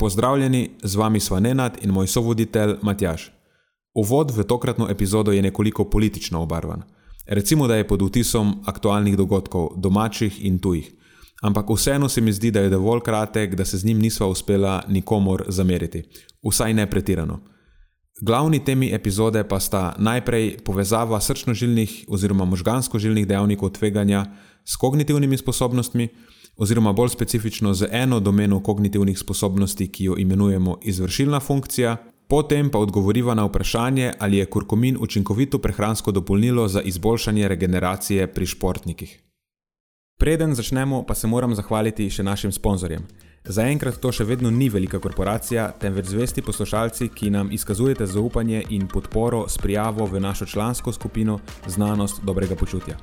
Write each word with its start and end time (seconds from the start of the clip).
Pozdravljeni, 0.00 0.70
z 0.82 0.96
vami 0.96 1.20
sva 1.20 1.40
Nenad 1.40 1.76
in 1.84 1.90
moj 1.92 2.06
sovoditelj 2.06 2.78
Matjaš. 2.82 3.26
Uvod 3.94 4.30
v 4.32 4.44
tokratno 4.48 4.86
epizodo 4.88 5.32
je 5.32 5.42
nekoliko 5.42 5.84
politično 5.84 6.40
obarvan. 6.42 6.82
Recimo, 7.26 7.66
da 7.68 7.76
je 7.76 7.88
pod 7.88 8.02
vtisom 8.02 8.62
aktualnih 8.66 9.16
dogodkov, 9.16 9.68
domačih 9.76 10.44
in 10.44 10.58
tujih. 10.58 10.88
Ampak 11.42 11.68
vseeno 11.68 12.08
se 12.08 12.20
mi 12.20 12.32
zdi, 12.32 12.50
da 12.50 12.60
je 12.60 12.70
dovolj 12.72 13.00
kratek, 13.04 13.54
da 13.54 13.64
se 13.64 13.78
z 13.78 13.84
njim 13.84 13.98
nisva 13.98 14.26
uspela 14.26 14.82
nikomor 14.88 15.44
zameriti, 15.48 16.02
vsaj 16.48 16.74
ne 16.74 16.90
pretirano. 16.90 17.40
Glavni 18.22 18.64
temi 18.64 18.94
epizode 18.94 19.44
pa 19.44 19.60
sta 19.60 19.94
najprej 19.98 20.64
povezava 20.64 21.20
srčnožilnih 21.20 22.04
oziroma 22.08 22.44
možgansko-žilnih 22.44 23.26
dejavnikov 23.26 23.70
tveganja 23.70 24.24
s 24.64 24.76
kognitivnimi 24.76 25.36
sposobnostmi, 25.36 26.08
oziroma 26.56 26.92
bolj 26.92 27.08
specifično 27.08 27.74
z 27.74 27.88
eno 27.90 28.20
domeno 28.20 28.60
kognitivnih 28.62 29.18
sposobnosti, 29.18 29.88
ki 29.88 30.04
jo 30.04 30.14
imenujemo 30.18 30.78
izvršilna 30.82 31.40
funkcija, 31.40 31.96
potem 32.28 32.70
pa 32.70 32.78
odgovoriva 32.78 33.34
na 33.34 33.44
vprašanje, 33.44 34.12
ali 34.18 34.36
je 34.36 34.46
kurkumin 34.46 34.96
učinkovito 35.00 35.58
prehransko 35.58 36.12
dopolnilo 36.12 36.68
za 36.68 36.82
izboljšanje 36.82 37.48
regeneracije 37.48 38.26
pri 38.26 38.46
športnikih. 38.46 39.20
Preden 40.20 40.54
začnemo, 40.54 41.02
pa 41.02 41.14
se 41.14 41.26
moram 41.26 41.54
zahvaliti 41.54 42.10
še 42.10 42.22
našim 42.22 42.52
sponzorjem. 42.52 43.06
Zaenkrat 43.44 43.96
to 44.04 44.10
še 44.12 44.26
vedno 44.28 44.50
ni 44.52 44.68
velika 44.68 44.98
korporacija, 45.00 45.70
temveč 45.80 46.10
zvesti 46.12 46.42
poslušalci, 46.44 47.08
ki 47.08 47.30
nam 47.30 47.52
izkazujete 47.56 48.06
zaupanje 48.06 48.60
in 48.68 48.84
podporo 48.88 49.46
s 49.48 49.56
prijavo 49.58 50.04
v 50.06 50.20
našo 50.20 50.46
člansko 50.46 50.92
skupino 50.92 51.38
Znanost 51.66 52.20
dobrega 52.22 52.54
počutja. 52.54 52.98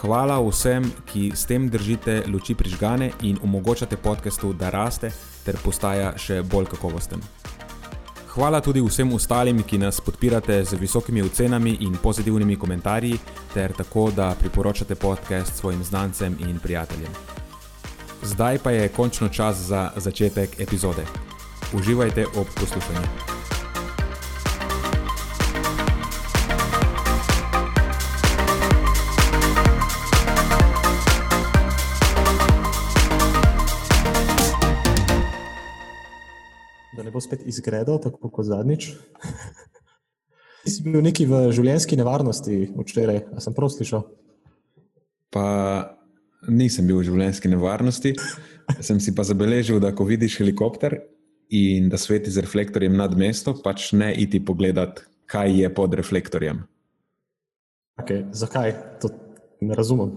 Hvala 0.00 0.40
vsem, 0.40 0.86
ki 1.06 1.32
s 1.34 1.46
tem 1.46 1.68
držite 1.70 2.22
luči 2.26 2.54
prižgane 2.54 3.12
in 3.22 3.38
omogočate 3.42 3.96
podkastu, 3.96 4.52
da 4.52 4.70
raste 4.70 5.12
ter 5.44 5.56
postaja 5.64 6.14
še 6.18 6.42
bolj 6.42 6.70
kakovosten. 6.74 7.22
Hvala 8.32 8.62
tudi 8.64 8.80
vsem 8.80 9.12
ostalim, 9.12 9.60
ki 9.62 9.78
nas 9.78 10.00
podpirate 10.00 10.64
z 10.64 10.78
visokimi 10.80 11.22
ocenami 11.22 11.76
in 11.84 11.98
pozitivnimi 12.02 12.56
komentarji, 12.56 13.18
ter 13.54 13.74
tako, 13.76 14.10
da 14.10 14.34
priporočate 14.40 14.94
podcast 14.94 15.60
svojim 15.60 15.84
znancem 15.84 16.38
in 16.40 16.58
prijateljem. 16.58 17.12
Zdaj 18.22 18.58
pa 18.58 18.70
je 18.70 18.88
končno 18.88 19.28
čas 19.28 19.56
za 19.56 19.90
začetek 19.96 20.60
epizode. 20.60 21.04
Uživajte 21.74 22.26
ob 22.26 22.46
poslušanju. 22.60 23.41
Spet 37.32 37.46
izgledal 37.48 38.00
tako 38.00 38.28
kot 38.30 38.46
zadnjič. 38.46 38.92
Ti 40.64 40.70
si 40.70 40.82
bil 40.84 41.02
neki 41.02 41.26
v 41.26 41.50
življenjski 41.50 41.96
nevarnosti 41.98 42.68
včeraj, 42.76 43.24
a 43.34 43.40
sem 43.42 43.54
prav 43.54 43.72
slišal? 43.72 44.04
Pa 45.32 45.46
nisem 46.46 46.86
bil 46.86 47.00
v 47.00 47.08
življenjski 47.08 47.50
nevarnosti. 47.50 48.14
Sem 48.78 49.00
si 49.02 49.14
pa 49.14 49.24
zabeležil, 49.26 49.80
da 49.82 49.90
ko 49.90 50.06
vidiš 50.06 50.38
helikopter 50.38 51.00
in 51.50 51.88
da 51.90 51.98
sveti 51.98 52.30
z 52.30 52.44
reflektorjem 52.44 52.94
nad 52.96 53.16
mesto, 53.18 53.56
pač 53.58 53.90
ne 53.92 54.12
iti 54.14 54.38
pogledat, 54.44 55.02
kaj 55.26 55.50
je 55.64 55.72
pod 55.74 55.96
reflektorjem. 55.98 56.62
Okay, 57.98 58.28
zakaj? 58.32 58.76
To 59.02 59.10
ne 59.60 59.74
razumem. 59.74 60.14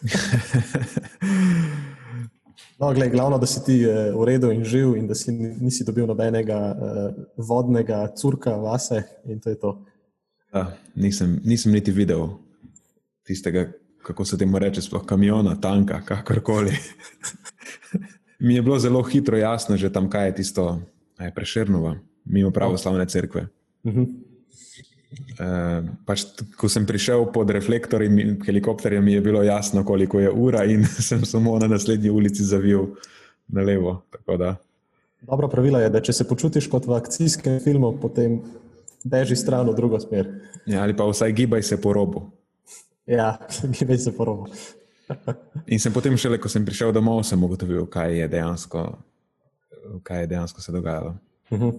No, 2.80 2.94
gled, 2.94 3.12
glavno, 3.12 3.38
da 3.38 3.46
si 3.46 3.60
ti 3.64 3.74
uh, 3.84 4.14
v 4.16 4.24
redu 4.24 4.50
in 4.50 4.64
živ, 4.64 4.94
in 4.96 5.06
da 5.06 5.14
si 5.14 5.32
nisi 5.36 5.84
dobil 5.84 6.06
nobenega 6.08 6.58
uh, 6.72 7.18
vodnega 7.36 8.06
curka 8.16 8.54
vase, 8.56 9.02
in 9.28 9.40
to 9.40 9.52
je 9.52 9.58
to. 9.60 9.74
Ja, 10.54 10.64
nisem, 10.94 11.36
nisem 11.44 11.72
niti 11.72 11.92
videl 11.92 12.24
tistega, 13.26 13.66
kako 14.02 14.24
se 14.24 14.38
temu 14.38 14.58
reče, 14.58 14.82
sploh 14.82 15.04
kamiona, 15.06 15.58
tanka, 15.60 16.00
kakorkoli. 16.08 16.72
Mi 18.46 18.54
je 18.54 18.62
bilo 18.62 18.78
zelo 18.78 19.02
hitro 19.02 19.36
jasno, 19.36 19.76
že 19.76 19.92
tam 19.92 20.08
kaj 20.10 20.26
je 20.26 20.34
tisto, 20.40 20.80
kaj 21.20 21.28
je 21.28 21.34
preširnova, 21.34 21.94
mimo 22.24 22.50
pravoslavne 22.50 23.06
cerkve. 23.08 23.46
Uh 23.84 23.92
-huh. 23.92 24.08
Uh, 25.10 25.82
pač, 26.06 26.22
ko 26.54 26.68
sem 26.70 26.86
prišel 26.86 27.24
pod 27.34 27.50
reflektorjem 27.50 28.38
helikopterja, 28.46 29.00
mi 29.02 29.16
je 29.16 29.22
bilo 29.24 29.42
jasno, 29.42 29.82
koliko 29.84 30.20
je 30.22 30.30
ura, 30.30 30.62
in 30.64 30.86
sem 31.08 31.24
samo 31.26 31.58
na 31.58 31.66
naslednji 31.66 32.10
ulici 32.10 32.46
zavil 32.46 32.94
na 33.48 33.64
levo. 33.66 34.02
Dobro 35.26 35.48
pravilo 35.50 35.80
je, 35.82 35.90
da 35.90 36.00
če 36.00 36.14
se 36.14 36.28
počutiš 36.28 36.70
kot 36.70 36.86
v 36.86 36.94
akcijskem 36.94 37.58
filmu, 37.64 37.96
potem 38.00 38.38
beži 39.04 39.36
stran 39.36 39.66
v 39.68 39.74
drugo 39.74 39.98
smer. 40.00 40.30
Ja, 40.66 40.84
ali 40.84 40.94
pa 40.96 41.08
vsaj 41.08 41.32
gibaj 41.34 41.66
se 41.66 41.80
po 41.80 41.92
robu. 41.96 42.28
Ja, 43.10 43.34
več 43.90 44.06
se 44.06 44.14
porobo. 44.14 44.46
In 45.72 45.82
sem 45.82 45.92
potem, 45.92 46.14
šele, 46.14 46.38
ko 46.38 46.48
sem 46.48 46.64
prišel 46.66 46.94
domov, 46.94 47.24
sem 47.26 47.42
ugotovil, 47.42 47.82
kaj 47.90 48.14
je 48.14 48.28
dejansko, 48.30 48.84
kaj 50.06 50.22
je 50.22 50.30
dejansko 50.36 50.62
se 50.62 50.72
dogajalo. 50.72 51.16
Uh 51.50 51.58
-huh. 51.58 51.74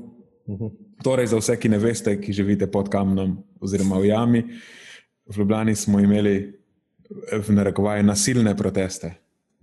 -huh. 0.47 0.72
Torej, 1.03 1.28
za 1.28 1.38
vse, 1.38 1.59
ki 1.59 1.69
ne 1.69 1.78
veste, 1.78 2.22
ki 2.22 2.34
živite 2.34 2.68
pod 2.72 2.90
kamnom 2.90 3.44
oziroma 3.59 3.97
v 4.00 4.06
jami, 4.06 4.44
v 5.25 5.38
Ljubljani 5.38 5.75
smo 5.75 6.00
imeli 6.00 6.59
v 7.31 7.52
narekovaju 7.52 8.03
nasilne 8.03 8.57
proteste. 8.57 9.13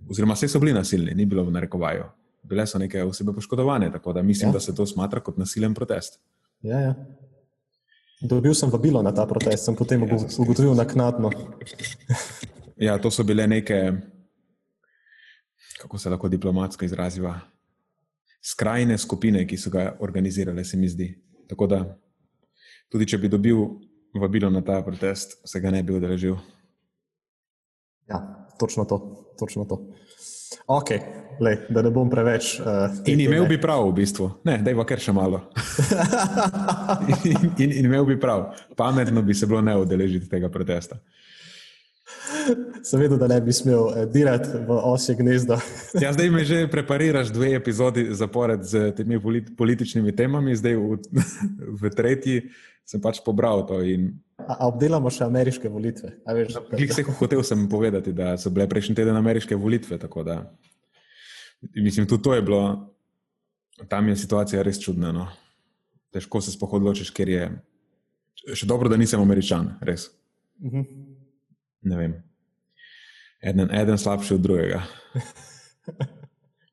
Oziroma, 0.09 0.33
vse 0.33 0.47
so 0.47 0.59
bili 0.59 0.73
nasilni, 0.73 1.13
ni 1.15 1.25
bilo 1.25 1.43
v 1.43 1.51
narekovaju. 1.51 2.03
Bile 2.43 2.67
so 2.67 2.79
neke 2.79 3.03
osebe 3.03 3.33
poškodovane, 3.33 3.91
tako 3.91 4.13
da 4.13 4.21
mislim, 4.21 4.49
ja. 4.49 4.53
da 4.53 4.59
se 4.59 4.75
to 4.75 4.85
smatra 4.85 5.19
kot 5.19 5.37
nasilen 5.37 5.73
protest. 5.73 6.19
Ja, 6.61 6.79
ja. 6.79 6.95
Dobil 8.21 8.53
sem 8.53 8.69
vabilo 8.69 9.01
na 9.01 9.13
ta 9.15 9.25
protest, 9.25 9.65
sem 9.65 9.75
potem 9.75 10.03
ja, 10.03 10.17
ugotovil 10.37 10.73
naknadno. 10.75 11.31
ja, 12.77 12.97
to 12.97 13.11
so 13.11 13.23
bile 13.23 13.47
neke, 13.47 13.93
kako 15.79 15.97
se 15.97 16.09
lahko 16.09 16.27
diplomatsko 16.27 16.85
izraziva, 16.85 17.39
skrajne 18.41 18.97
skupine, 18.97 19.45
ki 19.47 19.57
so 19.57 19.71
ga 19.73 19.95
organizirale, 19.99 20.63
se 20.63 20.77
mi 20.77 20.87
zdi. 20.89 21.09
Tako 21.49 21.67
da, 21.67 21.83
tudi 22.91 23.07
če 23.09 23.17
bi 23.17 23.31
dobil 23.31 23.65
vabilo 24.15 24.49
na 24.49 24.61
ta 24.65 24.81
protest, 24.85 25.39
se 25.45 25.59
ga 25.59 25.71
ne 25.71 25.83
bi 25.83 25.93
udeležil. 25.93 26.37
Ja, 28.09 28.21
točno 28.59 28.85
to. 28.85 28.99
Točno 29.39 29.65
to. 29.65 29.85
Ok, 30.67 30.89
lej, 31.39 31.57
da 31.69 31.81
ne 31.85 31.91
bom 31.93 32.09
preveč. 32.09 32.55
Uh, 32.59 32.97
in 33.07 33.21
imel 33.21 33.45
bi 33.47 33.59
prav, 33.61 33.85
v 33.89 33.93
bistvu. 34.01 34.29
Ne, 34.45 34.57
da 34.65 34.73
je 34.73 34.85
kar 34.85 35.01
še 35.01 35.13
malo. 35.13 35.43
in, 37.29 37.37
in, 37.57 37.71
in 37.71 37.85
imel 37.85 38.05
bi 38.09 38.17
prav. 38.19 38.49
Pametno 38.77 39.21
bi 39.21 39.37
se 39.37 39.47
bilo 39.47 39.61
ne 39.61 39.77
udeležiti 39.77 40.29
tega 40.29 40.49
protesta. 40.49 40.99
Seveda, 42.83 43.17
da 43.17 43.27
ne 43.27 43.41
bi 43.41 43.53
smel 43.53 43.89
eh, 43.89 44.05
dirati 44.05 44.49
v 44.67 44.79
osje 44.91 45.15
gnezda. 45.19 45.59
ja, 46.03 46.13
zdaj 46.13 46.29
me 46.33 46.45
že 46.45 46.63
prepariraš 46.71 47.33
dve 47.35 47.53
epizodi 47.55 48.07
zapored 48.15 48.63
z 48.63 48.91
temi 48.97 49.19
političnimi 49.57 50.15
temami, 50.15 50.55
zdaj 50.55 50.75
v, 50.75 50.97
v 51.81 51.93
tretji 51.95 52.41
sem 52.89 53.01
pač 53.01 53.21
pobral 53.21 53.65
to. 53.69 53.81
In... 53.85 54.15
A 54.41 54.65
obdelamo 54.65 55.11
še 55.13 55.27
ameriške 55.27 55.69
volitve. 55.69 56.15
Klik 56.73 56.93
se 56.95 57.05
hotel 57.05 57.43
sem 57.45 57.67
povedati, 57.69 58.13
da 58.15 58.33
so 58.41 58.49
bile 58.53 58.65
prejšnji 58.69 58.97
teden 58.97 59.19
ameriške 59.19 59.57
volitve. 59.59 59.99
Da, 60.25 60.39
mislim, 61.77 62.07
tudi 62.09 62.25
to 62.25 62.33
je 62.33 62.45
bilo, 62.45 62.63
tam 63.91 64.09
je 64.09 64.17
situacija 64.17 64.65
res 64.65 64.81
čudna. 64.81 65.13
No. 65.13 65.27
Težko 66.09 66.41
se 66.41 66.55
spohod 66.55 66.81
odločiš, 66.81 67.13
ker 67.13 67.29
je 67.29 67.43
še 68.57 68.65
dobro, 68.65 68.89
da 68.89 68.97
nisem 68.97 69.21
američan, 69.21 69.75
res. 69.85 70.09
Uh 70.57 70.71
mhm. 70.71 70.81
-huh. 70.81 71.05
Ne 71.81 71.95
vem. 71.95 72.28
Eden, 73.41 73.69
eden 73.71 73.97
slabši 73.97 74.33
od 74.33 74.41
drugega. 74.41 74.83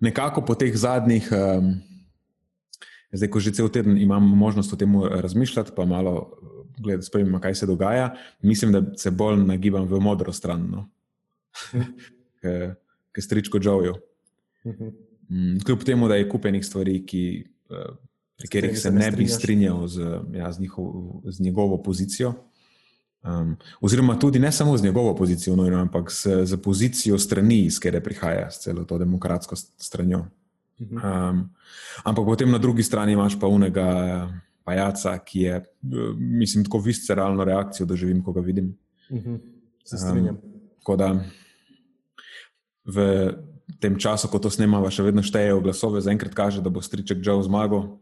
Nekako 0.01 0.45
po 0.45 0.55
teh 0.55 0.77
zadnjih. 0.77 1.29
Um, 1.33 1.75
Zdaj, 3.17 3.31
ko 3.31 3.41
že 3.41 3.55
cel 3.55 3.69
teden 3.73 3.97
imam 3.97 4.23
možnost 4.23 4.73
o 4.73 4.77
tem 4.77 4.91
razmišljati, 5.03 5.73
pa 5.77 5.87
malo 5.87 6.37
spremljam, 7.03 7.41
kaj 7.41 7.55
se 7.55 7.67
dogaja, 7.67 8.15
mislim, 8.43 8.73
da 8.73 8.83
se 8.97 9.11
bolj 9.11 9.39
nagibam 9.47 9.87
v 9.89 10.01
modro 10.01 10.33
stran, 10.33 10.67
no? 10.71 10.89
ki 13.15 13.23
stričko 13.23 13.59
Džovijo. 13.59 13.95
Mhm. 14.67 14.89
Mm, 15.31 15.61
kljub 15.65 15.85
temu, 15.85 16.09
da 16.09 16.15
je 16.15 16.29
kupenih 16.29 16.67
stvari, 16.67 17.01
ki 17.07 17.47
uh, 17.71 17.97
pri 18.39 18.49
katerih 18.49 18.79
se 18.79 18.91
ne 18.91 19.11
bi 19.11 19.27
strinjal 19.29 19.87
z, 19.87 20.21
ja, 20.35 20.53
z, 20.53 20.61
njihov, 20.61 20.93
z 21.25 21.41
njegovo 21.41 21.83
pozicijo. 21.83 22.35
Um, 23.27 23.57
oziroma, 23.81 24.15
tudi 24.19 24.39
ne 24.39 24.53
samo 24.53 24.77
z 24.77 24.85
njegovo 24.85 25.15
pozicijo, 25.15 25.57
no, 25.57 25.67
ampak 25.81 26.11
z, 26.13 26.45
z 26.47 26.57
pozicijo 26.63 27.19
strani, 27.19 27.65
iz 27.67 27.81
katere 27.83 28.01
prihaja, 28.01 28.51
s 28.51 28.63
celo 28.63 28.85
to 28.85 28.99
demokratsko 28.99 29.57
stranjo. 29.57 30.27
Um, 30.79 31.49
ampak 32.05 32.25
potem 32.25 32.51
na 32.53 32.59
drugi 32.59 32.83
strani 32.83 33.13
imaš 33.13 33.39
pa 33.41 33.47
unega 33.47 34.29
pajaca, 34.65 35.19
ki 35.19 35.41
je, 35.41 35.61
mislim, 36.19 36.65
tako 36.65 36.79
visceralno 36.79 37.45
reakcijo 37.45 37.87
doživim, 37.87 38.23
ko 38.23 38.33
ga 38.33 38.41
vidim. 38.41 38.77
Uh 39.11 39.19
-huh. 39.19 39.39
Se 39.85 39.99
strinjam. 39.99 40.39
Um, 40.89 41.21
v 42.87 42.99
tem 43.81 43.99
času, 43.99 44.29
ko 44.29 44.39
to 44.39 44.51
snemamo, 44.51 44.91
še 44.91 45.03
vedno 45.03 45.23
štejejo 45.23 45.61
glasove, 45.61 46.01
zaenkrat 46.01 46.35
kaže, 46.35 46.63
da 46.63 46.71
bo 46.71 46.83
striček 46.83 47.19
Joe 47.19 47.43
zmagal. 47.43 47.99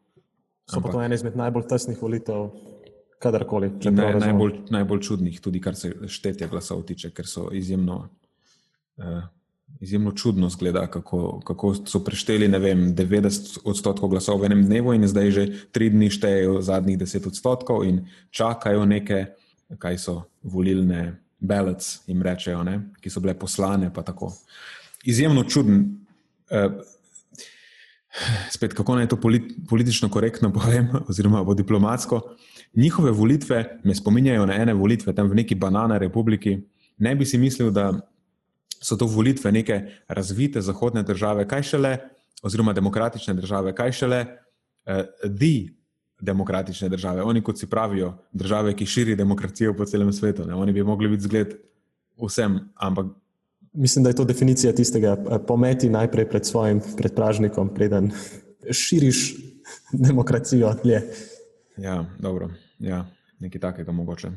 So 0.69 0.81
pa 0.81 0.93
to 0.93 1.03
ene 1.03 1.15
izmed 1.15 1.37
najbolj 1.37 1.69
tesnih 1.69 2.01
volitev, 2.01 2.53
kadarkoli. 3.25 3.71
Ne, 3.91 4.11
najbolj, 4.21 4.59
najbolj 4.75 5.01
čudnih, 5.09 5.41
tudi 5.43 5.63
kar 5.65 5.77
se 5.79 5.93
štetje 6.11 6.49
glasov 6.53 6.85
tiče, 6.89 7.11
ker 7.17 7.29
so 7.29 7.49
izjemno, 7.57 7.97
uh, 9.01 9.25
izjemno 9.81 10.13
čudno 10.13 10.51
zgleda, 10.53 10.87
kako, 10.93 11.41
kako 11.47 11.73
so 11.83 12.03
prešteli 12.05 12.49
vem, 12.61 12.87
90 12.97 13.65
odstotkov 13.65 14.13
glasov 14.13 14.43
v 14.43 14.51
enem 14.53 14.65
dnevu 14.69 14.95
in 14.95 15.09
zdaj 15.09 15.31
že 15.35 15.47
tri 15.73 15.91
dni 15.91 16.11
štejejo 16.13 16.61
zadnjih 16.63 17.01
10 17.03 17.29
odstotkov 17.33 17.85
in 17.89 18.05
čakajo 18.31 18.87
neke, 18.87 19.27
kaj 19.79 19.99
so 19.99 20.17
volilne 20.43 21.19
ballots, 21.41 22.05
jim 22.07 22.23
rečejo, 22.23 22.63
ne, 22.65 22.81
ki 23.01 23.11
so 23.11 23.21
bile 23.21 23.35
poslane. 23.39 23.91
Izjemno 25.05 25.45
čuden. 25.45 25.85
Uh, 26.53 26.85
spet 28.51 28.75
kako 28.75 28.97
naj 28.97 29.09
to 29.09 29.19
politično 29.69 30.09
korektno 30.09 30.53
povem, 30.53 30.89
oziroma 31.09 31.45
diplomatsko. 31.55 32.21
Njihove 32.77 33.11
volitve 33.11 33.81
me 33.85 33.95
spominjajo 33.95 34.47
na 34.47 34.55
ene 34.55 34.75
volitve 34.75 35.15
tam 35.15 35.31
v 35.31 35.35
neki 35.35 35.55
banane 35.55 35.99
republiki. 35.99 36.59
Ne 36.99 37.15
bi 37.17 37.27
si 37.27 37.39
mislil, 37.39 37.71
da 37.71 37.93
so 38.83 38.97
to 38.97 39.07
volitve 39.07 39.53
neke 39.53 39.81
razvite 40.09 40.61
zahodne 40.61 41.03
države, 41.03 41.49
kaj 41.49 41.63
šele, 41.63 41.97
oziroma 42.43 42.73
demokratične 42.73 43.35
države, 43.35 43.75
kaj 43.75 43.93
šele, 43.93 44.27
uh, 44.87 45.05
the 45.23 45.71
demokratične 46.21 46.89
države. 46.89 47.23
Oni, 47.23 47.43
kot 47.43 47.59
si 47.59 47.67
pravijo, 47.67 48.15
države, 48.33 48.75
ki 48.77 48.87
širi 48.87 49.17
demokracijo 49.17 49.75
po 49.77 49.85
celem 49.85 50.13
svetu. 50.13 50.45
Ne? 50.47 50.55
Oni 50.55 50.73
bi 50.73 50.83
mogli 50.83 51.09
biti 51.09 51.23
zgled 51.23 51.55
vsem, 52.17 52.59
ampak 52.75 53.07
Mislim, 53.77 54.03
da 54.05 54.11
je 54.11 54.17
to 54.17 54.25
definicija 54.25 54.73
tistega, 54.73 55.17
eh, 55.31 55.39
pometi 55.47 55.89
najprej 55.91 56.29
pred 56.31 56.47
svojim 56.47 56.81
predpražnikom, 56.97 57.75
preden 57.75 58.13
širiš 58.71 59.35
demokracijo 59.93 60.75
tleh. 60.83 61.03
Ja, 61.77 62.05
dobro, 62.19 62.51
ja, 62.79 63.05
nekaj 63.41 63.61
takega 63.61 63.93
mogoče. 63.93 64.31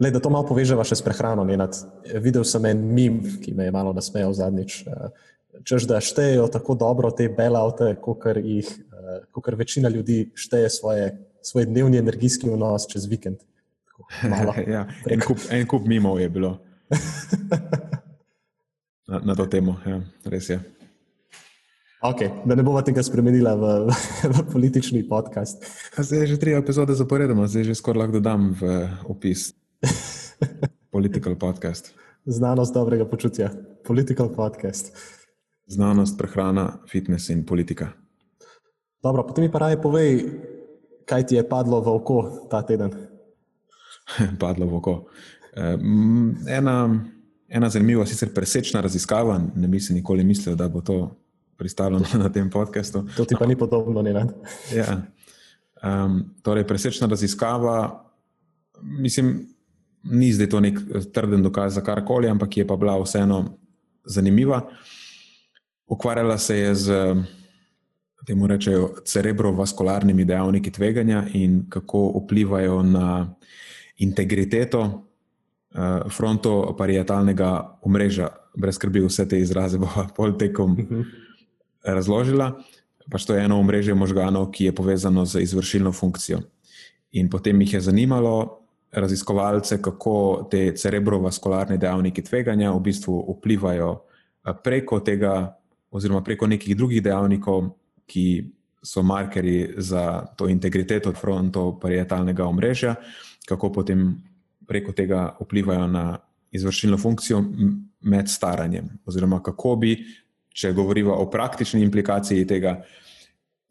Le, 0.00 0.10
da 0.10 0.20
to 0.20 0.30
malo 0.32 0.46
poveževa 0.48 0.84
še 0.88 0.96
s 0.96 1.04
prehrano. 1.04 1.44
Nenad. 1.44 1.76
Videl 2.24 2.46
sem 2.48 2.64
en 2.70 2.86
mim, 2.94 3.18
ki 3.42 3.52
me 3.52 3.66
je 3.68 3.74
malo 3.74 3.92
nasmejal 3.92 4.32
zadnjič. 4.32 4.78
Eh, 4.86 5.10
čež 5.68 5.84
da 5.90 6.00
štejejo 6.00 6.46
tako 6.48 6.78
dobro 6.80 7.10
te 7.12 7.28
bailoute, 7.28 7.92
kot 8.00 8.22
kar 9.44 9.56
večina 9.56 9.88
ljudi 9.88 10.30
šteje 10.34 10.70
svoje, 10.70 11.18
svoj 11.42 11.66
dnevni 11.66 11.98
energijski 11.98 12.50
vnos 12.50 12.86
čez 12.88 13.06
vikend. 13.06 13.38
ja, 14.66 14.86
en, 15.06 15.20
kup, 15.20 15.38
en 15.50 15.66
kup 15.66 15.86
mimov 15.86 16.20
je 16.20 16.28
bilo. 16.28 16.58
na, 19.10 19.20
na 19.22 19.34
to 19.34 19.46
temo. 19.46 19.76
Ja, 19.86 20.00
res 20.24 20.50
je. 20.50 20.60
Okay, 22.00 22.30
da 22.44 22.54
ne 22.54 22.62
bomo 22.62 22.80
tega 22.82 23.02
spremenili 23.04 23.44
v, 23.44 23.92
v 24.34 24.44
politični 24.52 25.02
podcast. 25.08 25.60
Zdaj 25.98 26.18
je 26.20 26.26
že 26.26 26.36
tri 26.40 26.56
epizode 26.56 26.96
zaporedoma, 26.96 27.44
zdaj 27.44 27.68
že 27.68 27.74
skoraj 27.76 28.00
lahko 28.00 28.16
dodam 28.16 28.56
v 28.56 28.88
opis. 29.04 29.52
Political 30.94 31.36
podcast. 31.36 31.92
Znanost 32.24 32.72
dobrega 32.72 33.04
počutja. 33.04 33.52
Political 33.84 34.32
podcast. 34.32 34.96
Znanost, 35.68 36.16
prehrana, 36.16 36.80
fitness 36.88 37.28
in 37.28 37.44
politika. 37.44 37.92
Dobro, 39.04 39.28
potem 39.28 39.44
mi 39.44 39.52
pa 39.52 39.68
raje 39.68 39.76
povej, 39.76 40.24
kaj 41.04 41.28
ti 41.28 41.36
je 41.36 41.44
padlo 41.44 41.84
v 41.84 41.88
oko 42.00 42.48
ta 42.48 42.64
teden. 42.64 42.96
padlo 44.42 44.66
v 44.66 44.74
oko. 44.80 44.94
Ena 46.48 46.76
ena 47.50 47.68
zanimiva, 47.68 48.06
sicer 48.06 48.30
presečna 48.32 48.80
raziskava, 48.80 49.36
ne 49.36 49.68
bi 49.68 49.80
si 49.80 49.94
nikoli 49.94 50.24
mislil, 50.24 50.56
da 50.56 50.68
bo 50.68 50.80
to 50.80 51.10
pristalo 51.60 52.00
na 52.22 52.32
tem 52.32 52.48
podkastu. 52.48 53.04
To 53.16 53.28
ti 53.28 53.36
pa 53.36 53.44
ni 53.44 53.56
podobno, 53.56 54.00
ne? 54.00 54.24
Ja. 54.72 55.04
Um, 55.84 56.32
torej, 56.40 56.64
presečna 56.64 57.08
raziskava, 57.08 58.04
mislim, 58.80 59.44
ni 60.08 60.32
zdaj 60.32 60.48
to 60.48 60.60
nek 60.60 60.80
trden 61.12 61.44
dokaz 61.44 61.76
za 61.76 61.84
karkoli, 61.84 62.28
ampak 62.28 62.56
je 62.56 62.64
pa 62.64 62.76
bila 62.76 62.96
vseeno 63.00 63.60
zanimiva. 64.04 64.62
Ukvarjala 65.86 66.38
se 66.38 66.56
je 66.58 66.74
z 66.74 66.88
temu 68.26 68.46
rečejo 68.46 68.94
cerebrovaskularnimi 69.04 70.24
dejavniki 70.24 70.70
tveganja 70.70 71.24
in 71.34 71.64
kako 71.68 72.20
vplivajo 72.24 72.82
na 72.82 73.34
integriteto 74.00 74.80
uh, 74.80 76.08
frontoparietalnega 76.08 77.80
omrežja, 77.82 78.28
brez 78.56 78.76
skrbi, 78.76 79.00
vse 79.04 79.28
te 79.28 79.40
izraze 79.40 79.78
bo 79.80 79.88
pol 80.16 80.36
tekom 80.38 80.72
uh 80.72 80.78
mhm. 80.78 80.94
-huh. 80.94 81.29
Razložila. 81.84 82.52
Pač 83.10 83.26
to 83.26 83.34
je 83.34 83.44
eno 83.44 83.58
omrežje 83.58 83.94
možganov, 83.94 84.50
ki 84.54 84.70
je 84.70 84.74
povezano 84.74 85.24
z 85.26 85.42
izvršilno 85.42 85.92
funkcijo. 85.92 86.40
In 87.12 87.30
potem 87.30 87.60
jih 87.60 87.74
je 87.74 87.80
zanimalo, 87.80 88.60
raziskovalce, 88.92 89.82
kako 89.82 90.46
te 90.50 90.72
cerebrovaskularne 90.76 91.78
dejavniki 91.78 92.22
tveganja 92.22 92.72
v 92.72 92.80
bistvu 92.80 93.18
vplivajo 93.36 93.90
eh, 93.98 94.54
preko 94.64 95.00
tega, 95.00 95.56
oziroma 95.90 96.22
preko 96.22 96.46
nekih 96.46 96.76
drugih 96.76 97.02
dejavnikov, 97.02 97.74
ki 98.06 98.50
so 98.82 99.02
markerji 99.02 99.74
za 99.76 100.26
to 100.36 100.48
integriteto 100.48 101.12
frontoparietalnega 101.12 102.46
omrežja, 102.46 102.94
kako 103.46 103.72
potem 103.72 104.16
preko 104.66 104.92
tega 104.92 105.36
vplivajo 105.40 105.86
na 105.86 106.18
izvršilno 106.50 106.98
funkcijo 106.98 107.42
med 108.00 108.28
staranjem. 108.28 108.88
Oziroma, 109.06 109.42
kako 109.42 109.76
bi, 109.76 109.96
če 110.54 110.72
govorimo 110.74 111.14
o 111.14 111.28
praktični 111.30 111.82
implikaciji 111.82 112.46
tega, 112.46 112.80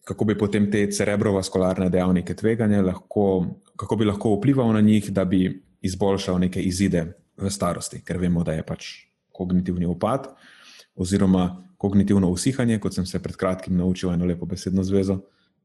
kako 0.07 0.25
bi 0.25 0.37
potem 0.37 0.69
te 0.71 0.85
cerebrovaskularne 0.91 1.89
dejavnike 1.93 2.33
tveganja 2.35 2.81
lahko, 2.81 3.45
kako 3.77 3.95
bi 3.95 4.07
lahko 4.09 4.33
vplival 4.37 4.73
na 4.73 4.81
njih, 4.81 5.11
da 5.13 5.25
bi 5.25 5.43
izboljšal 5.81 6.39
neke 6.39 6.61
izide 6.61 7.05
v 7.37 7.51
starosti, 7.51 8.01
ker 8.05 8.17
vemo, 8.17 8.43
da 8.43 8.57
je 8.57 8.65
pač 8.65 8.87
kognitivni 9.31 9.85
upad 9.85 10.31
oziroma 10.99 11.63
kognitivno 11.79 12.27
usihanje, 12.29 12.79
kot 12.79 12.95
sem 12.95 13.05
se 13.05 13.21
pred 13.23 13.37
kratkim 13.39 13.77
naučil 13.77 14.11
eno 14.11 14.25
lepo 14.27 14.45
besedno 14.45 14.83
zvezo 14.83 15.21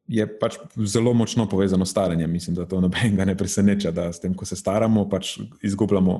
je 0.08 0.26
pač 0.38 0.58
zelo 0.76 1.14
močno 1.14 1.48
povezano 1.48 1.84
s 1.84 1.90
staranjem. 1.90 2.30
Mislim, 2.30 2.56
da 2.56 2.66
to 2.68 2.80
nobenega 2.80 3.24
ne 3.24 3.36
preseneča, 3.36 3.90
da 3.90 4.12
s 4.12 4.20
tem, 4.20 4.34
ko 4.34 4.44
se 4.44 4.56
staramo, 4.56 5.08
pač 5.08 5.38
izgubljamo 5.62 6.18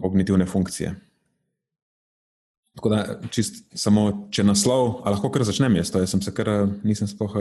kognitivne 0.00 0.46
funkcije. 0.46 0.94
Tako 2.76 2.88
da, 2.88 3.02
čist 3.32 3.64
samo 3.76 4.06
če 4.32 4.46
naslov, 4.48 5.02
ali 5.04 5.16
lahko 5.16 5.28
kar 5.32 5.44
začnem 5.44 5.76
jaz, 5.76 5.92
jaz 5.92 6.14
sem 6.14 6.22
se 6.24 6.32
kar 6.34 6.48
nisem 6.86 7.10
sploh. 7.10 7.36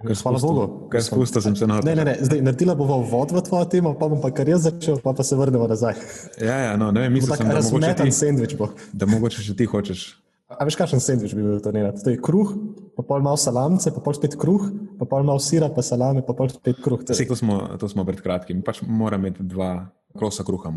Ker 0.00 0.16
Hvala 0.16 0.40
Bogu. 0.40 0.64
Ker 0.88 1.04
spustil 1.04 1.44
sem 1.44 1.56
se 1.56 1.66
na 1.68 1.78
to. 1.80 1.86
Ne, 1.86 1.92
ne, 1.98 2.06
ne, 2.08 2.14
zdaj 2.24 2.40
naredila 2.40 2.72
bomo 2.74 3.02
vod 3.04 3.34
v 3.36 3.42
tvojo 3.44 3.68
temo, 3.68 3.92
pa 4.00 4.08
bom 4.08 4.22
pa 4.22 4.30
kar 4.32 4.48
jaz 4.48 4.64
začel, 4.64 4.96
pa 5.04 5.12
pa 5.12 5.26
se 5.26 5.36
vrnemo 5.36 5.68
nazaj. 5.68 6.00
Ja, 6.40 6.56
ja, 6.70 6.72
no, 6.80 6.88
ne 6.88 7.04
vem, 7.04 7.12
mislim, 7.12 7.36
da 7.36 7.44
je 7.44 7.50
to 7.50 7.58
razumeten 7.58 8.12
sendvič. 8.16 8.56
Da 8.96 9.08
mogoče 9.10 9.44
še 9.44 9.54
ti 9.58 9.68
hočeš. 9.68 10.06
A 10.50 10.64
veš, 10.66 10.80
kakšen 10.80 11.04
sendvič 11.04 11.36
bi 11.36 11.44
bil 11.44 11.60
to 11.62 11.70
nerad? 11.76 12.00
To 12.00 12.10
je 12.10 12.18
kruh, 12.18 12.56
pa 12.96 13.04
pol 13.06 13.20
malo 13.22 13.38
salamce, 13.38 13.92
pa 13.94 14.00
pol 14.02 14.16
spet 14.16 14.34
kruh, 14.40 14.64
pa 14.98 15.06
pol 15.06 15.28
malo 15.28 15.38
sira, 15.38 15.68
pa 15.70 15.84
salame, 15.84 16.24
pa 16.26 16.34
pol 16.34 16.48
spet 16.50 16.80
kruh. 16.82 17.04
Vse 17.04 17.28
to 17.28 17.36
smo, 17.38 17.60
to 17.78 17.86
smo 17.92 18.08
pred 18.08 18.24
kratkim. 18.24 18.64
Pač 18.66 18.80
mora 18.82 19.20
imeti 19.20 19.44
dva 19.46 19.84
krosa 20.18 20.44
kruha. 20.44 20.72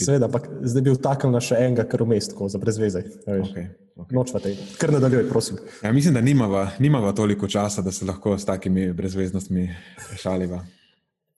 Seveda, 0.00 0.26
ampak 0.26 0.48
zdaj 0.62 0.82
bi 0.82 0.94
vtaknil 0.94 1.34
na 1.34 1.42
še 1.44 1.58
enega, 1.60 1.84
kar 1.88 2.04
vmes, 2.06 2.30
tako 2.32 2.48
za 2.52 2.60
brezvezaj. 2.62 3.04
Okay, 3.26 3.42
okay. 3.96 4.14
Noč 4.16 4.32
v 4.34 4.42
tej. 4.44 4.56
Kar 4.80 4.92
nadaljuj, 4.96 5.26
prosim. 5.28 5.60
Ja, 5.82 5.92
mislim, 5.92 6.16
da 6.16 6.24
nimava, 6.24 6.66
nimava 6.78 7.12
toliko 7.16 7.48
časa, 7.48 7.84
da 7.84 7.92
se 7.92 8.08
lahko 8.08 8.36
s 8.38 8.48
takimi 8.48 8.90
brezveznostmi 8.96 9.68
šaliva. 10.20 10.62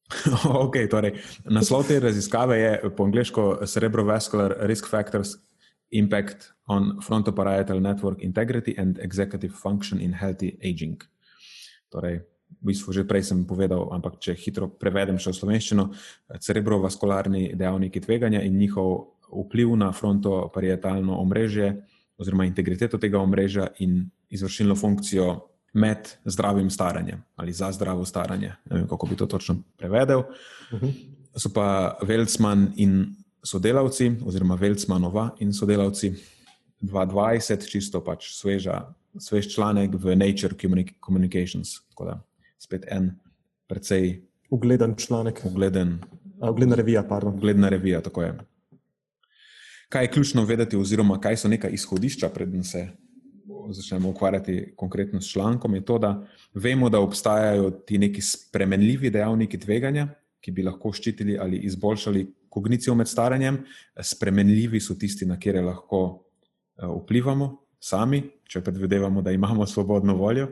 okay, 0.64 0.88
torej, 0.88 1.18
naslov 1.44 1.84
te 1.88 1.98
raziskave 2.00 2.56
je 2.58 2.72
po 2.96 3.04
angliško 3.04 3.66
Cerebrovascular 3.66 4.56
Risk 4.70 4.88
Factors 4.88 5.36
impact 5.90 6.52
on 6.68 6.98
frontoparietal 7.00 7.80
network 7.80 8.22
integrity 8.24 8.74
and 8.78 8.98
executive 8.98 9.54
function 9.54 10.00
in 10.00 10.12
healthy 10.12 10.56
aging. 10.64 11.00
Torej, 11.92 12.20
v 12.60 12.72
bistvu 12.72 12.92
že 12.92 13.06
prej 13.06 13.22
sem 13.30 13.44
povedal, 13.46 13.86
ampak 13.94 14.18
če 14.18 14.34
hitro 14.34 14.68
prevedem 14.68 15.18
še 15.20 15.30
v 15.30 15.38
slovenščino, 15.38 15.84
cerebrovaskularni 16.42 17.54
dejavniki 17.54 18.02
tveganja 18.02 18.42
in 18.42 18.58
njihov 18.58 19.14
vpliv 19.28 19.76
na 19.76 19.92
frontoparietalno 19.92 21.20
omrežje 21.20 21.76
oziroma 22.18 22.48
integriteto 22.48 22.98
tega 22.98 23.20
omrežja 23.20 23.68
in 23.84 24.08
izvršilno 24.34 24.74
funkcijo 24.74 25.44
med 25.78 26.08
zdravim 26.24 26.70
staranjem 26.70 27.22
ali 27.36 27.52
za 27.52 27.70
zdravo 27.72 28.04
staranje. 28.04 28.56
Ne 28.70 28.80
vem, 28.80 28.88
kako 28.88 29.06
bi 29.06 29.16
to 29.16 29.26
točno 29.26 29.62
prevedel. 29.76 30.24
Uh 30.72 30.80
-huh. 30.80 30.92
So 31.36 31.52
pa 31.54 31.98
Velcman 32.02 32.72
in 32.76 33.14
sodelavci, 33.44 34.12
oziroma 34.24 34.54
Velcmanova 34.54 35.30
in 35.38 35.52
sodelavci 35.52 36.14
2020, 36.82 37.70
čisto 37.70 38.00
pač 38.04 38.32
sveža, 38.34 38.94
svež 39.18 39.54
članek 39.54 39.94
v 39.94 40.16
Nature 40.16 40.54
Communications. 41.04 41.80
Tako 41.90 42.04
da 42.04 42.27
spet 42.58 42.84
en 42.90 43.10
precej 43.66 44.22
ugleden 44.50 44.94
članek. 44.96 45.42
Ugleden, 45.44 45.98
ugledna 46.50 46.76
revija, 46.76 47.02
pardon. 47.02 47.34
Ugledna 47.34 47.68
revija, 47.68 48.00
tako 48.00 48.22
je. 48.22 48.38
Kaj 49.88 50.04
je 50.04 50.10
ključno 50.10 50.44
vedeti, 50.44 50.76
oziroma 50.76 51.20
kaj 51.20 51.36
so 51.36 51.48
neka 51.48 51.68
izhodišča, 51.68 52.28
preden 52.28 52.64
se 52.64 52.88
začnemo 53.70 54.08
ukvarjati 54.08 54.72
konkretno 54.76 55.20
s 55.20 55.30
člankom, 55.32 55.74
je 55.74 55.84
to, 55.84 55.98
da 55.98 56.26
vemo, 56.54 56.88
da 56.88 57.00
obstajajo 57.00 57.70
ti 57.70 57.98
neki 57.98 58.20
spremenljivi 58.20 59.10
dejavniki 59.10 59.60
tveganja, 59.60 60.08
ki 60.40 60.52
bi 60.52 60.62
lahko 60.62 60.92
ščitili 60.92 61.38
ali 61.38 61.58
izboljšali 61.66 62.26
kognicijo 62.48 62.94
med 62.94 63.08
staranjem. 63.08 63.58
Spremenljivi 64.00 64.80
so 64.80 64.94
tisti, 64.94 65.26
na 65.26 65.38
kere 65.40 65.60
lahko 65.60 66.00
eh, 66.76 66.86
vplivamo 66.86 67.50
sami, 67.80 68.22
če 68.48 68.62
predvidevamo, 68.64 69.22
da 69.22 69.32
imamo 69.32 69.66
svobodno 69.66 70.16
voljo. 70.16 70.48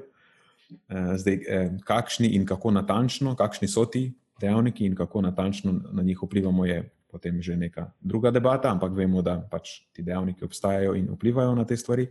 Eh, 0.71 1.19
zdaj, 1.19 1.35
eh, 1.35 1.71
kakšni 1.85 2.35
in 2.35 2.47
kako 2.47 2.71
natančno, 2.71 3.37
kakšni 3.39 3.69
so 3.69 3.85
ti 3.87 4.13
dejavniki 4.41 4.87
in 4.87 4.95
kako 4.95 5.21
natančno 5.23 5.81
na 5.93 6.03
njih 6.03 6.19
vplivamo, 6.23 6.67
je 6.67 6.91
potem 7.11 7.43
že 7.43 7.57
neka 7.57 7.93
druga 8.01 8.31
debata, 8.31 8.71
ampak 8.71 8.93
vemo, 8.93 9.23
da 9.23 9.39
pač 9.51 9.87
ti 9.93 10.03
dejavniki 10.03 10.45
obstajajo 10.45 10.95
in 10.95 11.09
vplivajo 11.15 11.55
na 11.55 11.65
te 11.65 11.77
stvari. 11.77 12.09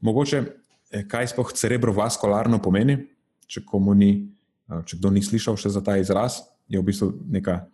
Mogoče, 0.00 0.42
eh, 0.90 1.04
kaj 1.08 1.26
sploh 1.26 1.52
cerebrovaskularno 1.52 2.62
pomeni, 2.62 3.06
če 3.46 3.60
ni, 3.94 4.28
če 4.84 4.96
kdo 4.96 5.10
ni 5.10 5.22
slišal 5.22 5.56
še 5.56 5.68
za 5.68 5.80
ta 5.80 5.96
izraz, 5.96 6.42
je 6.68 6.78
v 6.78 6.82
bistvu 6.82 7.12
neka 7.30 7.66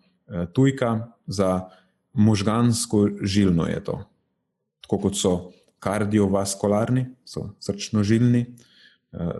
tujka 0.54 1.10
za 1.26 1.68
možgansko 2.12 3.08
žilno 3.22 3.66
je 3.66 3.84
to. 3.84 4.04
Tako 4.80 4.98
kot 4.98 5.16
so 5.16 5.52
kardiovaskularni, 5.78 7.06
so 7.24 7.50
srčno-žilni. 7.60 8.54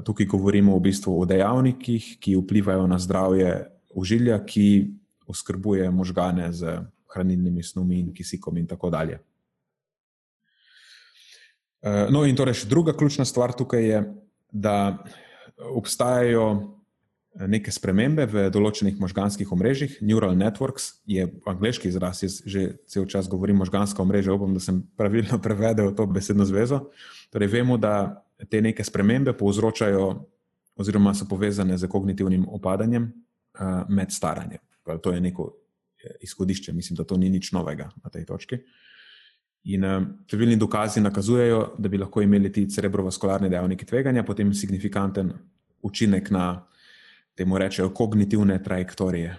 Tukaj 0.05 0.27
govorimo 0.27 0.77
v 0.77 0.85
bistvu 0.87 1.17
o 1.21 1.25
dejavnikih, 1.27 2.17
ki 2.23 2.37
vplivajo 2.39 2.87
na 2.87 2.99
zdravje 2.99 3.65
ožilja, 3.95 4.39
ki 4.47 4.91
oskrbuje 5.27 5.91
možgane 5.91 6.53
z 6.53 6.79
hranilnimi 7.15 7.63
snovmi 7.63 7.99
in 8.01 8.13
kisikom 8.15 8.59
in 8.59 8.67
tako 8.67 8.91
dalje. 8.91 9.19
Eh, 11.85 12.07
no, 12.11 12.25
in 12.25 12.37
torej, 12.37 12.65
druga 12.69 12.97
ključna 12.97 13.25
stvar 13.25 13.53
tukaj 13.53 13.85
je, 13.85 14.15
da 14.51 15.05
obstajajo 15.59 16.75
neke 17.35 17.73
spremembe 17.75 18.25
v 18.31 18.45
določenih 18.55 18.97
možganskih 19.03 19.51
omrežjih. 19.53 19.99
Neural 20.07 20.37
networks 20.39 21.03
je 21.07 21.27
angliški 21.51 21.91
izraz, 21.91 22.23
jaz 22.23 22.39
že 22.47 22.77
cel 22.87 23.09
čas 23.11 23.29
govorim 23.29 23.59
možganska 23.59 24.03
omrežja, 24.03 24.33
upam, 24.33 24.55
da 24.55 24.63
sem 24.63 24.81
pravilno 24.97 25.41
prevedel 25.47 25.93
to 25.95 26.07
besedno 26.07 26.47
zvezo. 26.47 26.89
Torej, 27.35 27.51
vemo, 27.59 27.77
da 27.77 28.24
te 28.51 28.61
neke 28.61 28.85
spremembe 28.85 29.33
povzročajo, 29.39 30.07
oziroma 30.77 31.15
so 31.15 31.27
povezane 31.31 31.79
z 31.79 31.89
kognitivnim 31.89 32.49
opadanjem 32.51 33.05
uh, 33.07 33.85
med 33.89 34.13
staranjem. 34.13 34.63
To 35.03 35.13
je 35.13 35.21
neko 35.21 35.51
izhodišče. 36.21 36.73
Mislim, 36.73 36.97
da 36.97 37.05
to 37.05 37.17
ni 37.17 37.31
nič 37.31 37.53
novega 37.53 37.91
na 38.03 38.11
tej 38.11 38.27
točki. 38.29 38.59
In 39.65 39.85
eh, 39.85 40.01
številni 40.29 40.59
dokazi 40.61 41.01
nakazujejo, 41.01 41.61
da 41.81 41.89
bi 41.89 41.97
lahko 41.97 42.21
imeli 42.21 42.51
ti 42.53 42.67
cerebrovaskularni 42.69 43.49
dejavniki 43.49 43.87
tveganja, 43.89 44.27
potem 44.27 44.51
signifikanten 44.53 45.31
učinek 45.81 46.29
na, 46.35 46.67
temu 47.35 47.59
rečejo, 47.59 47.91
kognitivne 47.91 48.63
trajektorije. 48.63 49.37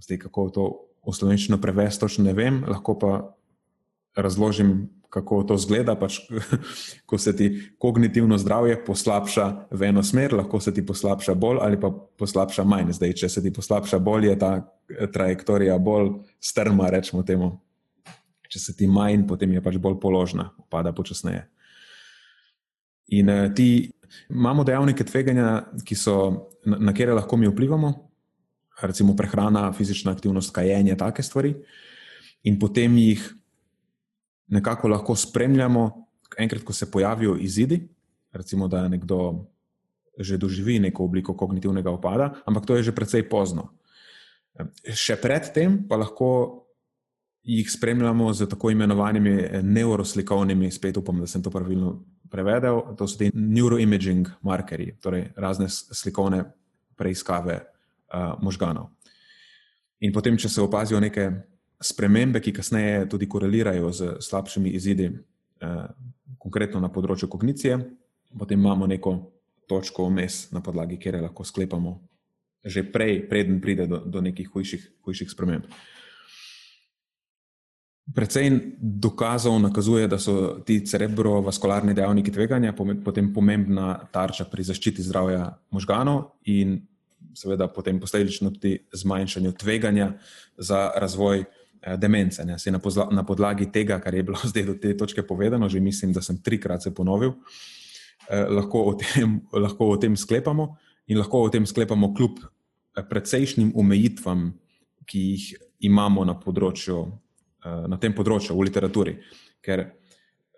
Zdaj, 0.00 0.18
kako 0.18 0.50
to 0.50 0.64
v 1.06 1.14
slovenščino 1.14 1.60
prevesti, 1.60 2.00
točno 2.00 2.24
ne 2.24 2.34
vem, 2.36 2.62
lahko 2.68 2.96
pa 2.98 3.12
razložim, 4.16 4.88
kako 5.08 5.42
to 5.48 5.56
zgleda. 5.56 5.96
Pač, 5.98 6.20
ko 7.08 7.18
se 7.18 7.36
ti 7.36 7.48
kognitivno 7.78 8.38
zdravje 8.38 8.78
poslabša 8.84 9.68
v 9.70 9.88
eno 9.88 10.02
smer, 10.02 10.34
lahko 10.36 10.60
se 10.60 10.74
ti 10.74 10.84
poslabša 10.86 11.34
bolj 11.34 11.62
ali 11.64 11.80
pa 11.80 11.90
poslabša 11.90 12.64
manj. 12.64 12.92
Zdaj, 12.98 13.14
če 13.22 13.28
se 13.28 13.42
ti 13.42 13.52
poslabša 13.52 13.98
bolj, 13.98 14.30
je 14.32 14.38
ta 14.38 14.52
eh, 14.60 15.06
trajektorija 15.12 15.78
bolj 15.78 16.12
strma, 16.40 16.90
rečemo 16.90 17.22
temu. 17.22 17.52
Če 18.48 18.60
se 18.60 18.76
ti 18.76 18.88
manj, 18.88 19.26
potem 19.28 19.52
je 19.52 19.62
pač 19.64 19.76
bolj 19.76 19.98
položna, 20.00 20.50
pada 20.72 20.92
počasneje. 20.96 21.44
In 23.12 23.28
uh, 23.32 23.46
ti 23.56 23.88
imamo 24.28 24.64
dejavnike 24.64 25.04
tveganja, 25.04 25.68
so, 25.96 26.14
na, 26.64 26.78
na 26.88 26.94
kere 26.96 27.12
lahko 27.16 27.36
mi 27.36 27.48
vplivamo, 27.48 27.92
recimo 28.82 29.16
prehrana, 29.16 29.72
fizična 29.72 30.12
aktivnost, 30.12 30.52
kajenje, 30.54 30.96
take 30.96 31.22
stvari, 31.22 31.54
in 32.48 32.58
potem 32.60 32.96
jih 32.96 33.24
nekako 34.48 34.88
lahko 34.88 35.16
spremljamo, 35.16 35.90
enkrat, 36.38 36.62
ko 36.64 36.72
se 36.72 36.90
pojavijo 36.90 37.36
izidi, 37.36 37.80
recimo, 38.32 38.68
da 38.68 38.88
nekdo 38.88 39.46
že 40.18 40.36
doživi 40.36 40.78
neko 40.78 41.04
obliko 41.04 41.36
kognitivnega 41.36 41.90
upada, 41.90 42.32
ampak 42.46 42.66
to 42.66 42.76
je 42.76 42.82
že 42.82 42.92
precej 42.92 43.28
pozno. 43.30 43.68
Še 44.90 45.14
predtem 45.22 45.84
pa 45.88 45.96
lahko 45.96 46.66
jih 47.46 47.70
spremljamo 47.70 48.32
z 48.34 48.48
tako 48.50 48.70
imenovanimi 48.70 49.62
neuroslikovnimi, 49.62 50.70
spet 50.74 50.96
upam, 50.96 51.20
da 51.22 51.26
sem 51.26 51.42
to 51.42 51.50
pravilno 51.50 52.00
prevedel, 52.30 52.82
to 52.98 53.06
so 53.08 53.18
ti 53.18 53.30
neuroimaging 53.34 54.28
markerji, 54.42 54.98
torej 55.00 55.30
razne 55.36 55.68
slikovne 55.70 56.42
preiskave 56.98 57.60
uh, 57.62 58.34
možganov. 58.42 58.90
In 60.00 60.12
potem, 60.12 60.36
če 60.38 60.50
se 60.50 60.62
opazijo 60.62 61.00
neke 61.00 61.30
spremembe, 61.80 62.40
ki 62.40 62.52
kasneje 62.52 63.08
tudi 63.08 63.28
korelirajo 63.28 63.92
z 63.92 64.16
slabšimi 64.20 64.70
izidi, 64.70 65.10
eh, 65.60 65.86
konkretno 66.38 66.80
na 66.80 66.88
področju 66.88 67.28
kognicije, 67.28 67.78
potem 68.38 68.60
imamo 68.60 68.86
neko 68.86 69.32
točko 69.68 70.08
vmes, 70.08 70.50
na 70.52 70.60
podlagi 70.60 70.98
kjer 70.98 71.20
lahko 71.22 71.44
sklepamo, 71.44 72.00
že 72.64 72.82
prej, 72.82 73.28
preden 73.28 73.60
pride 73.60 73.86
do, 73.86 73.98
do 73.98 74.20
nekih 74.20 74.48
hujših, 74.48 74.88
hujših 75.04 75.30
sprememb. 75.30 75.64
Predvsej 78.08 78.78
dokazov 78.80 79.58
nakazuje, 79.60 80.08
da 80.08 80.16
so 80.18 80.64
ti 80.64 80.80
cerebrovaskularni 80.80 81.92
dejavniki 81.94 82.32
tveganja 82.32 82.72
potem 83.04 83.34
pomembna 83.34 84.08
tarča 84.12 84.48
pri 84.48 84.64
zaščiti 84.64 85.04
zdravja 85.04 85.50
možganov 85.70 86.30
in 86.48 86.80
seveda 87.36 87.68
potem 87.68 88.00
posledično 88.00 88.50
tudi 88.56 88.78
zmanjšanju 88.96 89.52
tveganja 89.60 90.14
za 90.56 90.88
razvoj 90.96 91.44
Eh, 91.82 91.96
demence. 91.96 92.44
Na, 92.44 92.78
pozla, 92.78 93.08
na 93.12 93.22
podlagi 93.22 93.70
tega, 93.70 94.00
kar 94.02 94.14
je 94.14 94.22
bilo 94.22 94.38
zdaj 94.50 94.64
do 94.66 94.74
te 94.74 94.96
točke 94.96 95.22
povedano, 95.22 95.68
že 95.68 95.80
mislim, 95.80 96.12
da 96.12 96.22
sem 96.22 96.42
trikrat 96.42 96.82
se 96.82 96.94
ponovil, 96.94 97.32
eh, 98.30 98.46
lahko, 98.50 98.82
o 98.82 98.94
tem, 98.94 99.40
lahko 99.64 99.94
o 99.94 99.96
tem 99.96 100.16
sklepamo 100.16 100.76
in 101.06 101.18
lahko 101.18 101.42
o 101.46 101.48
tem 101.48 101.66
sklepamo 101.66 102.14
kljub 102.14 102.42
eh, 102.42 103.02
precejšnjim 103.02 103.72
omejitvam, 103.76 104.52
ki 105.06 105.20
jih 105.20 105.54
imamo 105.88 106.24
na, 106.26 106.34
področju, 106.34 106.98
eh, 107.64 107.86
na 107.88 107.96
tem 107.96 108.12
področju 108.12 108.58
v 108.58 108.66
literaturi. 108.68 109.16
Ker 109.62 109.86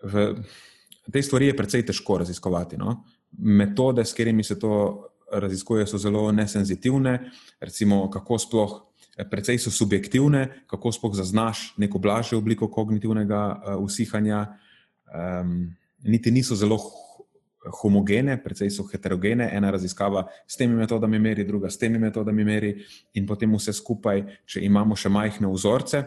v 0.01 1.11
tej 1.13 1.23
stvari 1.25 1.51
je 1.51 1.57
precej 1.57 1.83
težko 1.85 2.17
raziskovati. 2.21 2.77
No? 2.77 3.03
Metode, 3.37 4.01
s 4.05 4.13
katerimi 4.17 4.43
se 4.43 4.57
to 4.59 5.11
raziskuje, 5.31 5.85
so 5.87 5.97
zelo 6.01 6.31
nesenzitivne, 6.31 7.19
recimo 7.61 8.09
kako 8.09 8.37
sploh. 8.41 8.73
Eh, 9.17 9.27
precej 9.29 9.59
so 9.59 9.71
subjektivne, 9.71 10.63
kako 10.67 10.91
spoh 10.91 11.15
zaznaš 11.15 11.73
neko 11.77 11.99
blažjo 11.99 12.37
obliko 12.39 12.69
kognitivnega 12.71 13.61
uh, 13.65 13.83
usihanja, 13.83 14.45
um, 15.41 15.75
niti 16.03 16.31
niso 16.31 16.55
zelo 16.55 16.77
homogene, 17.81 18.37
precej 18.43 18.69
so 18.71 18.85
heterogene. 18.87 19.49
Ena 19.53 19.71
raziskava 19.71 20.27
s 20.47 20.55
temi 20.57 20.75
metodami 20.75 21.19
meri, 21.19 21.43
druga 21.43 21.69
s 21.69 21.77
temi 21.77 21.99
metodami 21.99 22.43
meri, 22.43 22.71
in 23.13 23.27
potem 23.27 23.51
vse 23.55 23.73
skupaj, 23.73 24.23
če 24.45 24.63
imamo 24.63 24.95
še 24.95 25.11
majhne 25.11 25.51
vzorce, 25.51 26.03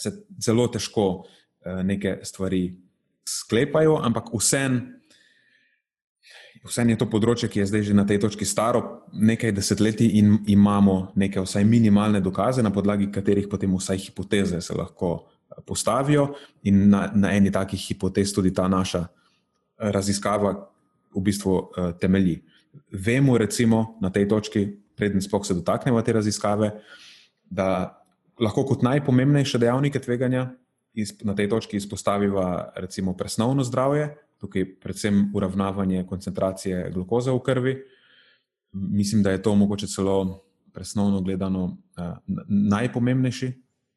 se 0.00 0.16
zelo 0.40 0.66
težko 0.72 1.06
uh, 1.20 1.84
neke 1.84 2.22
stvari 2.24 2.70
sklepajo, 3.28 4.00
ampak 4.00 4.32
vseeno. 4.32 4.80
Vseeno 6.64 6.94
je 6.94 7.00
to 7.02 7.08
področje, 7.12 7.48
ki 7.52 7.60
je 7.60 7.68
zdaj 7.68 7.82
že 7.90 7.94
na 7.96 8.06
tej 8.08 8.22
točki 8.24 8.46
staro 8.48 9.04
nekaj 9.12 9.52
desetletij 9.52 10.16
in 10.16 10.38
imamo 10.48 11.12
neke 11.14 11.42
vsaj 11.44 11.64
minimalne 11.68 12.22
dokaze, 12.24 12.64
na 12.64 12.72
podlagi 12.72 13.10
katerih 13.12 13.48
potem 13.52 13.72
vsaj 13.76 14.00
hipoteze 14.08 14.60
se 14.64 14.76
lahko 14.76 15.10
eh, 15.20 15.60
postavijo 15.66 16.30
in 16.64 16.88
na, 16.88 17.10
na 17.12 17.34
eni 17.36 17.52
takih 17.52 17.80
hipotez 17.80 18.32
tudi 18.32 18.54
ta 18.54 18.68
naša 18.68 19.04
eh, 19.04 19.92
raziskava 19.92 20.54
v 21.14 21.22
bistvu 21.22 21.52
uh, 21.54 21.92
temelji. 21.94 22.40
Vemo 22.90 23.38
recimo 23.38 23.94
na 24.02 24.10
tej 24.10 24.26
točki, 24.26 24.66
preden 24.98 25.22
sploh 25.22 25.46
se 25.46 25.54
dotaknemo 25.54 26.02
te 26.02 26.12
raziskave, 26.12 26.72
da 27.46 27.94
lahko 28.40 28.64
kot 28.66 28.82
najpomembnejše 28.82 29.62
dejavnike 29.62 30.02
tveganja 30.02 30.48
na 31.22 31.34
tej 31.34 31.48
točki 31.50 31.78
izpostaviva 31.78 32.74
recimo 32.74 33.14
presnovno 33.14 33.62
zdravje, 33.62 34.10
tukaj 34.44 34.66
predvsem 34.80 35.30
uravnavanje 35.34 36.04
koncentracije 36.06 36.90
glukoze 36.94 37.32
v 37.32 37.40
krvi. 37.44 37.74
Mislim, 38.72 39.22
da 39.22 39.32
je 39.32 39.42
to 39.42 39.54
mogoče 39.56 39.88
celo 39.88 40.44
presnovno 40.72 41.20
gledano 41.20 41.76
najpomembnejši 42.48 43.52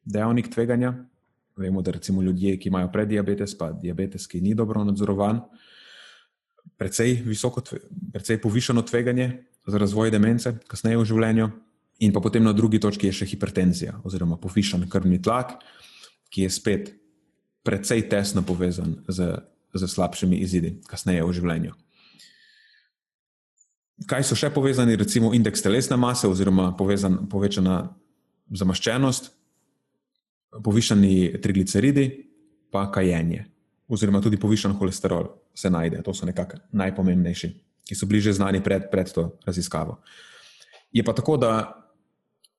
dejavnik 0.06 0.54
tveganja. 0.54 0.94
Vemo, 1.58 1.82
da 1.82 1.92
recimo 1.92 2.22
ljudje, 2.22 2.60
ki 2.60 2.70
imajo 2.70 2.92
preddiabetes, 2.94 3.58
pa 3.58 3.72
diabetes, 3.72 4.28
ki 4.28 4.42
ni 4.42 4.54
dobro 4.56 4.84
nadzorovan, 4.86 5.42
precej, 6.78 7.24
visoko, 7.26 7.64
precej 8.14 8.38
povišeno 8.42 8.82
tveganje 8.82 9.44
za 9.68 9.78
razvoj 9.78 10.12
demence 10.14 10.54
kasneje 10.70 11.02
v 11.02 11.08
življenju. 11.10 11.50
In 12.06 12.14
pa 12.14 12.22
potem 12.22 12.46
na 12.46 12.54
drugi 12.54 12.78
točki 12.80 13.10
je 13.10 13.16
še 13.24 13.26
hipertenzija, 13.26 13.96
oziroma 14.06 14.38
povišen 14.38 14.86
krvni 14.90 15.18
tlak, 15.22 15.58
ki 16.30 16.46
je 16.46 16.54
spet 16.54 16.94
precej 17.66 18.06
tesno 18.08 18.46
povezan 18.46 19.00
z, 19.10 19.34
z 19.74 19.88
slabšimi 19.88 20.40
izidi 20.44 20.78
kasneje 20.88 21.26
v 21.26 21.34
življenju. 21.34 21.74
Kaj 24.08 24.28
so 24.30 24.38
še 24.38 24.52
povezani, 24.54 24.96
recimo 24.96 25.34
indeks 25.34 25.64
telesne 25.66 25.98
mase, 25.98 26.28
oziroma 26.30 26.70
povezan, 26.78 27.24
povečana 27.30 27.80
zamaščenost, 28.54 29.32
povišani 30.64 31.42
trigliceridi, 31.42 32.06
pa 32.72 32.86
kajenje, 32.94 33.48
oziroma 33.90 34.22
tudi 34.22 34.38
povišan 34.38 34.76
holesterol 34.78 35.32
se 35.58 35.72
najde. 35.74 36.04
To 36.06 36.14
so 36.14 36.30
nekako 36.30 36.62
najpomembnejši, 36.78 37.50
ki 37.90 37.98
so 37.98 38.08
bliže 38.10 38.36
znani 38.38 38.62
pred, 38.64 38.90
pred 38.92 39.10
to 39.12 39.32
raziskavo. 39.48 39.98
Je 40.94 41.04
pa 41.04 41.16
tako, 41.18 41.38
da 41.42 41.52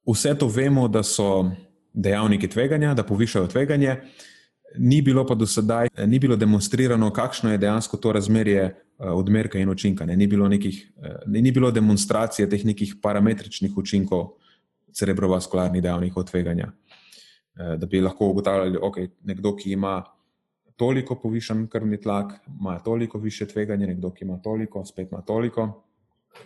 vse 0.09 0.35
to 0.39 0.49
vemo, 0.51 0.89
da 0.89 1.03
so 1.03 1.49
dejavniki 1.95 2.49
tveganja, 2.49 2.95
da 2.95 3.07
povišajo 3.07 3.47
tveganje. 3.47 3.97
Ni 4.77 5.03
bilo 5.03 5.25
pa 5.27 5.35
do 5.35 5.47
sedaj, 5.47 5.89
ni 6.07 6.19
bilo 6.19 6.37
demonstrirano, 6.37 7.11
kakšno 7.13 7.53
je 7.53 7.59
dejansko 7.59 7.97
to 7.97 8.13
razmerje 8.13 8.63
eh, 8.63 8.75
odmerka 8.99 9.59
in 9.59 9.71
učinka. 9.71 10.07
Ni 10.07 10.27
bilo, 10.27 10.49
nekih, 10.49 10.93
eh, 11.03 11.17
ni 11.27 11.53
bilo 11.53 11.71
demonstracije 11.71 12.49
teh 12.49 12.65
nekih 12.65 12.97
parametričnih 13.03 13.77
učinkov 13.77 14.29
cerebrovaskularnih 14.93 15.83
dejavnikov 15.83 16.25
tveganja. 16.25 16.73
Eh, 17.59 17.77
da 17.77 17.87
bi 17.87 18.01
lahko 18.01 18.29
ugotavljali, 18.29 18.73
da 18.73 18.79
okay, 18.79 19.09
nekdo, 19.25 19.57
ki 19.57 19.73
ima 19.73 20.05
toliko 20.77 21.17
povišen 21.19 21.67
krvni 21.67 22.01
tlak, 22.01 22.33
ima 22.61 22.79
toliko 22.79 23.19
više 23.19 23.47
tveganje, 23.47 23.87
nekdo, 23.87 24.11
ki 24.11 24.25
ima 24.25 24.39
toliko, 24.43 24.85
spet 24.85 25.13
ima 25.13 25.23
toliko. 25.23 25.85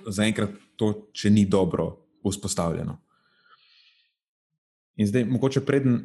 Zaenkrat 0.07 0.51
to, 0.77 1.09
če 1.13 1.31
ni 1.31 1.45
dobro 1.45 1.97
vzpostavljeno. 2.31 2.97
In 4.97 5.07
zdaj, 5.07 5.25
mogoče 5.25 5.61
preden, 5.61 6.01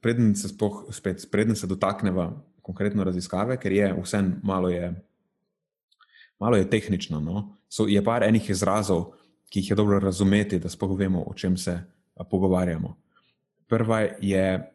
preden 0.00 0.34
se 0.36 0.48
spoh, 0.48 0.84
spet, 0.90 1.28
preden 1.30 1.56
se 1.56 1.66
dotakneva 1.66 2.32
konkretno 2.62 3.04
raziskave, 3.04 3.56
ker 3.60 3.72
je 3.72 3.92
vse 4.02 4.22
malo, 4.42 4.70
malo 6.40 6.56
je 6.56 6.70
tehnično. 6.70 7.20
No? 7.20 7.56
So, 7.68 7.86
je 7.88 8.04
par 8.04 8.22
enih 8.22 8.50
izrazov, 8.50 9.12
ki 9.50 9.60
jih 9.60 9.70
je 9.70 9.76
dobro 9.76 9.98
razumeti, 9.98 10.58
da 10.58 10.68
spogovemo, 10.68 11.24
o 11.26 11.34
čem 11.34 11.56
se 11.56 11.80
pogovarjamo. 12.30 12.96
Prva 13.68 14.00
je 14.20 14.72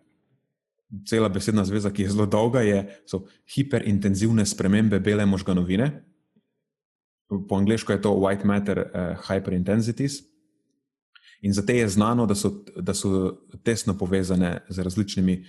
cela 1.08 1.30
besedna 1.30 1.66
zveza, 1.66 1.92
ki 1.92 2.04
je 2.04 2.10
zelo 2.10 2.26
dolga, 2.26 2.62
je, 2.62 2.84
so 3.06 3.26
hiperintenzivne 3.56 4.46
spremembe 4.46 5.00
bele 5.00 5.26
možganovine. 5.26 5.90
Po 7.28 7.58
angliško 7.58 7.94
je 7.94 8.02
to 8.02 8.12
white 8.12 8.46
matter 8.46 8.80
uh, 8.80 9.18
hyperintensities. 9.28 10.22
In 11.46 11.54
za 11.54 11.62
te 11.62 11.78
je 11.78 11.88
znano, 11.88 12.26
da 12.26 12.36
so, 12.36 12.50
da 12.76 12.94
so 12.94 13.38
tesno 13.64 13.94
povezane 13.98 14.58
z 14.70 14.84
različnimi 14.84 15.46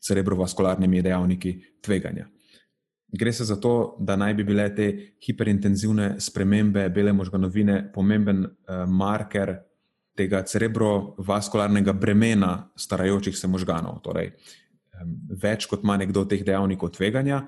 cerebrovaskularnimi 0.00 1.02
dejavniki 1.02 1.54
tveganja. 1.80 2.26
Gre 3.12 3.32
se 3.32 3.44
za 3.44 3.56
to, 3.56 3.96
da 4.00 4.16
naj 4.16 4.34
bi 4.34 4.44
bile 4.44 4.68
te 4.74 4.86
hiperintenzivne 5.26 6.14
spremembe 6.20 6.88
bele 6.88 7.12
možganovine 7.12 7.92
pomemben 7.94 8.44
uh, 8.44 8.84
marker 8.88 9.56
tega 10.16 10.42
cerebrovaskularnega 10.42 11.92
bremena 11.92 12.70
starajočih 12.76 13.36
se 13.36 13.48
možganov. 13.48 14.02
Torej, 14.04 14.30
um, 15.00 15.16
več 15.42 15.66
kot 15.66 15.82
ima 15.82 15.96
nekdo 15.96 16.24
teh 16.28 16.44
dejavnikov 16.44 16.92
tveganja, 16.98 17.46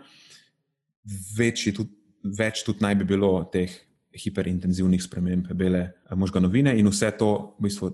tudi, 1.76 1.90
več 2.24 2.64
tudi 2.64 2.80
naj 2.80 2.96
bi 3.02 3.12
bilo 3.14 3.36
teh 3.52 3.91
hiperintenzivnih 4.14 5.02
sprememb 5.02 5.52
bele 5.54 5.90
možganovine, 6.16 6.74
in 6.78 6.88
vse 6.88 7.10
to, 7.18 7.56
v 7.58 7.68
bistvu, 7.68 7.90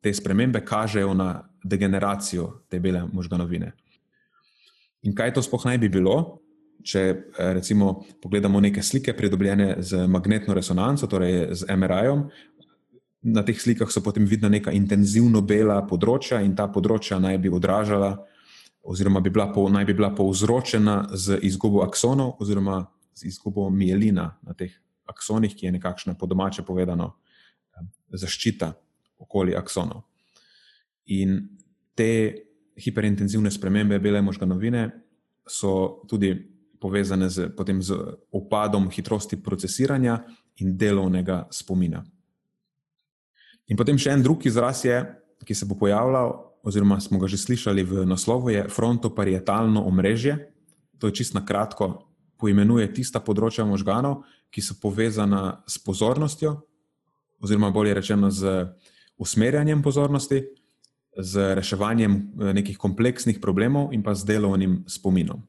te 0.00 0.12
spremembe 0.14 0.62
kažejo 0.64 1.14
na 1.14 1.42
degeneracijo 1.64 2.62
te 2.68 2.80
bele 2.80 3.02
možganovine. 3.12 3.72
In 5.02 5.14
kaj 5.14 5.34
to 5.34 5.42
sploh 5.42 5.66
naj 5.66 5.78
bi 5.78 5.88
bilo, 5.88 6.38
če 6.82 7.02
recimo 7.54 8.04
pogledamo 8.22 8.60
neke 8.60 8.82
slike, 8.82 9.12
pridobljene 9.16 9.76
z 9.82 10.06
magnetno 10.06 10.54
resonanco, 10.54 11.06
torej 11.10 11.54
z 11.54 11.66
MRI-jem. 11.74 12.28
Na 13.28 13.42
teh 13.42 13.58
slikah 13.58 13.90
so 13.90 14.00
potem 14.02 14.26
vidna 14.30 14.48
neka 14.48 14.72
intenzivno 14.72 15.42
bela 15.42 15.80
področja, 15.86 16.40
in 16.42 16.54
ta 16.56 16.68
področja 16.70 17.18
naj 17.18 17.38
bi 17.42 17.50
odražala, 17.50 18.14
oziroma 18.88 19.20
bi 19.20 19.30
bila, 19.34 19.50
naj 19.50 19.84
bi 19.84 19.94
bila 19.98 20.14
povzročena 20.14 21.10
z 21.12 21.40
izgubo 21.42 21.82
aksonov, 21.82 22.36
oziroma 22.40 22.84
z 23.18 23.26
izgubo 23.26 23.66
mielina 23.70 24.36
na 24.46 24.54
teh 24.54 24.70
aksonih, 25.08 25.54
ki 25.56 25.66
je 25.66 25.72
nekakšna 25.78 26.14
po 26.18 26.26
domače 26.26 26.62
povedano 26.62 27.14
zaščita 28.08 28.72
okoli 29.24 29.56
aksonov. 29.56 30.04
In 31.14 31.40
te 31.96 32.10
hiperintenzivne 32.78 33.50
spremembe 33.50 33.98
bele 33.98 34.22
možganovine 34.22 34.84
so 35.48 36.02
tudi 36.08 36.32
povezane 36.78 37.28
z, 37.28 37.50
z 37.80 37.96
upadom 38.30 38.90
hitrosti 38.90 39.40
procesiranja 39.42 40.20
in 40.62 40.76
delovnega 40.78 41.46
spomina. 41.50 42.04
In 43.68 43.76
potem 43.76 43.98
še 43.98 44.14
en 44.14 44.22
drug 44.22 44.46
izraz 44.46 44.84
je, 44.86 45.00
ki 45.44 45.54
se 45.54 45.66
bo 45.66 45.76
pojavljal, 45.78 46.32
oziroma 46.66 47.00
smo 47.00 47.18
ga 47.18 47.28
že 47.30 47.38
slišali 47.38 47.82
v 47.84 48.04
naslovu, 48.06 48.50
je 48.50 48.68
frontoparietalno 48.70 49.82
omrežje. 49.86 50.38
To 50.98 51.10
je 51.10 51.18
čisto 51.20 51.38
na 51.38 51.46
kratko 51.46 52.07
poimenuje 52.38 52.86
tista 52.94 53.20
področja 53.20 53.66
možganov, 53.66 54.22
ki 54.54 54.62
so 54.64 54.78
povezana 54.80 55.60
s 55.68 55.78
pozornostjo, 55.82 56.54
oziroma 57.42 57.70
bolje 57.74 57.94
rečeno 57.98 58.30
z 58.30 58.70
usmerjanjem 59.18 59.82
pozornosti, 59.82 60.44
z 61.18 61.54
reševanjem 61.58 62.12
eh, 62.14 62.52
nekih 62.62 62.78
kompleksnih 62.78 63.42
problemov 63.42 63.92
in 63.92 64.02
pa 64.02 64.14
z 64.14 64.24
delovnim 64.24 64.84
spominom. 64.86 65.42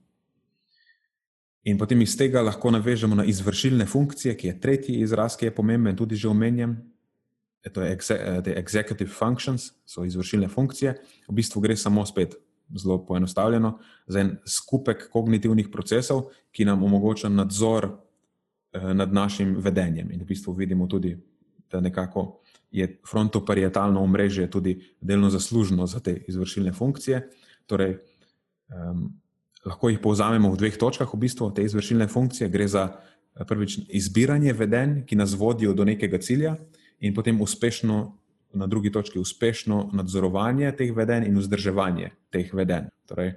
In 1.69 1.77
potem 1.77 2.01
iz 2.01 2.15
tega 2.17 2.41
lahko 2.41 2.71
navežemo 2.71 3.19
na 3.19 3.25
izvršilne 3.27 3.85
funkcije, 3.85 4.33
ki 4.35 4.47
je 4.47 4.59
tretji 4.59 5.01
izraz, 5.03 5.35
ki 5.37 5.49
je 5.49 5.55
pomemben, 5.55 5.95
tudi 5.95 6.15
že 6.15 6.29
omenjen. 6.29 6.79
To 7.73 7.83
je 7.83 7.91
eh, 7.93 8.53
executive 8.57 9.11
functions, 9.11 9.71
so 9.85 10.05
izvršilne 10.07 10.47
funkcije. 10.47 10.95
V 11.29 11.33
bistvu 11.35 11.61
gre 11.61 11.77
samo 11.77 12.05
spet 12.05 12.35
zelo 12.75 13.05
poenostavljeno, 13.05 13.79
za 14.07 14.19
en 14.19 14.37
skupek 14.45 15.09
kognitivnih 15.11 15.69
procesov, 15.71 16.23
ki 16.51 16.65
nam 16.65 16.83
omogoča 16.83 17.29
nadzor 17.29 17.89
eh, 17.89 18.93
nad 18.93 19.13
našim 19.13 19.55
vedenjem. 19.57 20.11
In 20.11 20.21
v 20.21 20.25
bistvu 20.25 20.53
vidimo 20.53 20.87
tudi, 20.87 21.17
da 21.71 21.79
nekako 21.79 22.39
je 22.71 22.99
frontoparietalno 23.09 24.01
omrežje 24.01 24.49
tudi 24.51 24.79
delno 25.01 25.29
zaslužno 25.29 25.87
za 25.87 25.99
te 25.99 26.23
izvršilne 26.27 26.73
funkcije. 26.73 27.29
Torej, 27.65 27.97
um, 28.69 29.09
lahko 29.65 29.89
jih 29.89 29.99
povzamemo 29.99 30.51
v 30.51 30.57
dveh 30.57 30.77
točkah, 30.77 31.09
v 31.13 31.17
bistvu 31.17 31.51
te 31.51 31.63
izvršilne 31.63 32.07
funkcije. 32.07 32.49
Gre 32.49 32.67
za 32.67 32.89
eh, 32.89 33.45
prvič 33.45 33.79
izbiranje 33.89 34.53
vedenj, 34.53 35.03
ki 35.05 35.15
nas 35.15 35.33
vodijo 35.33 35.73
do 35.73 35.85
nekega 35.85 36.17
cilja, 36.17 36.55
in 36.99 37.13
potem 37.15 37.41
uspešno 37.41 38.17
na 38.53 38.67
drugi 38.67 38.91
točki 38.91 39.19
uspešno 39.19 39.89
nadzorovanje 39.93 40.71
teh 40.71 40.95
vedenj 40.95 41.27
in 41.27 41.37
vzdrževanje 41.37 42.09
teh 42.29 42.53
vedenj. 42.53 42.89
Torej, 43.05 43.33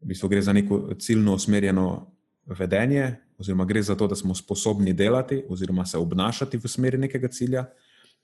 v 0.00 0.12
bistvu 0.12 0.28
gre 0.28 0.42
za 0.42 0.52
neko 0.52 0.94
ciljno 0.98 1.34
usmerjeno 1.34 2.12
vedenje, 2.46 3.16
oziroma 3.38 3.64
gre 3.64 3.82
za 3.82 3.94
to, 3.94 4.06
da 4.06 4.16
smo 4.16 4.34
sposobni 4.34 4.92
delati 4.92 5.42
oziroma 5.48 5.86
se 5.86 5.98
obnašati 5.98 6.56
v 6.56 6.68
smeri 6.68 6.98
nekega 6.98 7.28
cilja, 7.28 7.66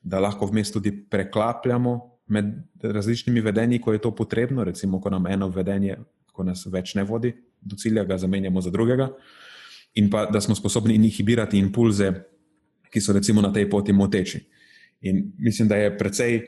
da 0.02 0.20
lahko 0.20 0.46
vmes 0.46 0.72
tudi 0.72 0.92
preklapljamo 1.10 2.00
med 2.26 2.46
različnimi 2.82 3.40
vedenji, 3.40 3.80
ko 3.80 3.92
je 3.92 3.98
to 3.98 4.14
potrebno, 4.14 4.64
recimo, 4.64 5.00
ko 5.00 5.10
nam 5.10 5.26
eno 5.26 5.48
vedenje, 5.48 5.96
ko 6.32 6.44
nas 6.44 6.66
več 6.66 6.94
ne 6.94 7.04
vodi 7.04 7.34
do 7.60 7.76
cilja, 7.76 8.04
ga 8.04 8.18
zamenjamo 8.18 8.60
za 8.60 8.70
drugega, 8.70 9.10
in 9.94 10.10
pa 10.10 10.24
da 10.26 10.40
smo 10.40 10.54
sposobni 10.54 10.94
inhibirati 10.94 11.58
impulze, 11.58 12.12
ki 12.90 13.00
so 13.00 13.12
recimo 13.12 13.42
na 13.42 13.52
tej 13.52 13.68
poti 13.70 13.92
moteči. 13.92 14.40
In 15.02 15.32
mislim, 15.38 15.68
da 15.68 15.76
je 15.76 15.98
precej, 15.98 16.40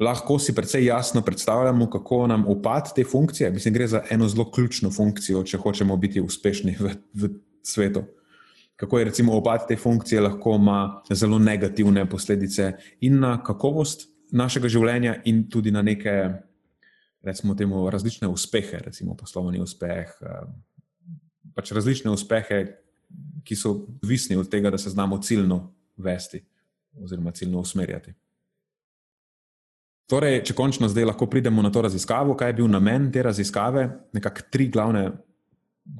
lahko 0.00 0.38
si 0.38 0.54
precej 0.54 0.84
jasno 0.84 1.22
predstavljamo, 1.22 1.90
kako 1.90 2.26
nam 2.26 2.44
upad 2.48 2.94
te 2.94 3.04
funkcije. 3.04 3.50
Mislim, 3.50 3.74
gre 3.74 3.86
za 3.86 4.02
eno 4.10 4.28
zelo 4.28 4.50
ključno 4.50 4.90
funkcijo, 4.90 5.42
če 5.42 5.58
hočemo 5.58 5.96
biti 5.96 6.20
uspešni 6.20 6.76
v, 6.80 6.94
v 7.14 7.30
svetu. 7.62 8.04
Kako 8.76 8.98
je 8.98 9.04
recimo 9.04 9.36
upad 9.36 9.68
te 9.68 9.76
funkcije 9.76 10.20
lahko 10.20 10.54
ima 10.54 11.02
zelo 11.10 11.38
negativne 11.38 12.06
posledice 12.10 12.72
in 13.00 13.18
na 13.20 13.42
kakovost 13.42 14.06
našega 14.30 14.68
življenja, 14.68 15.16
in 15.24 15.48
tudi 15.48 15.70
na 15.70 15.82
neke, 15.82 16.12
recimo, 17.24 17.54
temu, 17.54 17.90
različne 17.90 18.28
uspehe, 18.28 18.78
recimo 18.84 19.16
poslovni 19.16 19.60
uspeh, 19.60 20.12
eh, 20.20 20.44
pač 21.54 21.72
različne 21.72 22.10
uspehe, 22.10 22.66
ki 23.44 23.56
so 23.56 23.72
odvisni 23.72 24.36
od 24.36 24.50
tega, 24.52 24.70
da 24.70 24.78
se 24.78 24.90
znamo 24.90 25.18
ciljno 25.24 25.72
vesti 25.96 26.44
oziroma 27.02 27.30
ciljno 27.30 27.60
usmerjati. 27.60 28.14
Torej, 30.08 30.40
če 30.48 30.54
končno 30.56 30.88
zdaj 30.88 31.04
lahko 31.10 31.26
pridemo 31.28 31.62
na 31.62 31.70
to 31.70 31.82
raziskavo, 31.84 32.32
kaj 32.36 32.48
je 32.48 32.58
bil 32.62 32.68
namen 32.72 33.10
te 33.12 33.22
raziskave, 33.22 33.88
nekako 34.16 34.46
tri 34.50 34.68
glavne, 34.72 35.10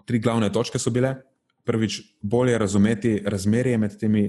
tri 0.09 0.21
glavne 0.25 0.49
točke 0.53 0.81
so 0.81 0.91
bile. 0.91 1.15
Prvič, 1.69 1.99
bolje 2.23 2.57
razumeti 2.59 3.19
razmerje 3.27 3.77
med 3.79 3.99
temi 4.01 4.23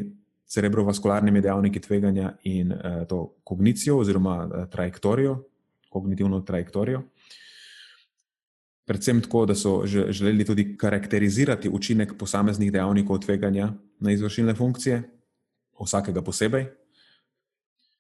cerebrovaskularnimi 0.49 1.41
dejavniki 1.41 1.79
tveganja 1.79 2.34
in 2.43 2.73
eh, 2.73 3.05
to 3.08 3.21
kognicijo 3.43 4.01
oziroma 4.01 4.36
eh, 4.43 4.65
trajektorijo, 4.71 5.38
kognitivno 5.89 6.41
trajektorijo. 6.41 7.03
Predvsem 8.89 9.21
tako, 9.21 9.45
da 9.45 9.55
so 9.55 9.84
želeli 9.86 10.45
tudi 10.45 10.73
karakterizirati 10.77 11.69
učinek 11.69 12.17
posameznih 12.17 12.71
dejavnikov 12.71 13.19
tveganja 13.19 13.71
na 13.99 14.12
izvršilne 14.12 14.55
funkcije, 14.55 15.03
vsakega 15.85 16.21
posebej. 16.21 16.69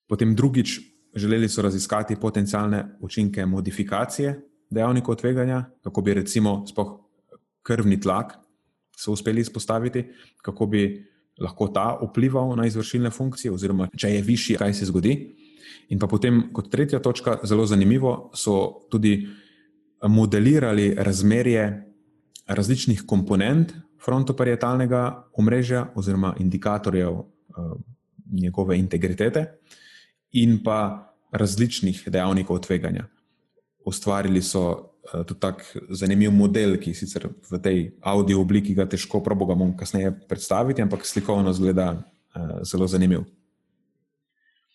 Potem 0.07 0.35
drugič, 0.35 0.79
Želeli 1.15 1.49
so 1.49 1.61
raziskati 1.61 2.15
potencijalne 2.15 2.97
učinke 3.01 3.45
modifikacije 3.45 4.41
dejavnikov 4.69 5.15
tveganja, 5.15 5.65
kako 5.81 6.01
bi 6.01 6.13
recimo 6.13 6.65
krvni 7.63 7.99
tlak 7.99 8.33
se 8.97 9.11
uspeli 9.11 9.41
izpostaviti, 9.41 10.05
kako 10.41 10.65
bi 10.65 11.05
lahko 11.39 11.67
ta 11.67 11.99
vplival 12.03 12.55
na 12.55 12.65
izvršilne 12.65 13.09
funkcije, 13.09 13.51
oziroma 13.51 13.87
če 13.97 14.09
je 14.09 14.21
višji, 14.21 14.55
kaj 14.55 14.73
se 14.73 14.85
zgodi. 14.85 15.13
In 15.89 15.99
pa 15.99 16.07
potem, 16.07 16.49
kot 16.53 16.69
tretja 16.71 16.99
točka, 16.99 17.37
zelo 17.43 17.65
zanimivo, 17.65 18.31
so 18.35 18.85
tudi 18.91 19.27
modelirali 20.07 20.93
razmerje 20.97 21.63
različnih 22.47 23.03
komponent 23.07 23.73
frontoparietalnega 24.03 25.29
omrežja 25.33 25.87
oziroma 25.95 26.35
indikatorjev 26.39 27.23
njegove 28.31 28.77
integritete 28.77 29.45
in 30.31 30.59
pa 30.63 31.09
različnih 31.31 32.03
dejavnikov 32.07 32.59
tveganja. 32.59 33.05
Ustvarili 33.85 34.41
so 34.41 34.69
uh, 34.69 35.25
tudi 35.25 35.39
tak 35.39 35.63
zanimiv 35.89 36.31
model, 36.31 36.77
ki 36.77 36.93
sicer 36.93 37.29
v 37.51 37.59
tej 37.61 37.91
audio 38.01 38.41
obliki 38.41 38.75
ga 38.75 38.85
težko 38.85 39.23
probogamo 39.23 39.73
kasneje 39.77 40.11
predstaviti, 40.27 40.81
ampak 40.81 41.05
slikovno 41.05 41.53
zgleda 41.53 41.91
uh, 41.91 42.61
zelo 42.63 42.87
zanimiv. 42.87 43.25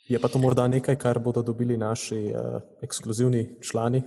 Je 0.09 0.19
pa 0.21 0.29
to 0.29 0.39
morda 0.39 0.69
nekaj, 0.69 0.97
kar 1.01 1.19
bodo 1.19 1.43
dobili 1.43 1.77
naši 1.77 2.29
uh, 2.33 2.61
ekskluzivni 2.83 3.49
člani? 3.61 4.03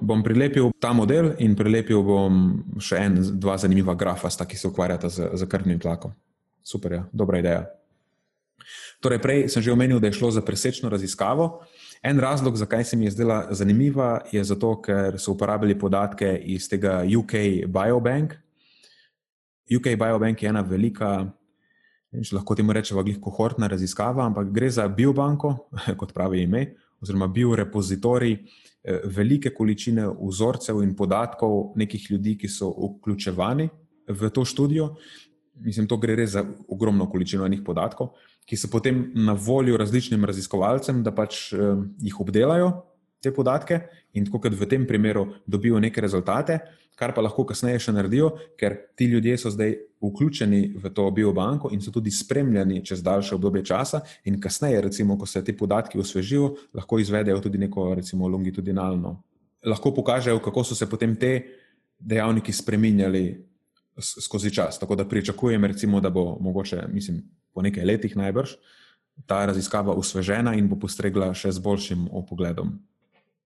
Bom 0.00 0.22
prilepil 0.22 0.70
ta 0.80 0.92
model 0.92 1.32
in 1.42 1.56
prilepil 1.56 2.02
bom 2.06 2.34
še 2.78 3.00
en, 3.02 3.16
dva 3.40 3.56
zanimiva 3.58 3.94
grafa, 3.98 4.30
sta, 4.30 4.46
ki 4.46 4.56
se 4.56 4.68
ukvarjata 4.68 5.08
z, 5.10 5.30
z 5.34 5.48
krvnim 5.48 5.80
tlakom. 5.80 6.12
Super, 6.68 6.92
ja, 6.92 7.02
dobra 7.12 7.38
ideja. 7.40 7.64
Torej, 9.00 9.22
prej 9.24 9.38
sem 9.48 9.64
že 9.64 9.72
omenil, 9.72 9.96
da 9.96 10.12
je 10.12 10.18
šlo 10.20 10.28
za 10.28 10.42
presečno 10.44 10.90
raziskavo. 10.92 11.64
En 12.04 12.20
razlog, 12.20 12.56
zakaj 12.60 12.84
se 12.84 12.96
mi 12.96 13.08
je 13.08 13.14
zdela 13.16 13.48
zanimiva, 13.50 14.20
je 14.32 14.44
zato, 14.44 14.74
ker 14.82 15.16
so 15.16 15.32
uporabili 15.32 15.78
podatke 15.78 16.28
iz 16.44 16.68
tega 16.68 17.00
UK 17.08 17.64
Biobank. 17.72 18.36
UK 19.64 19.96
Biobank 19.96 20.42
je 20.42 20.48
ena 20.48 20.60
velika, 20.60 21.24
če 22.12 22.36
lahko 22.36 22.54
temu 22.54 22.76
rečemo, 22.76 23.04
kohortna 23.20 23.66
raziskava, 23.72 24.26
ampak 24.28 24.52
gre 24.52 24.68
za 24.70 24.88
biobanko, 24.88 25.70
kot 26.00 26.12
pravi 26.12 26.44
ime, 26.44 26.74
oziroma 27.00 27.30
biorepozitorij 27.32 28.36
eh, 28.36 29.00
velike 29.08 29.54
količine 29.56 30.04
vzorcev 30.20 30.82
in 30.84 30.92
podatkov 30.96 31.72
nekih 31.80 32.10
ljudi, 32.10 32.36
ki 32.36 32.48
so 32.48 32.68
vključevani 32.76 33.70
v 34.08 34.30
to 34.30 34.44
študijo. 34.44 34.96
Mislim, 35.64 35.86
to 35.86 35.96
gre 35.96 36.14
res 36.16 36.30
za 36.36 36.44
ogromno 36.68 37.08
količino 37.10 37.46
enih 37.46 37.62
podatkov 37.66 38.12
ki 38.48 38.56
so 38.56 38.70
potem 38.72 39.10
na 39.14 39.36
voljo 39.36 39.76
različnim 39.76 40.24
raziskovalcem, 40.24 41.02
da 41.04 41.12
pač 41.12 41.52
uh, 41.52 41.82
jih 42.00 42.20
obdelajo 42.20 42.70
te 43.20 43.32
podatke 43.34 43.82
in 44.16 44.24
tako 44.24 44.40
kot 44.46 44.54
v 44.56 44.68
tem 44.70 44.86
primeru 44.88 45.26
dobijo 45.46 45.80
neke 45.82 46.00
rezultate, 46.00 46.56
kar 46.98 47.12
pa 47.14 47.22
lahko 47.22 47.44
kasneje 47.46 47.82
še 47.82 47.92
naredijo, 47.92 48.30
ker 48.58 48.74
ti 48.96 49.06
ljudje 49.10 49.36
so 49.38 49.52
zdaj 49.52 49.74
vključeni 50.02 50.62
v 50.80 50.92
to 50.94 51.04
biobanko 51.14 51.70
in 51.74 51.82
so 51.84 51.92
tudi 51.94 52.10
spremljani 52.14 52.80
čez 52.86 53.02
daljše 53.04 53.36
obdobje 53.36 53.64
časa, 53.68 54.00
in 54.24 54.40
kasneje, 54.40 54.80
recimo, 54.86 55.18
ko 55.18 55.26
se 55.26 55.44
ti 55.44 55.54
podatki 55.54 56.00
osvežijo, 56.00 56.54
lahko 56.74 56.98
izvedejo 57.02 57.42
tudi 57.44 57.60
neko, 57.60 57.92
recimo, 57.98 58.30
longitudinalno. 58.32 59.16
Lahko 59.66 59.92
pokažejo, 59.94 60.40
kako 60.42 60.64
so 60.64 60.78
se 60.78 60.88
potem 60.90 61.14
te 61.18 61.34
dejavniki 61.98 62.54
spremenjali 62.54 63.26
skozi 63.98 64.50
čas. 64.54 64.78
Tako 64.78 64.96
da 64.96 65.08
pričakujem, 65.08 65.64
recimo, 65.64 66.00
da 66.00 66.10
bo 66.10 66.36
mogoče, 66.40 66.84
mislim, 66.92 67.22
po 67.54 67.62
nekaj 67.62 67.84
letih 67.84 68.16
najbrž, 68.16 68.54
ta 69.26 69.46
raziskava 69.46 69.94
usvežena 69.94 70.54
in 70.54 70.68
bo 70.68 70.78
postregla 70.78 71.32
še 71.34 71.52
z 71.52 71.62
boljšim 71.62 72.06
opogledom. 72.12 72.78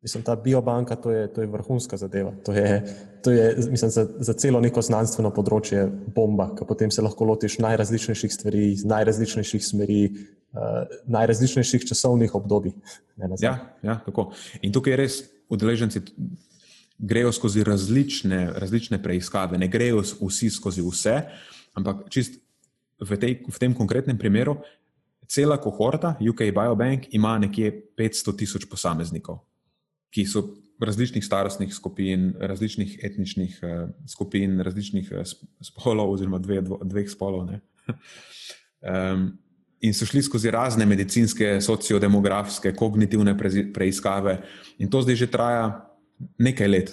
Mislim, 0.02 0.24
ta 0.26 0.34
biobanka 0.36 0.96
to 0.96 1.10
je, 1.10 1.28
to 1.32 1.40
je 1.40 1.46
vrhunska 1.46 1.96
zadeva. 1.96 2.32
To 2.44 2.52
je, 2.52 2.82
to 3.22 3.30
je 3.30 3.56
mislim, 3.70 3.90
za, 3.90 4.06
za 4.18 4.32
celo 4.34 4.60
neko 4.60 4.82
znanstveno 4.82 5.30
področje 5.30 5.84
bomba, 5.86 6.48
ki 6.58 6.66
potem 6.66 6.90
se 6.90 7.04
lahko 7.04 7.28
lotiš 7.28 7.60
najrazličnejših 7.62 8.34
stvari, 8.34 8.64
iz 8.72 8.82
najrazličnejših 8.84 9.62
smeri, 9.62 10.00
uh, 10.58 10.96
najrazličnejših 11.06 11.86
časovnih 11.92 12.34
obdobij. 12.34 12.74
Ja, 13.38 13.54
ja, 13.82 14.00
tako. 14.02 14.32
In 14.66 14.74
tukaj 14.74 14.98
res 14.98 15.20
udeleženci 15.54 16.02
grejo 17.02 17.32
skozi 17.32 17.64
različne, 17.66 18.52
različne 18.56 19.02
preiskave, 19.02 19.58
ne 19.58 19.68
grejo 19.68 20.02
vsi 20.02 20.50
skozi 20.50 20.82
vse, 20.86 21.16
ampak 21.74 22.06
čist 22.14 22.38
v, 23.02 23.18
tej, 23.18 23.42
v 23.42 23.58
tem 23.58 23.74
konkretnem 23.74 24.18
primeru, 24.18 24.60
cela 25.26 25.58
kohorta 25.58 26.14
UK 26.20 26.52
Biobank 26.54 27.10
ima 27.10 27.34
nekje 27.42 27.72
500 27.98 28.36
tisoč 28.38 28.68
posameznikov, 28.70 29.42
ki 30.14 30.26
so 30.28 30.46
različnih 30.82 31.24
starostnih 31.24 31.74
skupin, 31.74 32.32
različnih 32.38 32.98
etničnih 33.02 33.60
uh, 33.62 33.90
skupin, 34.06 34.60
različnih 34.60 35.12
uh, 35.12 35.22
spolov, 35.62 36.14
oziroma 36.14 36.38
dve, 36.38 36.60
dvo, 36.62 36.78
dveh 36.84 37.10
spolov. 37.10 37.48
um, 37.48 39.30
in 39.86 39.94
so 39.94 40.06
šli 40.06 40.22
skozi 40.22 40.50
razne 40.50 40.86
medicinske, 40.86 41.56
sociodemografske, 41.60 42.74
kognitivne 42.74 43.34
preiskave, 43.74 44.36
in 44.78 44.90
to 44.90 45.02
zdaj 45.02 45.16
že 45.18 45.30
traja 45.30 45.64
nekaj 46.38 46.68
let. 46.68 46.92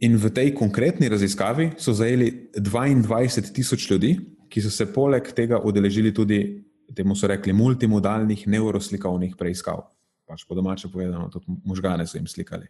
In 0.00 0.16
v 0.16 0.30
tej 0.32 0.54
konkretni 0.56 1.08
raziskavi 1.08 1.72
so 1.78 1.92
zajeli 1.92 2.50
22 2.56 3.52
tisoč 3.52 3.90
ljudi, 3.90 4.14
ki 4.50 4.62
so 4.64 4.70
se 4.70 4.88
poleg 4.92 5.32
tega 5.36 5.60
udeležili 5.60 6.14
tudi, 6.14 6.64
temu 6.96 7.14
so 7.14 7.28
rekli, 7.30 7.52
multimodalnih 7.52 8.46
neuroslikovnih 8.48 9.36
preiskav. 9.38 9.84
Pač 10.26 10.46
po 10.46 10.54
domače 10.54 10.88
povedano, 10.88 11.28
tudi 11.30 11.46
možgane 11.64 12.06
so 12.06 12.18
jim 12.18 12.26
slikali. 12.26 12.66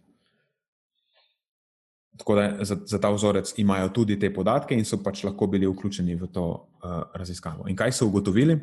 Tako 2.20 2.34
da 2.34 2.64
za, 2.64 2.76
za 2.86 2.98
ta 3.00 3.08
vzorec 3.10 3.54
imajo 3.56 3.88
tudi 3.88 4.18
te 4.20 4.28
podatke 4.34 4.76
in 4.76 4.84
so 4.84 4.98
pač 5.00 5.22
lahko 5.24 5.46
bili 5.46 5.68
vključeni 5.68 6.18
v 6.20 6.28
to 6.28 6.44
uh, 6.52 7.02
raziskavo. 7.16 7.68
In 7.68 7.76
kaj 7.76 7.94
so 7.96 8.08
ugotovili? 8.10 8.58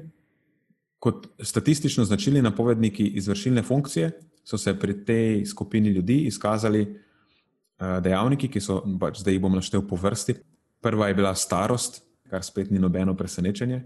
Kot 0.99 1.27
statistično 1.39 2.05
značilni 2.05 2.41
napovedniki 2.41 3.05
izvršilne 3.19 3.63
funkcije 3.63 4.11
so 4.43 4.57
se 4.57 4.73
pri 4.79 5.05
tej 5.05 5.45
skupini 5.45 5.89
ljudi 5.89 6.17
izkazali 6.25 6.81
uh, 6.81 7.99
dejavniki, 8.03 8.47
ki 8.47 8.61
so, 8.61 8.81
pač 8.99 9.21
zdaj 9.21 9.37
jih 9.37 9.41
bom 9.41 9.55
naštel 9.55 9.83
po 9.87 9.95
vrsti. 9.95 10.35
Prva 10.81 11.07
je 11.07 11.17
bila 11.17 11.35
starost, 11.35 12.01
kar 12.29 12.43
spet 12.43 12.71
ni 12.71 12.79
nobeno 12.79 13.15
presenečenje. 13.17 13.83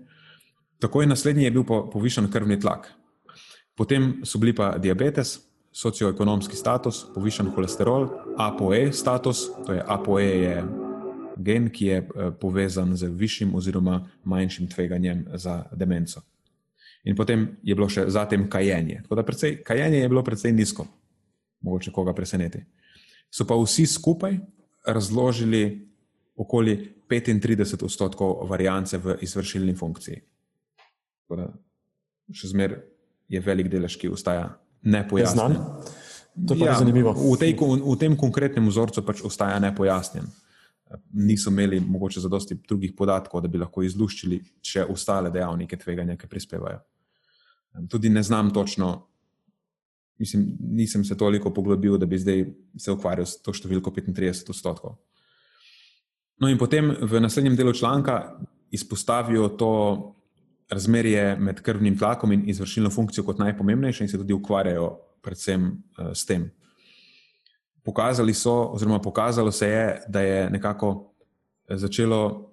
Takoj 0.80 1.06
naslednji 1.06 1.44
je 1.44 1.52
bil 1.52 1.64
povišen 1.66 2.32
krvni 2.32 2.60
tlak. 2.60 2.92
Potem 3.76 4.22
so 4.26 4.40
bili 4.40 4.56
pa 4.56 4.78
diabetes, 4.78 5.40
socioekonomski 5.72 6.56
status, 6.56 7.06
povišen 7.16 7.52
holesterol, 7.56 8.10
ApoE 8.38 8.92
status, 8.94 9.48
to 9.66 9.74
je 9.74 9.84
ApoE 9.88 10.26
je 10.26 10.64
gen, 11.38 11.70
ki 11.70 11.86
je 11.86 11.98
eh, 11.98 12.32
povezan 12.42 12.96
z 12.96 13.08
višjim 13.08 13.56
oziroma 13.56 14.02
manjšim 14.24 14.68
tveganjem 14.68 15.26
za 15.34 15.64
demenco. 15.72 16.22
In 17.04 17.18
potem 17.18 17.48
je 17.66 17.76
bilo 17.76 17.90
še 17.90 18.06
zatem 18.14 18.46
kajenje. 18.50 19.02
Tako 19.04 19.18
da 19.18 19.26
precej, 19.26 19.56
kajenje 19.66 20.04
je 20.04 20.10
bilo 20.10 20.24
precej 20.24 20.54
nizko, 20.54 20.86
mogoče 21.66 21.92
koga 21.92 22.14
preseneti. 22.14 22.62
So 23.32 23.48
pa 23.48 23.58
vsi 23.58 23.88
skupaj 23.90 24.38
razložili 24.86 25.64
okoli 26.36 26.76
35 27.10 27.84
odstotkov 27.84 28.48
variance 28.50 28.98
v 28.98 29.18
izvršilni 29.22 29.76
funkciji. 29.78 30.22
Da, 31.32 31.48
še 32.34 32.52
zmeraj 32.52 32.82
je 33.32 33.42
velik 33.44 33.72
delež, 33.72 33.96
ki 33.98 34.12
ostaja 34.12 34.50
nepojasnjen. 34.84 35.58
To 36.48 36.56
je 36.56 36.68
ja, 36.68 36.78
zanimivo. 36.80 37.14
V, 37.16 37.36
tej, 37.40 37.56
v 37.60 37.96
tem 38.00 38.16
konkretnem 38.16 38.68
vzorcu 38.68 39.04
pač 39.04 39.24
ostaja 39.28 39.60
nepojasnjen. 39.64 40.28
Niso 41.16 41.52
imeli 41.52 41.80
mogoče 41.80 42.24
zadosti 42.24 42.58
drugih 42.68 42.94
podatkov, 42.98 43.44
da 43.44 43.52
bi 43.52 43.60
lahko 43.60 43.84
izluščili 43.84 44.42
še 44.64 44.86
ostale 44.92 45.32
dejavnike 45.32 45.80
tveganja, 45.80 46.18
ki 46.20 46.32
prispevajo. 46.32 46.82
Tudi 47.90 48.10
ne 48.10 48.24
znam 48.24 48.54
točno, 48.54 49.08
mislim, 50.20 50.58
nisem 50.60 51.06
se 51.06 51.18
toliko 51.18 51.54
poglobil, 51.54 51.98
da 51.98 52.06
bi 52.06 52.20
zdaj 52.20 52.46
se 52.78 52.92
ukvarjal 52.92 53.26
s 53.26 53.42
to 53.42 53.54
številko 53.54 53.94
35 53.96 54.50
odstotkov. 54.50 54.98
No, 56.42 56.50
in 56.50 56.58
potem 56.58 56.90
v 56.90 57.22
naslednjem 57.22 57.56
delu 57.56 57.74
članka 57.74 58.18
izpostavijo 58.72 59.48
to 59.60 59.74
razmerje 60.72 61.36
med 61.40 61.62
krvnim 61.62 61.98
tlakom 61.98 62.32
in 62.32 62.48
izvršilno 62.50 62.90
funkcijo 62.90 63.24
kot 63.28 63.40
najpomembnejše, 63.40 64.04
in 64.04 64.10
se 64.10 64.18
tudi 64.18 64.34
ukvarjajo 64.34 64.88
predvsem 65.22 65.68
uh, 65.68 66.12
s 66.16 66.26
tem. 66.26 66.48
Pokazali 67.84 68.34
so, 68.34 68.72
oziroma 68.74 69.02
pokazalo 69.02 69.52
se 69.52 69.68
je, 69.68 69.86
da 70.08 70.22
je 70.22 70.50
nekako 70.50 71.14
začelo. 71.70 72.48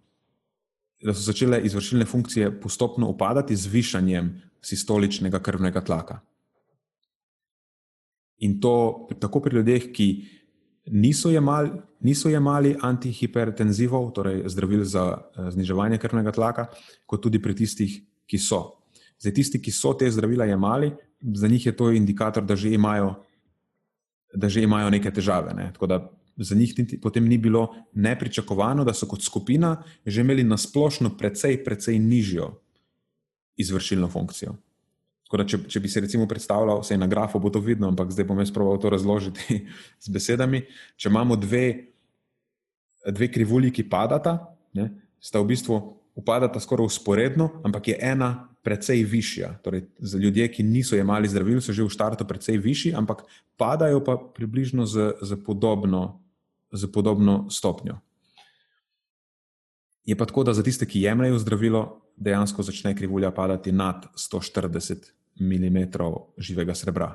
Da 0.99 1.13
so 1.15 1.23
začele 1.23 1.61
izvršilne 1.63 2.05
funkcije 2.05 2.51
postopno 2.61 3.07
upadati 3.09 3.57
z 3.57 3.71
višanjem 3.71 4.33
sistoličnega 4.63 5.41
krvnega 5.43 5.81
tlaka. 5.81 6.21
In 8.39 8.61
to 8.61 9.09
tako 9.21 9.41
pri 9.43 9.57
ljudeh, 9.57 9.91
ki 9.93 10.09
niso 10.95 11.31
jemali, 11.31 11.71
niso 12.01 12.31
jemali 12.31 12.77
antihipertenzivov, 12.81 14.13
torej 14.15 14.45
zdravil 14.49 14.85
za 14.85 15.05
uh, 15.19 15.49
zniževanje 15.51 15.99
krvnega 15.99 16.33
tlaka, 16.33 16.69
kot 17.07 17.23
tudi 17.23 17.43
pri 17.43 17.57
tistih, 17.59 17.99
ki 18.29 18.39
so. 18.39 18.79
Za 19.19 19.33
tisti, 19.35 19.59
ki 19.59 19.75
so 19.75 19.95
te 19.99 20.11
zdravila 20.11 20.47
jemali, 20.47 20.93
za 21.35 21.49
njih 21.49 21.67
je 21.67 21.77
to 21.77 21.91
indikator, 21.91 22.45
da 22.45 22.57
že 22.57 22.71
imajo, 22.71 23.17
da 24.35 24.49
že 24.49 24.63
imajo 24.63 24.91
neke 24.91 25.11
težave. 25.11 25.55
Ne? 25.55 25.73
Tako 25.75 25.87
da 25.87 25.99
za 26.37 26.55
njih 26.55 26.79
niti, 26.79 27.01
potem 27.01 27.27
ni 27.27 27.39
bilo 27.39 27.75
nepričakovano, 27.95 28.85
da 28.85 28.95
so 28.95 29.07
kot 29.07 29.23
skupina 29.23 29.83
že 30.07 30.21
imeli 30.21 30.45
na 30.45 30.57
splošno 30.57 31.17
precej, 31.19 31.65
precej 31.65 31.99
nižjo 31.99 32.55
izvršilno 33.59 34.09
funkcijo. 34.09 34.55
Da, 35.29 35.45
če, 35.45 35.61
če 35.69 35.81
bi 35.85 35.91
se 35.93 36.01
recimo 36.01 36.25
predstavljal, 36.29 36.81
vse 36.81 36.97
na 36.97 37.07
grafu 37.07 37.41
bo 37.41 37.51
to 37.53 37.61
vidno, 37.61 37.91
ampak 37.93 38.15
zdaj 38.15 38.25
bom 38.31 38.39
jaz 38.41 38.53
proval 38.55 38.79
to 38.81 38.89
razložiti 38.93 39.61
z 40.05 40.15
besedami. 40.15 40.63
Če 40.97 41.13
imamo 41.13 41.37
dve, 41.37 41.93
dve 43.05 43.29
krivulji, 43.33 43.75
ki 43.77 43.89
padata, 43.91 44.39
ne, 44.79 44.89
sta 45.21 45.43
v 45.43 45.51
bistvu 45.53 45.77
upadata 46.19 46.61
skoraj 46.61 46.89
usporedno, 46.89 47.51
ampak 47.67 47.93
je 47.93 47.99
ena 48.01 48.49
precej 48.65 49.05
višja. 49.05 49.53
Torej, 49.63 49.87
za 49.99 50.19
ljudje, 50.19 50.49
ki 50.53 50.67
niso 50.67 50.97
jemali 50.97 51.29
zdravil, 51.29 51.61
so 51.63 51.73
že 51.73 51.85
v 51.85 51.93
startu 51.93 52.27
precej 52.27 52.59
višji, 52.59 52.97
ampak 52.97 53.23
padajo 53.61 54.03
pa 54.05 54.17
približno 54.19 54.89
z, 54.89 55.15
z, 55.23 55.39
podobno, 55.45 56.19
z 56.73 56.91
podobno 56.91 57.47
stopnjo. 57.53 58.01
Je 60.09 60.17
pa 60.17 60.25
tako, 60.25 60.45
da 60.49 60.57
za 60.57 60.65
tiste, 60.65 60.89
ki 60.89 61.05
jemljajo 61.05 61.39
zdravilo, 61.39 62.01
dejansko 62.21 62.63
začne 62.63 62.97
krivulja 62.97 63.31
padati 63.31 63.73
nad 63.73 64.07
140 64.17 64.97
mm 65.41 65.79
živega 66.39 66.75
srebra. 66.75 67.13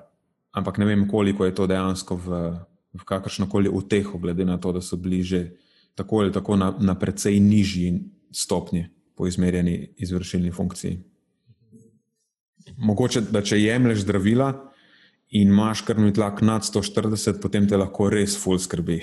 Ampak 0.51 0.77
ne 0.77 0.85
vem, 0.85 1.07
koliko 1.07 1.45
je 1.45 1.55
to 1.55 1.67
dejansko 1.67 2.15
v, 2.15 2.41
v 2.93 3.05
kakršno 3.05 3.49
koli 3.49 3.69
uteho, 3.69 4.17
glede 4.17 4.45
na 4.45 4.57
to, 4.57 4.71
da 4.71 4.81
so 4.81 4.97
bili 4.97 5.23
že 5.23 5.49
tako 5.95 6.19
ali 6.19 6.31
tako 6.31 6.55
na, 6.55 6.73
na 6.79 6.95
precej 6.99 7.39
nižji 7.39 7.99
stopnji 8.31 8.87
po 9.15 9.27
izmerjeni 9.27 9.93
izvršilni 9.97 10.51
funkciji. 10.51 10.99
Mogoče, 12.77 13.21
da 13.21 13.41
če 13.41 13.59
jemliš 13.59 14.05
zdravila 14.05 14.53
in 15.29 15.49
imaš 15.49 15.81
krvni 15.81 16.13
tlak 16.13 16.41
nad 16.41 16.61
140, 16.61 17.41
potem 17.41 17.67
te 17.69 17.77
lahko 17.77 18.09
res 18.09 18.37
ful 18.39 18.59
skrbi. 18.59 19.01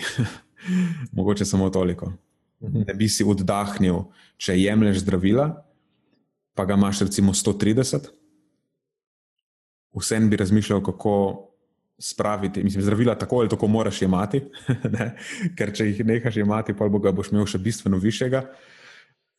Mogoče 1.16 1.44
samo 1.44 1.70
toliko. 1.70 2.12
Ne 2.60 2.94
bi 2.94 3.08
si 3.08 3.24
oddahnil, 3.24 4.04
če 4.36 4.58
jemliš 4.58 5.02
zdravila, 5.04 5.48
pa 6.54 6.64
ga 6.64 6.74
imaš 6.74 7.00
recimo 7.00 7.32
130. 7.32 8.10
Vsem 9.96 10.30
bi 10.30 10.36
razmišljal, 10.36 10.82
kako 10.82 11.46
spraviti. 11.98 12.64
Mislim, 12.64 12.82
zdravila 12.82 13.14
tako 13.18 13.36
ali 13.36 13.48
tako 13.48 13.66
moraš 13.66 14.02
imeti, 14.02 14.42
ker 15.56 15.74
če 15.74 15.86
jih 15.86 16.04
nehaš 16.06 16.36
imeti, 16.36 16.76
pa 16.76 16.88
boš 16.88 17.32
imel 17.32 17.46
še 17.46 17.58
bistveno 17.58 17.98
višjega 17.98 18.46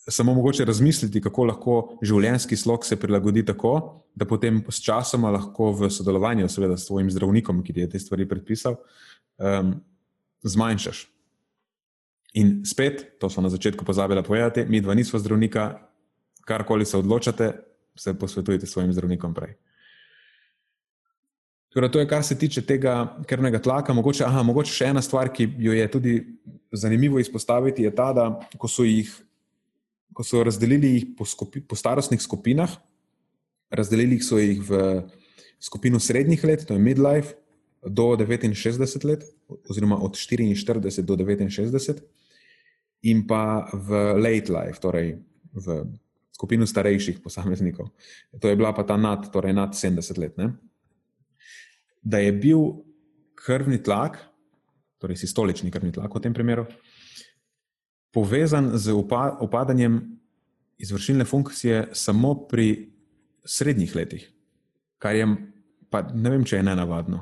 samo 0.07 0.33
mogoče 0.33 0.65
razmisliti, 0.65 1.21
kako 1.21 1.45
lahko 1.45 1.75
življenjski 2.01 2.57
slog 2.57 2.85
se 2.85 2.97
prilagodi 2.99 3.43
tako, 3.45 3.73
da 4.15 4.25
potem 4.25 4.63
s 4.69 4.81
časom 4.81 5.27
lahko 5.29 5.71
v 5.77 5.89
sodelovanju 5.93 6.49
seveda, 6.49 6.77
s 6.77 6.87
svojim 6.89 7.11
zdravnikom, 7.11 7.61
ki 7.63 7.73
ti 7.73 7.85
je 7.85 7.89
te 7.93 7.99
stvari 7.99 8.27
predpisal, 8.29 8.79
um, 9.37 9.75
zmanjšaš. 10.43 11.05
In 12.41 12.61
spet, 12.65 13.19
to 13.19 13.29
smo 13.29 13.43
na 13.43 13.51
začetku 13.51 13.85
pozabili 13.85 14.23
povedati, 14.23 14.65
mi 14.65 14.81
dva 14.81 14.95
nismo 14.95 15.19
zdravnika, 15.19 15.69
karkoli 16.51 16.85
se 16.85 16.99
odločate, 16.99 17.51
se 17.95 18.13
posvetujte 18.19 18.67
s 18.67 18.75
svojim 18.75 18.93
zdravnikom 18.93 19.33
prej. 19.33 19.55
Torej, 21.71 21.91
to 21.91 21.99
je, 22.03 22.07
kar 22.07 22.23
se 22.27 22.35
tiče 22.35 22.65
tega 22.67 22.93
krvnega 23.27 23.61
tlaka. 23.63 23.95
Mogoče, 23.95 24.25
aha, 24.27 24.43
mogoče 24.43 24.73
še 24.75 24.91
ena 24.91 25.01
stvar, 25.01 25.31
ki 25.31 25.47
jo 25.63 25.73
je 25.73 25.91
tudi 25.91 26.15
zanimivo 26.75 27.19
izpostaviti, 27.19 27.87
je 27.87 27.91
ta, 27.95 28.11
da 28.15 28.25
ko 28.59 28.67
so 28.67 28.83
jih 28.83 29.07
ko 30.13 30.23
so 30.23 30.43
razdelili 30.43 30.93
jih 30.95 31.05
po, 31.17 31.25
skupi, 31.25 31.61
po 31.61 31.75
starostnih 31.75 32.21
skupinah, 32.21 32.71
razdelili 33.71 34.19
so 34.23 34.39
jih 34.39 34.59
v 34.67 34.81
skupino 35.61 35.99
srednjih 35.99 36.43
let, 36.43 36.65
to 36.67 36.75
je 36.75 36.83
midlife, 36.83 37.37
do 37.81 38.11
69 38.13 39.05
let, 39.07 39.23
oziroma 39.69 39.97
od 39.97 40.13
44 40.13 41.01
do 41.01 41.15
69, 41.17 42.01
in 43.09 43.25
pa 43.27 43.65
v 43.73 44.03
late 44.21 44.53
life, 44.53 44.79
torej 44.81 45.17
v 45.53 45.83
skupino 46.35 46.65
starejših 46.67 47.19
posameznikov. 47.23 47.91
To 48.39 48.49
je 48.49 48.55
bila 48.55 48.73
pa 48.73 48.83
ta 48.83 48.97
nad, 48.97 49.29
torej 49.31 49.53
nad 49.53 49.75
70 49.75 50.17
let. 50.17 50.37
Ne? 50.37 50.53
Da 52.01 52.17
je 52.17 52.31
bil 52.33 52.81
krvni 53.35 53.81
tlak, 53.83 54.17
torej 54.97 55.21
sistolični 55.21 55.71
krvni 55.71 55.91
tlak 55.91 56.13
v 56.13 56.21
tem 56.21 56.33
primeru, 56.33 56.65
povezan 58.13 58.71
z 58.77 58.93
upadanjem 59.41 60.21
izvršilne 60.81 61.25
funkcije 61.25 61.89
samo 61.93 62.47
pri 62.47 62.91
srednjih 63.45 63.95
letih, 63.95 64.25
kar 64.97 65.15
je, 65.15 65.27
pa 65.89 66.01
ne 66.13 66.29
vem, 66.29 66.45
če 66.45 66.59
je 66.59 66.65
ne 66.65 66.75
navadno. 66.75 67.21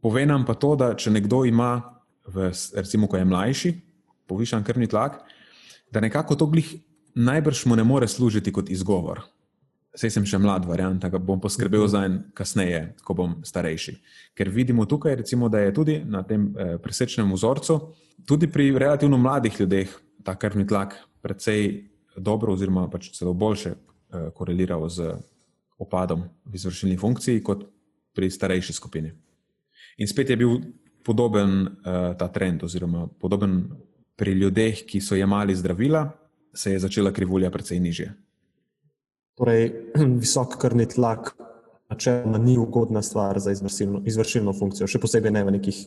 Pove 0.00 0.26
nam 0.26 0.44
pa 0.44 0.54
to, 0.54 0.74
da 0.76 0.92
če 0.96 1.12
nekdo 1.12 1.44
ima, 1.48 1.80
v, 2.28 2.50
recimo, 2.76 3.08
ko 3.08 3.16
je 3.16 3.28
mlajši, 3.28 3.72
povišan 4.28 4.64
krvni 4.64 4.88
tlak, 4.88 5.20
da 5.92 6.00
nekako 6.04 6.36
to 6.36 6.48
glih 6.52 6.74
najbrž 7.14 7.66
mu 7.66 7.76
ne 7.76 7.84
more 7.84 8.08
služiti 8.08 8.52
kot 8.52 8.70
izgovor. 8.70 9.22
Sej 9.94 10.10
sem 10.10 10.24
še 10.26 10.40
mlad, 10.42 10.64
variant, 10.66 10.98
da 10.98 11.18
bom 11.22 11.38
poskrbel 11.38 11.86
za 11.86 12.02
en 12.08 12.16
kasneje, 12.34 12.96
ko 13.06 13.14
bom 13.14 13.36
starejši. 13.46 13.94
Ker 14.34 14.50
vidimo 14.50 14.88
tukaj, 14.90 15.14
recimo, 15.22 15.48
da 15.48 15.60
je 15.62 15.74
tudi 15.74 16.00
na 16.02 16.24
tem 16.26 16.48
eh, 16.50 16.74
presečnem 16.82 17.30
vzorcu, 17.30 17.78
tudi 18.26 18.50
pri 18.50 18.72
relativno 18.74 19.18
mladih 19.18 19.60
ljudeh, 19.60 19.92
ta 20.26 20.34
krvni 20.34 20.66
tlak 20.66 20.96
precej 21.22 21.84
dobro, 22.16 22.56
oziroma 22.58 22.88
pač 22.90 23.12
celo 23.14 23.36
boljše 23.38 23.70
eh, 23.70 24.30
koreliral 24.34 24.88
z 24.90 25.14
opadom 25.78 26.26
v 26.42 26.58
izvršilni 26.58 26.98
funkciji 26.98 27.42
kot 27.46 27.62
pri 28.14 28.30
starejši 28.30 28.74
skupini. 28.74 29.14
In 30.02 30.10
spet 30.10 30.30
je 30.30 30.40
bil 30.42 30.58
podoben 31.06 31.68
eh, 31.68 32.14
ta 32.18 32.28
trend, 32.34 32.66
oziroma 32.66 33.06
podoben 33.20 33.62
pri 34.18 34.34
ljudeh, 34.42 34.82
ki 34.86 34.98
so 34.98 35.14
jemali 35.14 35.54
zdravila, 35.54 36.08
se 36.54 36.72
je 36.72 36.78
začela 36.78 37.12
krivulja 37.12 37.50
precej 37.50 37.80
nižje. 37.80 38.12
Torej, 39.38 39.72
visok 40.22 40.58
krvni 40.60 40.86
tlak 40.88 41.34
načeloma 41.90 42.38
ni 42.38 42.58
ugodna 42.58 43.02
stvar 43.02 43.38
za 43.38 43.52
izvršilno, 43.52 44.02
izvršilno 44.06 44.52
funkcijo, 44.52 44.86
še 44.86 45.00
posebej 45.02 45.34
ne 45.34 45.44
v 45.44 45.54
nekih 45.58 45.84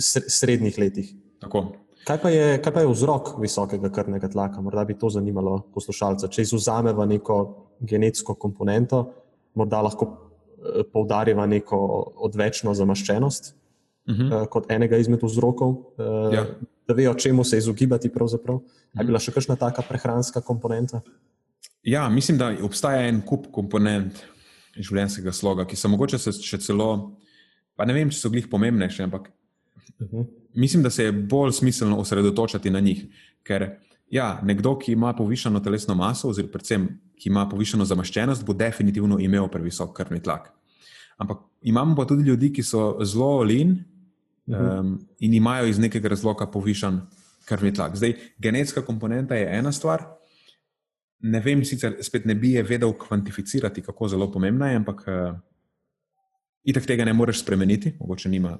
srednjih 0.00 0.78
letih. 0.78 1.12
Tako. 1.40 1.70
Kaj 2.04 2.18
pa, 2.22 2.30
je, 2.32 2.56
kaj 2.64 2.72
pa 2.72 2.80
je 2.80 2.88
vzrok 2.88 3.34
visokega 3.40 3.90
krvnega 3.92 4.28
tlaka? 4.32 4.62
Morda 4.64 4.84
bi 4.88 4.96
to 4.98 5.10
zanimalo 5.12 5.58
poslušalca. 5.74 6.30
Če 6.32 6.46
izuzameva 6.46 7.04
neko 7.06 7.36
genetsko 7.80 8.34
komponento, 8.40 9.02
morda 9.54 9.82
lahko 9.84 10.08
eh, 10.08 10.82
poudarjava 10.92 11.46
neko 11.46 11.78
odvečno 12.28 12.74
zamaščenost 12.74 13.54
uh 13.54 14.14
mhm. 14.14 14.26
eh, 14.26 14.34
-huh. 14.34 14.48
kot 14.48 14.70
enega 14.70 14.96
izmed 14.96 15.22
vzrokov, 15.22 15.76
eh, 15.98 16.34
ja. 16.34 16.46
Da 16.88 16.94
vejo, 16.94 17.14
čemu 17.14 17.44
se 17.44 17.58
izogibati. 17.58 18.10
Ali 18.14 18.28
-huh. 18.94 19.00
je 19.00 19.04
bila 19.06 19.18
še 19.18 19.32
kakšna 19.32 19.56
taka 19.56 19.82
prehranska 19.82 20.40
komponenta? 20.40 21.00
Ja, 21.82 22.08
mislim, 22.08 22.38
da 22.38 22.52
obstaja 22.62 23.08
en 23.08 23.20
kup 23.20 23.46
komponent 23.52 24.20
življenjskega 24.76 25.32
sloga, 25.32 25.64
ki 25.64 25.76
so 25.76 25.88
mogoče 25.88 26.18
še 26.18 26.58
celo, 26.58 27.16
pa 27.76 27.86
ne 27.88 27.96
vem, 27.96 28.10
če 28.12 28.18
so 28.18 28.30
glih 28.30 28.48
pomembnejše, 28.50 29.02
ampak 29.02 29.30
uh 29.30 30.06
mhm. 30.06 30.16
-huh. 30.16 30.26
mislim, 30.54 30.82
da 30.82 30.90
se 30.90 31.04
je 31.04 31.12
bolj 31.12 31.52
smiselno 31.52 31.98
osredotočati 31.98 32.70
na 32.70 32.80
njih. 32.80 33.06
Ker 33.42 33.78
ja, 34.10 34.40
nekdo, 34.42 34.78
ki 34.78 34.92
ima 34.92 35.12
povišeno 35.12 35.60
telesno 35.60 35.94
maso, 35.94 36.28
oziroma 36.28 36.52
predvsem, 36.52 36.88
ki 37.16 37.28
ima 37.28 37.48
povišeno 37.48 37.84
zamaščenost, 37.84 38.44
bo 38.44 38.52
definitivno 38.52 39.18
imel 39.18 39.48
previsok 39.48 39.96
krvni 39.96 40.22
tlak. 40.22 40.50
Ampak 41.16 41.38
imamo 41.62 41.96
pa 41.96 42.04
tudi 42.04 42.22
ljudi, 42.22 42.52
ki 42.52 42.62
so 42.62 42.98
zelo 43.04 43.44
-huh. 43.44 43.76
Um, 44.50 44.98
in 45.18 45.34
imajo 45.34 45.66
iz 45.66 45.78
nekega 45.78 46.08
razloga 46.08 46.46
povišen 46.50 47.00
krvni 47.44 47.74
tlak. 47.74 47.96
Zdaj, 47.96 48.14
genetska 48.38 48.82
komponenta 48.86 49.34
je 49.34 49.48
ena 49.58 49.72
stvar 49.72 50.04
ne 51.20 51.40
vem, 51.44 51.62
sicer 51.64 51.98
spet 52.04 52.24
ne 52.28 52.34
bi 52.34 52.54
je 52.56 52.64
vedel 52.64 52.92
kvantificirati, 52.96 53.82
kako 53.84 54.08
zelo 54.08 54.30
pomembna 54.32 54.70
je, 54.70 54.80
ampak 54.80 55.02
uh, 55.06 55.36
itak 56.64 56.86
tega 56.88 57.04
ne 57.04 57.12
moreš 57.12 57.42
spremeniti, 57.42 57.94
mogoče 58.00 58.28
nima 58.28 58.56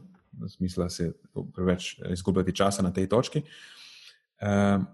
smisla 0.49 0.89
se 0.91 1.13
preveč 1.55 1.95
izgubljati 2.13 2.55
časa 2.57 2.83
na 2.83 2.93
tej 2.93 3.09
točki. 3.09 3.43
Uh, 4.41 4.85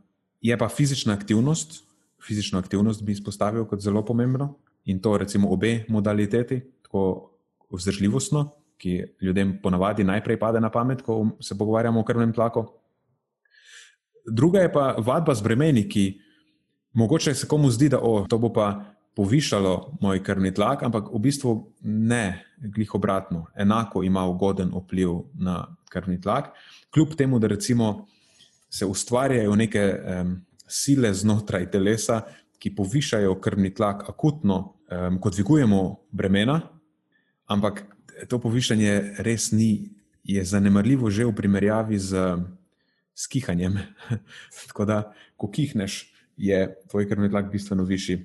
je 0.40 0.58
pa 0.58 0.68
fizična 0.68 1.14
aktivnost, 1.14 1.82
fizično 2.26 2.58
aktivnost 2.58 3.02
bi 3.02 3.12
izpostavil 3.12 3.66
kot 3.66 3.80
zelo 3.80 4.04
pomembno 4.04 4.54
in 4.84 5.00
to 5.02 5.16
recimo 5.18 5.50
obe 5.50 5.84
modaliteti, 5.88 6.60
tako 6.82 7.32
vzdržljivostno, 7.70 8.50
ki 8.78 9.04
ljudem 9.22 9.56
ponavadi 9.62 10.04
najprej 10.04 10.38
pade 10.38 10.60
na 10.60 10.70
pamet, 10.70 11.02
ko 11.02 11.38
se 11.40 11.58
pogovarjamo 11.58 12.00
o 12.00 12.04
krvnem 12.04 12.32
tlaku. 12.32 12.66
Druga 14.26 14.60
je 14.60 14.72
pa 14.72 14.94
vadba 14.98 15.34
z 15.34 15.42
bremeni, 15.42 15.88
ki 15.88 16.18
mogoče 16.92 17.34
se 17.34 17.48
komu 17.48 17.70
zdi, 17.70 17.88
da 17.88 18.00
o, 18.02 18.26
to 18.28 18.38
bo 18.38 18.52
pa 18.52 18.96
povišalo 19.16 19.96
moj 20.00 20.20
krvni 20.22 20.52
tlak, 20.54 20.82
ampak 20.84 21.08
v 21.08 21.18
bistvu 21.24 21.52
ne, 21.88 22.44
glih 22.60 22.94
obratno, 22.94 23.46
enako 23.56 24.02
ima 24.04 24.26
ugoden 24.28 24.72
vpliv 24.74 25.14
na 25.40 25.62
krvni 25.88 26.20
tlak. 26.20 26.52
Kljub 26.92 27.14
temu, 27.16 27.38
da 27.38 27.48
recimo 27.48 28.06
se 28.68 28.86
ustvarjajo 28.86 29.56
neke 29.56 29.84
um, 29.94 30.36
sile 30.68 31.14
znotraj 31.14 31.70
telesa, 31.70 32.26
ki 32.58 32.74
povišajo 32.76 33.38
krvni 33.40 33.72
tlak 33.74 34.04
akutno, 34.08 34.58
um, 34.90 35.20
ko 35.20 35.30
dvigujemo 35.30 35.82
bremena, 36.12 36.60
ampak 37.46 37.84
to 38.28 38.40
povišanje 38.40 39.20
res 39.24 39.52
ni, 39.52 39.90
je 40.26 40.42
zanemarljivo 40.44 41.10
že 41.10 41.26
v 41.28 41.34
primerjavi 41.36 41.98
z, 41.98 42.38
z 43.14 43.24
kihanjem. 43.30 43.78
Tako 44.68 44.84
da, 44.84 44.98
ko 45.36 45.50
kihneš, 45.50 46.06
je 46.36 46.76
tvoj 46.90 47.08
krvni 47.08 47.30
tlak 47.30 47.52
bistveno 47.52 47.84
višji. 47.84 48.24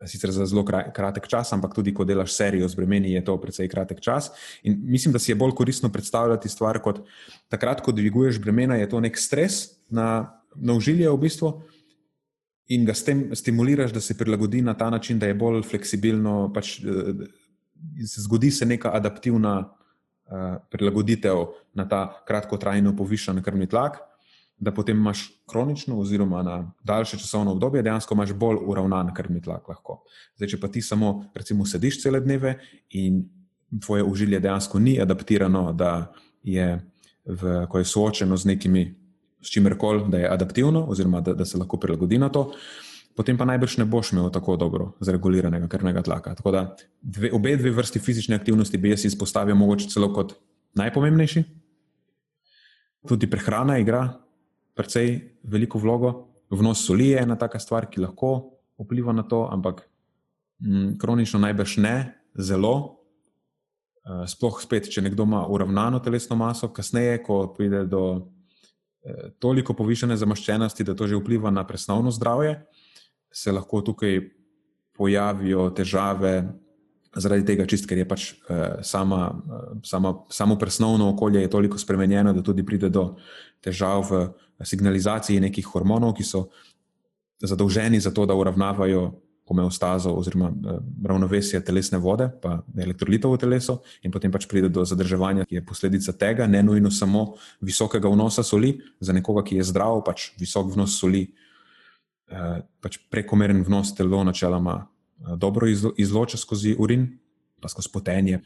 Sicer 0.00 0.32
za 0.32 0.46
zelo 0.48 0.64
kratek 0.64 1.28
čas, 1.28 1.52
ampak 1.52 1.74
tudi 1.76 1.92
ko 1.92 2.06
delaš 2.08 2.32
serijo 2.32 2.68
z 2.68 2.74
bremeni, 2.74 3.12
je 3.12 3.20
to 3.24 3.36
precej 3.36 3.68
kratek 3.68 4.00
čas. 4.00 4.30
In 4.64 4.80
mislim, 4.80 5.12
da 5.12 5.20
si 5.20 5.30
je 5.30 5.36
bolj 5.36 5.52
koristno 5.52 5.92
predstavljati 5.92 6.48
stvar 6.48 6.80
kot 6.80 7.02
takrat, 7.52 7.84
ko 7.84 7.92
dviguješ 7.92 8.40
bremena, 8.40 8.80
je 8.80 8.88
to 8.88 9.00
nek 9.00 9.18
stres 9.20 9.76
na, 9.92 10.40
na 10.56 10.72
užilje 10.72 11.10
v 11.10 11.20
bistvu 11.20 11.52
in 12.70 12.86
ga 12.86 12.94
s 12.94 13.04
tem 13.04 13.28
stimuliraš, 13.36 13.92
da 13.92 14.00
se 14.00 14.16
prilagodi 14.16 14.62
na 14.62 14.74
ta 14.78 14.90
način, 14.90 15.18
da 15.18 15.26
je 15.26 15.34
bolj 15.34 15.62
fleksibilno, 15.68 16.52
pač 16.54 16.78
se 18.06 18.20
zgodi 18.20 18.50
se 18.50 18.66
neka 18.66 18.90
adaptivna 18.94 19.58
uh, 19.58 20.56
prilagoditev 20.70 21.36
na 21.74 21.88
ta 21.88 22.22
kratkotrajno 22.26 22.96
povišen 22.96 23.42
krvni 23.42 23.66
tlak, 23.66 23.98
da 24.60 24.74
potem 24.74 24.96
imaš 24.96 25.30
kronično, 25.48 25.98
oziroma 25.98 26.42
na 26.42 26.72
daljše 26.84 27.18
časovno 27.18 27.52
obdobje, 27.52 27.82
dejansko 27.82 28.14
imaš 28.14 28.32
bolj 28.32 28.58
uravnan 28.66 29.14
krvni 29.14 29.40
tlak. 29.42 29.68
Lahko. 29.68 30.02
Zdaj, 30.36 30.48
če 30.48 30.60
pa 30.60 30.68
ti 30.68 30.82
samo, 30.82 31.24
recimo, 31.34 31.66
sediš 31.66 32.02
cele 32.02 32.20
dneve 32.20 32.58
in 32.90 33.22
tvoje 33.80 34.04
užilje 34.04 34.40
dejansko 34.40 34.78
ni 34.78 35.00
adaptirano, 35.00 35.72
da 35.72 36.12
je, 36.42 36.76
v, 37.24 37.66
ko 37.70 37.78
je 37.78 37.84
soočeno 37.84 38.36
z 38.36 38.52
nekimi, 38.52 38.84
s 39.40 39.48
čimerkoli, 39.48 40.04
da 40.12 40.18
je 40.18 40.28
adaptivno, 40.28 40.84
oziroma 40.92 41.20
da, 41.20 41.34
da 41.34 41.44
se 41.44 41.58
lahko 41.58 41.80
prilagodi 41.80 42.18
na 42.18 42.28
to. 42.28 42.40
Uh, 42.40 42.89
potem 43.16 43.38
pa 43.38 43.44
najbrž 43.44 43.76
ne 43.80 43.84
boš 43.84 44.12
imel 44.12 44.30
tako 44.30 44.56
dobro 44.56 44.92
zreguliranega 45.00 45.68
krvnega 45.68 46.02
tlaka. 46.02 46.34
Tako 46.34 46.50
da 46.50 46.62
dve, 47.02 47.32
obe 47.32 47.56
dve 47.56 47.70
vrsti 47.70 47.98
fizične 47.98 48.36
aktivnosti 48.36 48.78
bi 48.78 48.90
jaz 48.90 49.04
izpostavil 49.04 49.56
mogoče 49.56 49.88
celo 49.90 50.12
kot 50.14 50.34
najpomembnejši. 50.78 51.44
Tudi 53.08 53.30
prehrana 53.30 53.78
igra 53.78 54.04
precej 54.76 55.36
veliko 55.42 55.78
vlogo. 55.78 56.12
Vnos 56.50 56.84
soli 56.86 57.10
je 57.12 57.20
ena 57.22 57.36
taka 57.38 57.58
stvar, 57.58 57.86
ki 57.90 58.00
lahko 58.00 58.56
vpliva 58.80 59.12
na 59.12 59.22
to, 59.22 59.44
ampak 59.52 59.84
m, 60.60 60.70
mm, 60.70 60.98
kronično 60.98 61.40
najbrž 61.40 61.76
ne 61.84 61.96
zelo. 62.34 62.96
Uh, 64.00 64.24
sploh 64.26 64.56
spet, 64.62 64.88
če 64.88 65.02
nekdo 65.04 65.26
ima 65.28 65.44
uravnano 65.46 66.00
telesno 66.00 66.36
maso, 66.36 66.70
kasneje, 66.72 67.20
ko 67.22 67.42
pride 67.52 67.84
do 67.86 68.02
uh, 68.16 69.28
toliko 69.38 69.76
povišene 69.76 70.16
zamaščenosti, 70.16 70.86
da 70.88 70.96
to 70.96 71.06
že 71.06 71.20
vpliva 71.20 71.52
na 71.52 71.66
presnovno 71.68 72.10
zdravje, 72.10 72.62
se 73.32 73.52
lahko 73.52 73.80
tukaj 73.86 74.20
pojavijo 74.96 75.70
težave, 75.70 76.34
zaradi 77.16 77.46
tega, 77.46 77.66
čist, 77.66 77.88
ker 77.90 77.98
je 77.98 78.06
pač 78.08 78.26
eh, 78.32 78.82
sama, 78.86 79.30
eh, 79.30 79.70
sama, 79.86 80.14
samo 80.30 80.58
presnovno 80.58 81.10
okolje 81.14 81.48
toliko 81.50 81.78
spremenjeno, 81.78 82.32
da 82.32 82.42
tudi 82.42 82.66
pride 82.66 82.90
do 82.90 83.16
težav 83.64 84.06
v 84.10 84.20
signalizaciji 84.64 85.40
nekih 85.40 85.66
hormonov, 85.66 86.14
ki 86.18 86.26
so 86.26 86.48
zadolženi 87.42 88.00
za 88.00 88.12
to, 88.14 88.26
da 88.26 88.36
uravnavajo 88.36 89.10
homeostazo 89.50 90.12
oziroma 90.14 90.52
eh, 90.52 90.78
ravnovesje 91.08 91.60
telesne 91.66 91.98
vode, 91.98 92.28
pa 92.42 92.60
elektrolitov 92.78 93.34
v 93.34 93.42
telesu, 93.42 93.80
in 94.06 94.14
potem 94.14 94.30
pač 94.30 94.46
pride 94.46 94.70
do 94.70 94.86
zadrževanja, 94.86 95.48
ki 95.50 95.58
je 95.58 95.66
posledica 95.66 96.14
tega, 96.14 96.46
ne 96.46 96.62
nujno 96.62 96.92
samo 96.94 97.34
visokega 97.60 98.12
vnosa 98.12 98.46
soli, 98.46 98.76
za 99.00 99.16
nekoga, 99.16 99.42
ki 99.42 99.58
je 99.58 99.70
zdrav, 99.72 100.04
pač 100.06 100.30
visok 100.38 100.70
vnos 100.76 100.94
soli. 101.00 101.26
Eh, 102.30 102.62
pač 102.78 103.00
prekomeren 103.10 103.64
vnos 103.66 103.90
telo 103.98 104.22
načeloma 104.24 104.76
eh, 104.78 105.36
dobro 105.36 105.66
izloča 105.98 106.38
skozi 106.38 106.76
urin, 106.78 107.08
pa 107.58 107.68
skozi 107.68 107.90
potenje. 107.90 108.38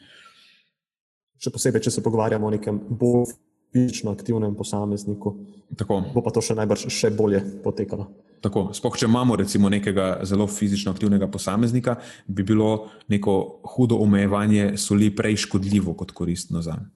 Še 1.37 1.53
posebej, 1.53 1.83
če 1.85 1.93
se 1.93 2.05
pogovarjamo 2.05 2.49
o 2.49 2.53
nekem 2.55 2.79
bolj 2.89 3.35
fizično 3.75 4.15
aktivnem 4.15 4.55
posamezniku, 4.57 5.35
Tako. 5.77 5.99
bo 6.15 6.23
pa 6.25 6.33
to 6.33 6.41
še 6.41 6.57
najbrž 6.57 6.87
še 6.89 7.11
bolje 7.13 7.43
potekalo. 7.61 8.07
Tako, 8.45 8.71
spoh, 8.77 8.97
če 8.97 9.09
imamo 9.09 9.37
recimo 9.37 9.69
nekega 9.73 10.25
zelo 10.25 10.47
fizično 10.49 10.93
aktivnega 10.95 11.29
posameznika, 11.33 11.99
bi 12.29 12.45
bilo 12.45 12.89
neko 13.13 13.35
hudo 13.75 13.99
omejevanje 14.05 14.79
soli 14.81 15.11
prej 15.13 15.43
škodljivo 15.45 15.97
kot 15.99 16.15
koristno 16.17 16.65
za 16.65 16.79
njega. 16.79 16.93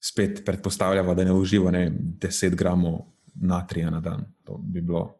Spet 0.00 0.38
predpostavljamo, 0.46 1.12
da 1.12 1.26
ne 1.28 1.32
uživa 1.36 1.68
ne, 1.74 1.90
10 1.92 2.54
gramov 2.56 3.02
natrija 3.36 3.90
na 3.92 4.00
dan. 4.00 4.24
To 4.48 4.56
bi 4.56 4.80
bilo 4.80 5.19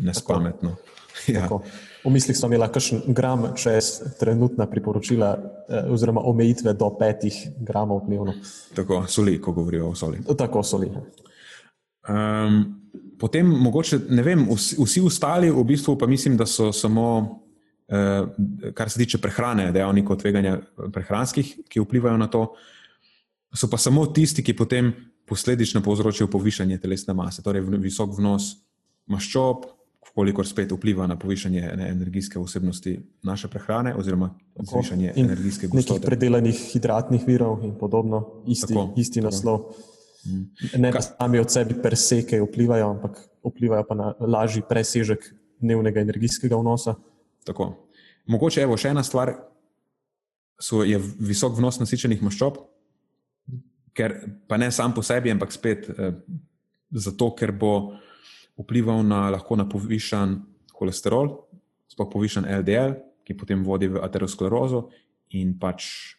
nespametno. 0.00 0.76
Ja. 1.26 1.48
V 2.04 2.10
mislih 2.10 2.36
smo 2.36 2.46
imeli 2.50 2.68
kakšen 2.72 3.00
gram 3.16 3.48
čez 3.56 4.00
trenutna 4.20 4.66
priporočila, 4.70 5.30
eh, 5.68 5.88
oziroma 5.90 6.20
omejitve 6.24 6.72
do 6.72 6.90
petih 6.98 7.48
gramov 7.60 8.04
dnevno. 8.06 8.34
Tako 8.74 9.04
soli, 9.08 9.40
ko 9.40 9.52
govorijo 9.52 9.88
o 9.88 9.94
soli. 9.94 10.20
Tako 10.38 10.62
soli. 10.62 10.90
Um, 12.08 12.60
potem, 13.18 13.46
mogoče, 13.46 13.98
ne 14.10 14.22
vem, 14.22 14.46
vsi, 14.52 14.76
vsi 14.78 15.00
ostali, 15.00 15.50
v 15.50 15.64
bistvu 15.64 15.96
pa 15.98 16.06
mislim, 16.06 16.36
da 16.36 16.46
so 16.46 16.70
samo, 16.72 17.06
uh, 17.88 18.70
kar 18.74 18.90
se 18.90 18.98
tiče 18.98 19.18
prehrane, 19.18 19.72
dejavnikov 19.72 20.20
tveganja 20.22 20.60
prehranskih, 20.92 21.56
ki 21.68 21.82
vplivajo 21.82 22.16
na 22.16 22.30
to, 22.30 22.52
so 23.54 23.70
pa 23.70 23.80
samo 23.80 24.06
tisti, 24.06 24.44
ki 24.44 24.54
potem 24.54 24.92
posledično 25.26 25.82
povzročajo 25.82 26.30
povišanje 26.30 26.78
telesne 26.78 27.14
mase, 27.14 27.42
torej 27.42 27.64
visok 27.82 28.14
vnos 28.18 28.52
maščob, 29.06 29.66
kolikor 30.16 30.46
spet 30.48 30.72
vpliva 30.72 31.04
na 31.06 31.18
povišanje 31.20 31.60
energijske 31.76 32.40
vsebnosti 32.40 32.94
naše 33.22 33.48
prehrane, 33.52 33.92
oziroma 33.94 34.30
zvišanje 34.56 35.12
energijske 35.16 35.68
gostote. 35.68 35.98
Nekih 35.98 36.06
predelanih 36.06 36.62
hidratnih 36.72 37.26
virov 37.26 37.64
in 37.64 37.74
podobno, 37.78 38.22
isti, 38.46 38.72
tako, 38.72 38.94
isti 38.96 39.20
tako. 39.20 39.26
naslov. 39.26 39.66
Mm. 40.24 40.80
Ne 40.82 40.92
pa 40.92 41.02
sami 41.04 41.38
od 41.38 41.52
sebe 41.52 41.76
preseke 41.82 42.40
vplivajo, 42.42 42.88
ampak 42.90 43.20
vplivajo 43.44 43.84
pa 43.88 43.94
na 43.94 44.14
lažji 44.20 44.62
presežek 44.68 45.28
dnevnega 45.60 46.00
energijskega 46.00 46.56
vnosa. 46.56 46.96
Tako. 47.44 47.74
Mogoče 48.26 48.64
evo, 48.64 48.80
še 48.80 48.94
ena 48.96 49.04
stvar 49.04 49.34
so, 50.58 50.80
je 50.84 50.96
visok 51.20 51.60
vnos 51.60 51.76
nasičenih 51.82 52.24
maščob, 52.24 52.56
ker 53.96 54.16
pa 54.48 54.56
ne 54.56 54.72
sam 54.72 54.96
po 54.96 55.04
sebi, 55.04 55.30
ampak 55.30 55.52
spet 55.52 55.90
eh, 55.92 56.16
zato, 56.90 57.34
ker 57.36 57.52
bo 57.52 57.76
vplival 58.56 59.04
na, 59.06 59.30
lahko 59.30 59.56
na 59.56 59.66
povišen 59.68 60.38
holesterol, 60.76 61.46
sploh 61.88 62.08
povišen 62.12 62.48
LDL, 62.60 62.96
ki 63.26 63.34
potem 63.34 63.64
vodi 63.66 63.88
v 63.90 64.00
aterosklerozo 64.02 64.86
in 65.34 65.56
pač 65.58 66.14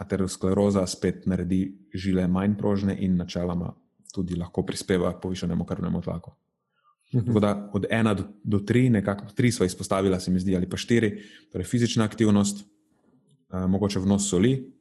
ateroskleroza 0.00 0.84
spet 0.88 1.26
naredi 1.28 1.66
žile 1.94 2.24
manj 2.30 2.56
prožne 2.58 2.96
in 2.96 3.18
načeloma 3.20 3.74
tudi 4.12 4.36
lahko 4.36 4.64
prispeva 4.66 5.12
k 5.16 5.20
povišenemu 5.24 5.64
krvnemu 5.64 6.00
tlaku. 6.04 6.32
Mhm. 7.14 7.26
Tako 7.26 7.40
da 7.40 7.70
od 7.72 7.86
ena 7.90 8.14
do, 8.14 8.24
do 8.44 8.58
tri, 8.58 8.90
nekako 8.90 9.32
tri 9.34 9.52
smo 9.52 9.66
izpostavili, 9.66 10.20
se 10.20 10.30
mi 10.30 10.40
zdi, 10.40 10.56
ali 10.56 10.68
pa 10.68 10.76
štiri, 10.76 11.22
torej 11.52 11.64
fizična 11.64 12.04
aktivnost, 12.04 12.64
eh, 12.64 13.66
mogoče 13.66 14.00
vnos 14.00 14.28
soli, 14.28 14.72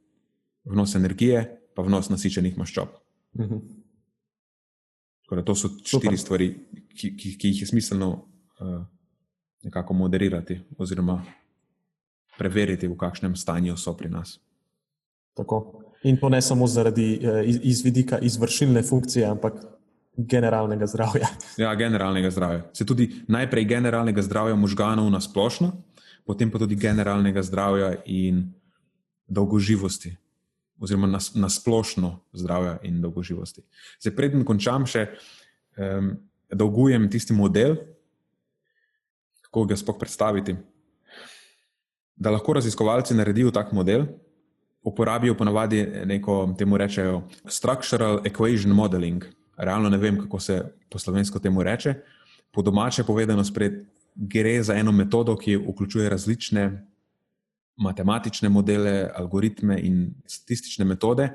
vnos 0.64 0.96
energije, 0.96 1.44
pa 1.76 1.82
vnos 1.82 2.10
nasičenih 2.10 2.58
maščob. 2.58 2.88
Mhm. 3.40 3.58
Torej, 5.32 5.46
to 5.48 5.56
so 5.56 5.70
štiri 5.72 6.12
Super. 6.12 6.18
stvari, 6.20 6.48
ki, 6.92 7.14
ki, 7.16 7.30
ki 7.40 7.48
jih 7.54 7.62
je 7.64 7.68
smiselno 7.70 8.10
uh, 8.60 8.82
nekako 9.64 9.94
moderirati, 9.96 10.58
oziroma 10.76 11.22
preveriti, 12.36 12.90
v 12.92 12.98
kakšnem 13.00 13.38
stanju 13.40 13.78
so 13.80 13.94
pri 13.96 14.12
nas. 14.12 14.42
Tako. 15.32 15.80
In 16.04 16.18
to 16.20 16.28
ne 16.30 16.42
samo 16.44 16.68
zaradi 16.68 17.22
uh, 17.24 17.40
iz, 17.48 17.62
iz 17.64 17.84
vidika 17.86 18.20
izvršilne 18.20 18.84
funkcije, 18.84 19.24
ampak 19.32 19.64
generalnega 20.18 20.88
zdravja. 20.92 21.32
Ja, 21.64 21.72
generalnega 21.80 22.32
zdravja. 22.32 22.66
Se 22.74 22.86
tudi 22.86 23.24
najprej 23.28 23.66
generalnega 23.66 24.22
zdravja 24.22 24.60
možganov 24.60 25.08
na 25.16 25.24
splošno, 25.24 25.72
potem 26.28 26.52
pa 26.52 26.60
tudi 26.60 26.76
generalnega 26.76 27.40
zdravja 27.40 27.96
in 28.06 28.50
dolgoživosti 29.32 30.12
oziroma 30.82 31.08
na, 31.08 31.20
na 31.36 31.50
splošno 31.50 32.16
zdravja 32.34 32.80
in 32.84 33.02
dolgoživosti. 33.02 33.62
Zdaj, 34.02 34.16
preden 34.18 34.46
končam, 34.46 34.88
še 34.90 35.08
um, 35.78 36.16
dolgujem 36.50 37.06
tisti 37.12 37.38
model, 37.38 37.78
kako 39.46 39.68
ga 39.70 39.78
sploh 39.78 40.00
predstaviti. 40.00 40.56
Da 42.16 42.34
lahko 42.34 42.58
raziskovalci 42.58 43.16
naredijo 43.18 43.54
tak 43.54 43.72
model, 43.78 44.08
uporabijo 44.84 45.36
ponavadi 45.38 45.84
neko, 46.10 46.56
temu 46.58 46.78
rečejo, 46.78 47.22
structural 47.46 48.22
equation 48.26 48.74
modeling. 48.74 49.26
Realno 49.58 49.90
ne 49.90 49.98
vem, 50.02 50.18
kako 50.24 50.40
se 50.40 50.62
po 50.90 51.00
slovensko 51.00 51.40
temu 51.40 51.64
reče. 51.64 51.94
Po 52.52 52.62
domače 52.62 53.04
povedano, 53.04 53.44
spred, 53.46 53.84
gre 54.16 54.64
za 54.64 54.76
eno 54.76 54.92
metodo, 54.92 55.38
ki 55.38 55.56
vključuje 55.58 56.10
različne 56.10 56.91
matematične 57.78 58.50
modele, 58.50 59.10
algoritme 59.16 59.80
in 59.80 60.14
statistične 60.26 60.86
metode, 60.86 61.30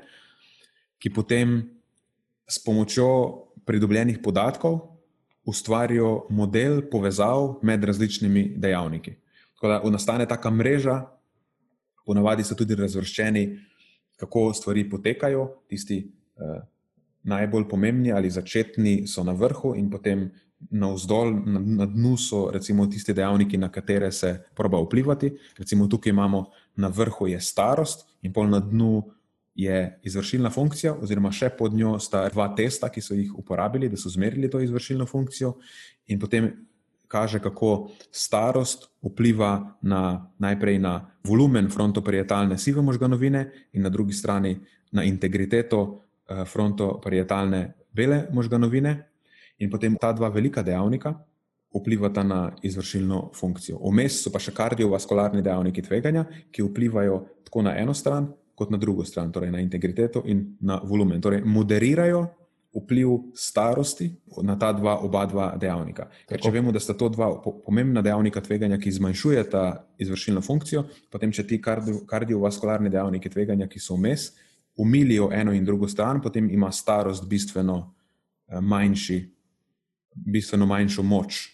ki 0.97 1.13
potem 1.13 1.59
s 2.47 2.59
pomočjo 2.63 3.07
pridobljenih 3.65 4.19
podatkov 4.23 4.79
ustvarijo 5.47 6.27
model 6.29 6.81
povezav 6.91 7.59
med 7.63 7.83
različnimi 7.83 8.53
dejavniki. 8.57 9.15
Tako 9.55 9.67
da 9.67 9.81
nastane 9.91 10.27
taka 10.27 10.51
mreža, 10.51 11.01
ponavadi 12.05 12.43
so 12.43 12.55
tudi 12.55 12.75
razvrščeni, 12.75 13.45
kako 14.17 14.53
stvari 14.53 14.89
potekajo, 14.89 15.47
tisti 15.69 15.97
eh, 15.99 16.59
najbolj 17.23 17.67
pomembni 17.69 18.11
ali 18.11 18.31
začetni 18.31 19.07
so 19.07 19.23
na 19.23 19.33
vrhu, 19.33 19.75
in 19.75 19.89
potem 19.89 20.29
navzdol, 20.69 21.33
na, 21.45 21.59
na 21.59 21.85
dnu 21.85 22.17
so 22.17 22.47
recimo 22.51 22.87
tisti 22.87 23.13
dejavniki, 23.13 23.57
na 23.57 23.69
katere 23.71 24.11
se 24.11 24.33
proba 24.55 24.81
vplivati. 24.81 25.31
Recimo 25.57 25.87
tukaj 25.87 26.09
imamo 26.09 26.45
na 26.75 26.87
vrhu 26.87 27.27
je 27.27 27.41
starost, 27.41 28.07
in 28.21 28.33
pol 28.33 28.49
na 28.49 28.59
dnu 28.59 29.03
je 29.57 29.99
izvršilna 30.03 30.49
funkcija, 30.53 30.93
oziroma 31.01 31.31
še 31.33 31.49
pod 31.57 31.73
njo 31.73 31.95
sta 31.99 32.27
dva 32.29 32.51
testa, 32.55 32.91
ki 32.93 33.01
so 33.01 33.15
jih 33.17 33.33
uporabili, 33.37 33.89
da 33.89 33.97
so 33.97 34.09
zmerili 34.13 34.49
to 34.49 34.61
izvršilno 34.61 35.05
funkcijo, 35.05 35.55
in 36.07 36.19
potem 36.19 36.51
kaže, 37.07 37.39
kako 37.39 37.89
starost 38.11 38.89
vpliva 39.01 39.77
na, 39.81 40.29
najprej 40.37 40.79
na 40.79 40.99
volumen 41.23 41.71
frontoparietalne 41.71 42.57
sive 42.57 42.81
možganovine, 42.81 43.47
in 43.73 43.81
na 43.81 43.89
drugi 43.89 44.13
strani 44.13 44.57
na 44.91 45.03
integriteto 45.03 45.79
eh, 46.29 46.45
frontoparietalne 46.45 47.73
bele 47.93 48.27
možganovine. 48.33 49.06
In 49.57 49.69
potem 49.69 49.95
ta 49.97 50.11
dva 50.13 50.29
velika 50.29 50.61
dejavnika 50.63 51.13
vplivata 51.73 52.23
na 52.23 52.55
izvršilno 52.61 53.31
funkcijo. 53.35 53.79
Vmes 53.91 54.21
so 54.23 54.31
pa 54.33 54.39
še 54.39 54.53
kardiovaskularni 54.55 55.43
dejavniki 55.45 55.83
tveganja, 55.85 56.25
ki 56.51 56.65
vplivajo 56.65 57.21
tako 57.47 57.65
na 57.67 57.75
eno 57.77 57.93
stran, 57.93 58.29
kot 58.57 58.71
na 58.73 58.79
drugo 58.81 59.05
stran, 59.05 59.31
torej 59.31 59.51
na 59.53 59.61
integriteto 59.61 60.23
in 60.25 60.57
na 60.61 60.79
volumen. 60.83 61.21
Torej, 61.21 61.43
moderirajo 61.45 62.25
vpliv 62.77 63.31
starosti 63.37 64.09
na 64.43 64.57
ta 64.59 64.71
dva, 64.73 64.97
oba 65.05 65.25
dva 65.25 65.47
dejavnika. 65.57 66.07
Ker 66.29 66.41
če 66.41 66.51
vemo, 66.53 66.73
da 66.73 66.81
sta 66.81 66.93
to 66.97 67.09
dva 67.09 67.29
pomembna 67.65 68.03
dejavnika 68.05 68.41
tveganja, 68.41 68.77
ki 68.81 68.93
zmanjšujeta 68.97 69.63
izvršilno 70.03 70.43
funkcijo, 70.45 70.83
potem, 71.13 71.31
če 71.33 71.45
ti 71.47 71.61
kardiovaskularni 71.61 72.91
dejavniki 72.93 73.31
tveganja, 73.33 73.69
ki 73.71 73.81
so 73.81 73.97
vmes, 73.97 74.31
umilijo 74.77 75.31
eno 75.33 75.55
in 75.57 75.65
drugo 75.65 75.89
stran, 75.89 76.21
potem 76.21 76.49
ima 76.53 76.69
starost 76.71 77.25
bistveno 77.29 77.79
eh, 77.81 78.61
manjši 78.61 79.36
bistveno 80.25 80.65
manjšo 80.65 81.03
moč. 81.03 81.45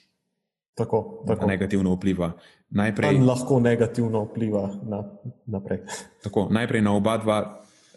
Tako, 0.73 1.23
tako. 1.27 1.47
Negativno 1.47 1.93
vpliva. 1.93 2.31
Najprej, 2.73 3.19
lahko 3.21 3.59
negativno 3.59 4.23
vpliva 4.25 4.63
na, 4.89 5.03
naprej. 5.45 5.83
Tako, 6.25 6.47
najprej 6.49 6.81
na 6.81 6.95
oba 6.97 7.17
dva 7.21 7.39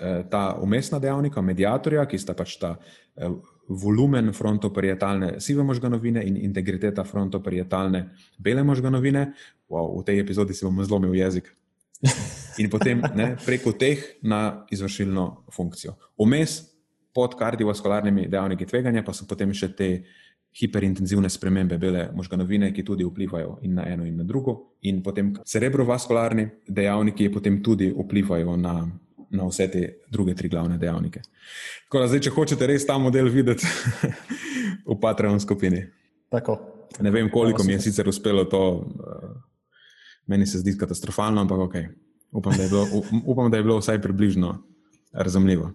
eh, 0.00 0.24
ta 0.30 0.58
umestna 0.60 0.98
dejavnika, 1.00 1.40
medijatorja, 1.40 2.04
ki 2.04 2.18
sta 2.20 2.34
pač 2.36 2.58
ta 2.60 2.74
eh, 2.76 3.30
volumen 3.68 4.32
frontoparietalne 4.36 5.40
sive 5.40 5.64
možganovine 5.64 6.22
in 6.28 6.36
integriteta 6.36 7.04
frontoparietalne 7.04 8.10
bele 8.38 8.62
možganovine. 8.62 9.32
Wow, 9.70 9.96
v 10.00 10.04
tej 10.04 10.20
epizodi 10.20 10.54
si 10.54 10.68
bom 10.68 10.84
zlomil 10.84 11.14
jezik. 11.16 11.48
In 12.60 12.70
potem 12.70 13.00
ne, 13.16 13.34
preko 13.44 13.72
teh 13.72 14.20
na 14.22 14.66
izvršilno 14.70 15.48
funkcijo. 15.52 15.96
Vmes 16.20 16.60
pod 17.16 17.34
kardiovaskularnimi 17.34 18.28
dejavniki 18.28 18.68
tveganja 18.68 19.02
pa 19.04 19.12
so 19.16 19.24
potem 19.28 19.52
še 19.56 19.72
te 19.72 19.90
hiperintenzivne 20.60 21.28
spremembe 21.30 21.78
bele 21.78 22.06
možganovine, 22.16 22.70
ki 22.72 22.84
tudi 22.84 23.04
vplivajo 23.04 23.58
in 23.62 23.74
na 23.76 23.84
eno 23.88 24.06
in 24.06 24.16
na 24.16 24.24
drugo, 24.24 24.76
in 24.88 25.02
potem 25.02 25.34
cerebrovaskularni 25.44 26.46
dejavniki, 26.68 27.26
ki 27.26 27.34
potem 27.34 27.58
tudi 27.62 27.90
vplivajo 27.92 28.56
na, 28.56 28.78
na 29.30 29.48
vse 29.48 29.68
te 29.72 29.82
druge 30.12 30.34
tri 30.34 30.48
glavne 30.48 30.78
dejavnike. 30.80 31.20
Tako 31.86 32.00
da, 32.00 32.08
zdaj, 32.08 32.22
če 32.24 32.32
hočete 32.32 32.70
res 32.70 32.86
ta 32.88 32.96
model 32.98 33.28
videti 33.32 33.68
v 34.88 34.96
Patreon 35.02 35.42
skupini. 35.44 35.84
Tako. 36.32 36.56
Ne 37.04 37.12
vem, 37.12 37.28
koliko 37.30 37.64
mi 37.66 37.76
je 37.76 37.82
sicer 37.88 38.08
uspelo 38.08 38.46
to, 38.48 38.62
uh, 38.80 39.28
meni 40.26 40.46
se 40.46 40.62
zdi 40.62 40.76
katastrofalno, 40.78 41.44
ampak 41.44 41.66
ok. 41.68 41.76
Upam, 42.36 42.56
da 42.56 42.62
je 42.64 42.68
bilo, 42.68 43.02
upam, 43.26 43.50
da 43.50 43.60
je 43.60 43.64
bilo 43.64 43.76
vsaj 43.78 44.00
približno 44.02 44.56
razumljivo. 45.12 45.70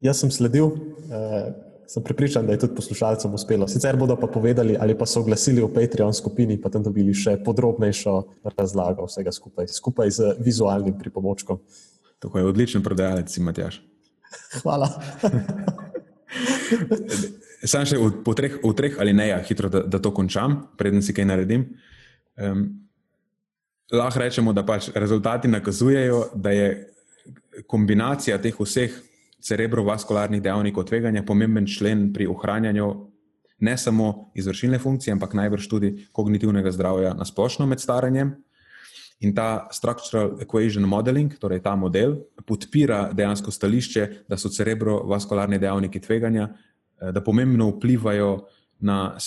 Jaz 0.00 0.20
sem 0.20 0.30
sledil. 0.32 0.68
Uh, 0.68 1.69
sem 1.90 2.02
pripričan, 2.02 2.46
da 2.46 2.52
je 2.52 2.58
tudi 2.58 2.74
poslušalcem 2.74 3.34
uspelo. 3.34 3.68
Sicer 3.68 3.96
bodo 3.96 4.16
pa 4.16 4.26
povedali 4.26 4.76
ali 4.80 4.94
pa 4.98 5.06
so 5.06 5.20
oglasili 5.20 5.62
v 5.62 5.72
Patreon 5.74 6.14
skupini, 6.14 6.60
pa 6.60 6.70
tam 6.70 6.84
dobili 6.86 7.14
še 7.14 7.40
podrobnejšo 7.44 8.14
razlago 8.54 9.08
vsega 9.08 9.32
skupaj, 9.34 9.66
skupaj 9.74 10.10
z 10.10 10.34
vizualnim 10.38 10.94
pripomočkom. 10.98 11.58
Tako 12.22 12.38
je 12.38 12.44
odličen 12.44 12.82
prodajalec, 12.82 13.38
Matjaš. 13.38 13.80
Hvala. 14.62 14.86
Sam 17.70 17.84
še 17.84 17.98
v, 17.98 18.34
treh, 18.38 18.60
v 18.62 18.72
treh 18.78 18.94
ali 19.02 19.12
ne, 19.16 19.32
hitro, 19.48 19.68
da, 19.68 19.82
da 19.82 19.98
to 19.98 20.14
končam, 20.14 20.60
preden 20.78 21.02
si 21.02 21.16
kaj 21.16 21.26
naredim. 21.26 21.66
Um, 22.38 22.68
lahko 23.90 24.22
rečemo, 24.22 24.54
da 24.54 24.62
pač 24.62 24.92
rezultati 24.94 25.50
nakazujejo, 25.50 26.28
da 26.38 26.54
je 26.54 26.70
kombinacija 27.66 28.38
teh 28.38 28.54
vseh 28.54 28.94
cerebrovaskularnih 29.40 30.42
dejavnikov 30.42 30.84
tveganja 30.84 31.22
pomemben 31.26 31.66
člen 31.66 32.12
pri 32.12 32.26
ohranjanju 32.26 32.90
ne 33.60 33.76
samo 33.78 34.30
izvršilne 34.34 34.78
funkcije, 34.78 35.12
ampak 35.12 35.34
najbrž 35.34 35.68
tudi 35.68 36.06
kognitivnega 36.12 36.72
zdravja 36.72 37.14
na 37.14 37.24
splošno 37.24 37.66
med 37.66 37.80
staranjem. 37.80 38.34
In 39.20 39.34
ta 39.34 39.68
structural 39.72 40.38
equation 40.40 40.86
modeling, 40.88 41.34
torej 41.38 41.60
ta 41.60 41.74
model, 41.76 42.16
podpira 42.46 43.10
dejansko 43.12 43.52
stališče, 43.52 44.06
da 44.28 44.38
so 44.40 44.48
cerebrovaskularni 44.48 45.58
dejavniki 45.60 46.00
tveganja, 46.00 46.48
eh, 46.48 47.12
da 47.12 47.20
pomembno 47.20 47.68
vplivajo 47.68 48.46
na 48.80 49.18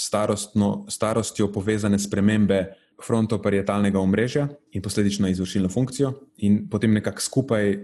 starostjo 0.89 1.51
povezane 1.53 1.99
spremembe 1.99 2.73
frontoparietalnega 3.03 3.99
omrežja 3.99 4.47
in 4.71 4.81
posledično 4.81 5.27
izvršilno 5.27 5.69
funkcijo. 5.69 6.13
In 6.37 6.69
potem 6.69 6.93
nekako 6.93 7.21
skupaj 7.21 7.77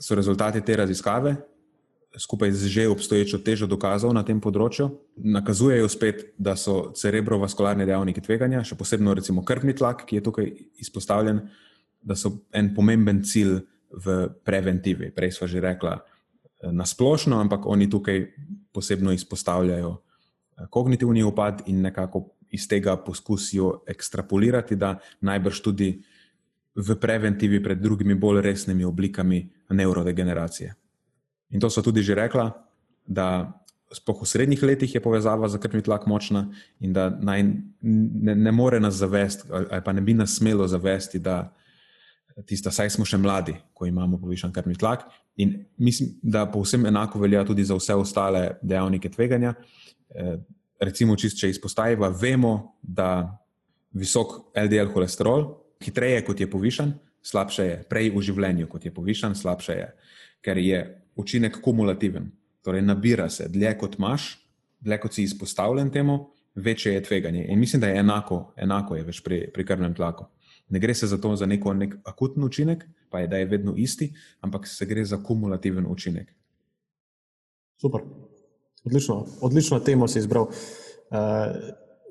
so 0.00 0.14
rezultati 0.14 0.60
te 0.60 0.76
raziskave, 0.76 1.36
skupaj 2.18 2.52
z 2.52 2.66
že 2.66 2.88
obstoječo 2.88 3.38
težo 3.38 3.66
dokazov 3.66 4.14
na 4.14 4.22
tem 4.22 4.40
področju, 4.40 4.88
nakazujejo 5.16 5.88
spet, 5.88 6.34
da 6.38 6.56
so 6.56 6.92
cerebrovaskularni 6.94 7.86
dejavniki 7.86 8.22
tveganja, 8.22 8.64
še 8.64 8.78
posebej 8.78 9.18
recimo 9.18 9.44
krvni 9.44 9.74
tlak, 9.74 10.06
ki 10.06 10.20
je 10.20 10.22
tukaj 10.22 10.50
izpostavljen, 10.78 11.42
da 12.02 12.14
so 12.14 12.44
en 12.52 12.74
pomemben 12.74 13.22
cilj 13.24 13.64
v 13.90 14.28
preventivi. 14.44 15.10
Prej 15.14 15.38
smo 15.38 15.46
že 15.50 15.60
rekla 15.60 15.98
eh, 15.98 16.70
na 16.72 16.86
splošno, 16.86 17.40
ampak 17.40 17.66
oni 17.66 17.90
tukaj 17.90 18.30
posebno 18.72 19.12
izpostavljajo 19.12 19.90
eh, 19.94 20.66
kognitivni 20.70 21.22
upad 21.22 21.66
in 21.66 21.82
nekako 21.82 22.30
iz 22.54 22.68
tega 22.70 22.94
poskusijo 22.96 23.82
ekstrapolirati, 23.90 24.76
da 24.78 25.00
najbrž 25.20 25.60
tudi 25.60 25.98
v 26.74 26.94
preventivi 26.98 27.62
pred 27.62 27.78
drugimi 27.78 28.14
bolj 28.14 28.42
resnimi 28.42 28.84
oblikami 28.84 29.50
neurodegeneracije. 29.70 30.83
In 31.54 31.62
to 31.62 31.70
so 31.70 31.82
tudi 31.82 32.02
že 32.02 32.18
rekla, 32.18 32.50
da 33.06 33.54
spoh 33.94 34.18
v 34.22 34.26
srednjih 34.26 34.62
letih 34.62 34.90
je 34.90 35.00
povezava 35.00 35.48
za 35.48 35.58
krvni 35.62 35.82
tlak 35.86 36.06
močna 36.10 36.50
in 36.82 36.92
da 36.92 37.10
naj, 37.10 37.42
ne, 37.82 38.34
ne 38.34 38.52
more 38.52 38.80
nas 38.80 38.98
zavesti, 38.98 39.46
ali 39.52 39.82
pa 39.84 39.92
ne 39.92 40.02
bi 40.02 40.14
nas 40.14 40.34
smelo 40.34 40.66
zavesti, 40.66 41.18
da 41.18 41.54
tista, 42.42 42.72
saj 42.74 42.90
smo 42.90 43.06
še 43.06 43.20
mladi, 43.22 43.54
ko 43.74 43.86
imamo 43.86 44.18
povišen 44.18 44.52
krvni 44.52 44.74
tlak. 44.74 45.06
In 45.38 45.54
mislim, 45.78 46.16
da 46.22 46.46
povsem 46.50 46.86
enako 46.90 47.22
velja 47.22 47.44
tudi 47.46 47.64
za 47.64 47.76
vse 47.78 47.94
ostale 47.94 48.56
dejavnike 48.62 49.12
tveganja. 49.14 49.54
E, 50.10 50.36
recimo, 50.82 51.14
čist, 51.16 51.38
če 51.38 51.52
izpostavimo, 51.54 52.10
vemo, 52.10 52.54
da 52.82 53.38
visok 53.94 54.50
LDL 54.58 54.90
holesterol, 54.90 55.46
hitreje 55.84 56.24
kot 56.26 56.40
je 56.42 56.50
povišen, 56.50 56.96
slabše 57.24 57.64
je, 57.68 57.78
prej 57.88 58.10
v 58.16 58.22
življenju 58.26 58.66
kot 58.70 58.84
je 58.84 58.92
povišen, 58.94 59.38
slabše 59.38 59.78
je, 59.78 59.88
ker 60.42 60.58
je 60.58 60.82
učinek 61.16 61.60
kumulativen. 61.62 62.30
Torej, 62.62 62.82
nabira 62.82 63.28
se, 63.30 63.48
dlje 63.48 63.78
kot 63.78 63.98
imaš, 63.98 64.48
dlje 64.80 65.00
kot 65.00 65.14
si 65.14 65.22
izpostavljen 65.22 65.90
temu, 65.90 66.30
večje 66.54 66.94
je 66.94 67.02
tveganje. 67.02 67.46
In 67.48 67.58
mislim, 67.58 67.80
da 67.80 67.86
je 67.86 67.98
enako, 67.98 68.52
enako 68.56 68.96
je 68.96 69.04
pri, 69.24 69.50
pri 69.54 69.66
krvnem 69.66 69.94
tlaku. 69.94 70.24
Ne 70.68 70.78
gre 70.78 70.94
se 70.94 71.06
za 71.06 71.18
to, 71.20 71.36
za 71.36 71.46
neko 71.46 71.74
nek 71.74 71.94
akutni 72.04 72.44
učinek, 72.44 72.84
pa 73.10 73.20
je, 73.20 73.28
da 73.28 73.36
je 73.36 73.44
vedno 73.44 73.74
isti, 73.76 74.14
ampak 74.40 74.68
se 74.68 74.86
gre 74.86 75.04
za 75.04 75.22
kumulativen 75.22 75.86
učinek. 75.88 76.34
Super, 77.80 78.00
odlično, 78.84 79.26
odlično 79.40 79.80
temo 79.80 80.08
si 80.08 80.18
izbral. 80.18 80.46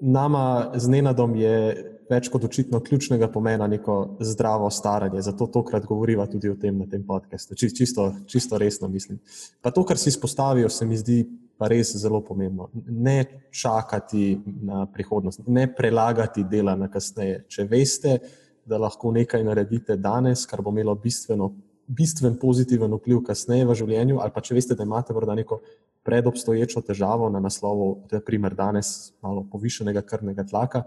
nama 0.01 0.71
z 0.75 0.89
Nenadom 0.89 1.35
je 1.35 1.92
več 2.09 2.29
kot 2.31 2.43
očitno 2.47 2.79
ključnega 2.83 3.27
pomena 3.31 3.67
neko 3.67 4.17
zdravo 4.19 4.69
staranje, 4.71 5.21
zato 5.21 5.47
tokrat 5.47 5.85
govoriva 5.85 6.25
tudi 6.27 6.49
o 6.49 6.55
tem 6.59 6.77
na 6.77 6.87
tem 6.89 7.03
podkastu. 7.07 7.55
Čisto, 7.55 8.09
čisto 8.27 8.57
resno 8.57 8.87
mislim. 8.87 9.19
Pa 9.61 9.71
to, 9.71 9.85
kar 9.85 9.97
si 9.97 10.09
izpostavil, 10.11 10.69
se 10.69 10.85
mi 10.85 10.97
zdi 10.97 11.23
pa 11.57 11.69
res 11.71 11.93
zelo 11.97 12.21
pomembno. 12.25 12.69
Ne 12.87 13.47
čakati 13.51 14.39
na 14.65 14.85
prihodnost, 14.93 15.43
ne 15.47 15.67
prelagati 15.75 16.43
dela 16.49 16.75
na 16.75 16.89
kasneje. 16.91 17.43
Če 17.47 17.67
veste, 17.69 18.17
da 18.65 18.79
lahko 18.79 19.11
nekaj 19.13 19.43
naredite 19.43 19.97
danes, 19.99 20.47
kar 20.49 20.63
bo 20.63 20.73
imelo 20.73 20.95
bistveno, 20.95 21.51
bistven 21.87 22.37
pozitiven 22.39 22.93
vpliv 22.95 23.21
kasneje 23.27 23.67
v 23.67 23.75
življenju, 23.75 24.19
ali 24.23 24.33
pa 24.33 24.41
če 24.41 24.55
veste, 24.55 24.75
da 24.75 24.87
imate 24.87 25.13
morda 25.13 25.35
neko 25.35 25.59
predobstoječo 26.03 26.81
težavo 26.83 27.29
na 27.31 27.39
naslovu, 27.43 28.05
naprimer 28.11 28.55
danes 28.55 29.13
malo 29.23 29.45
povišenega 29.51 30.03
krvnega 30.07 30.43
tlaka, 30.47 30.83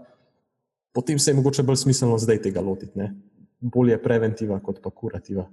potem 0.97 1.19
se 1.19 1.29
je 1.29 1.35
mogoče 1.37 1.63
bolj 1.63 1.75
smiselno 1.83 2.17
zdaj 2.17 2.39
tega 2.41 2.61
lotiti. 2.61 2.97
Ne? 2.97 3.11
Bolje 3.61 3.99
preventiva 4.01 4.57
kot 4.65 4.79
pa 4.81 4.89
kurativa. 4.89 5.43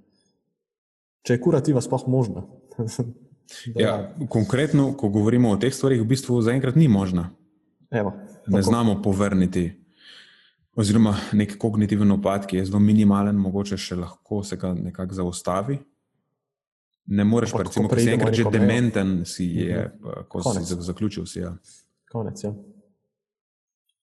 Če 1.20 1.36
je 1.36 1.40
kurativa 1.44 1.82
sploh 1.84 2.06
možna. 2.08 2.46
ja, 3.84 3.98
konkretno, 4.32 4.94
ko 4.96 5.10
govorimo 5.12 5.50
o 5.52 5.58
teh 5.60 5.74
stvarih, 5.74 6.00
v 6.00 6.08
bistvu 6.14 6.40
zaenkrat 6.48 6.80
ni 6.80 6.88
možna. 6.88 7.26
Evo, 7.92 8.14
ne 8.48 8.64
znamo 8.64 8.96
povrniti 9.04 9.66
oziroma 10.80 11.12
nek 11.36 11.58
kognitiven 11.60 12.16
opad, 12.16 12.48
ki 12.48 12.62
je 12.62 12.64
zelo 12.72 12.80
minimalen, 12.80 13.36
mogoče 13.36 13.76
še 13.76 14.00
lahko 14.00 14.40
se 14.48 14.56
ga 14.56 14.72
nekako 14.72 15.20
zaustavi. 15.20 15.78
Ne 17.12 17.28
moreš 17.28 17.52
pa, 17.52 17.68
recimo, 17.68 17.92
ko 17.92 18.00
si 18.00 18.16
enkrat 18.16 18.40
že 18.40 18.48
dementen, 18.48 19.16
si 19.28 19.52
je, 19.60 19.86
mhm. 19.92 20.26
ko 20.32 20.40
Konec. 20.48 20.72
si 20.72 20.82
zaključil. 20.88 21.28
Si, 21.28 21.44
ja. 21.44 21.52
Konec, 22.08 22.48
ja. 22.48 22.56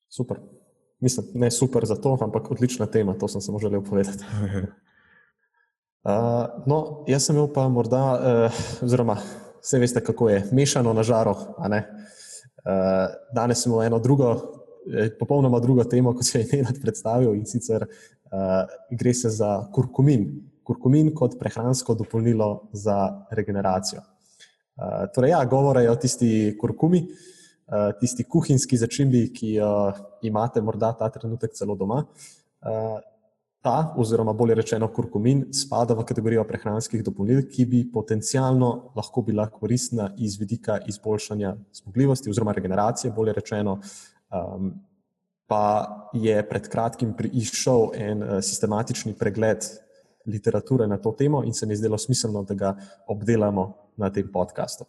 Super. 0.05 0.60
Mislim, 1.01 1.25
ne 1.33 1.51
super 1.51 1.85
za 1.85 1.95
to, 1.95 2.17
ampak 2.21 2.51
odlična 2.51 2.85
tema, 2.85 3.13
to 3.13 3.27
sem 3.27 3.41
samo 3.41 3.59
želel 3.59 3.81
povedati. 3.81 4.23
Uh, 6.03 6.11
no, 6.69 7.03
jaz 7.07 7.25
sem 7.25 7.35
imel 7.35 7.49
pa 7.53 7.67
morda, 7.69 8.03
uh, 8.13 8.83
oziroma 8.85 9.17
vse 9.61 9.79
veste, 9.79 10.03
kako 10.03 10.29
je, 10.29 10.43
mešano 10.51 10.93
na 10.93 11.03
žaro. 11.03 11.31
Uh, 11.31 11.73
danes 13.35 13.63
smo 13.63 13.83
eno 13.83 13.99
drugo 13.99 14.61
popolnoma 15.19 15.59
drugo 15.59 15.83
temo, 15.83 16.13
kot 16.13 16.25
se 16.25 16.39
je 16.39 16.47
Nenad 16.53 16.79
predstavil 16.81 17.35
in 17.35 17.45
sicer 17.45 17.85
uh, 17.85 17.89
gre 18.91 19.13
se 19.13 19.29
za 19.29 19.67
kurkumin. 19.73 20.29
Kurkumin 20.63 21.13
kot 21.15 21.39
prehransko 21.39 21.93
dopolnilo 21.97 22.69
za 22.73 23.25
regeneracijo. 23.31 24.01
Uh, 24.01 25.05
torej, 25.15 25.33
ja, 25.33 25.45
govore 25.45 25.89
o 25.89 25.95
tisti 25.95 26.57
kurkumi, 26.61 27.01
uh, 27.01 27.40
tisti 27.99 28.23
kuhinjski 28.27 28.77
začimbi, 28.77 29.29
ki 29.33 29.53
jo 29.53 29.71
imate 30.27 30.61
morda 30.61 30.91
ta 30.99 31.09
trenutek 31.09 31.53
celo 31.55 31.75
doma. 31.75 32.03
Uh, 32.61 32.99
ta, 33.61 33.93
oziroma 33.97 34.33
bolje 34.33 34.55
rečeno, 34.57 34.87
kurkumin 34.89 35.45
spada 35.53 35.93
v 35.93 36.03
kategorijo 36.09 36.43
prehranskih 36.49 37.03
dopolnil, 37.05 37.43
ki 37.47 37.65
bi 37.69 37.81
potencialno 37.93 38.71
lahko 38.97 39.21
bila 39.21 39.45
koristna 39.49 40.09
iz 40.17 40.39
vidika 40.41 40.79
izboljšanja 40.89 41.53
zmogljivosti 41.81 42.33
oziroma 42.33 42.55
regeneracije, 42.57 43.13
bolje 43.13 43.37
rečeno, 43.37 43.77
Um, 44.31 44.79
pa 45.47 46.07
je 46.15 46.39
pred 46.47 46.67
kratkim 46.71 47.11
prišel 47.11 47.91
en 47.99 48.23
uh, 48.23 48.29
sistematični 48.39 49.11
pregled 49.19 49.65
literature 50.25 50.87
na 50.87 50.97
to 50.97 51.11
temo 51.11 51.43
in 51.43 51.53
se 51.53 51.65
mi 51.65 51.73
je 51.73 51.83
zdelo 51.83 51.97
smiselno, 51.97 52.43
da 52.43 52.53
ga 52.53 52.75
obdelamo 53.07 53.75
na 53.97 54.09
tem 54.09 54.31
podkastu. 54.31 54.85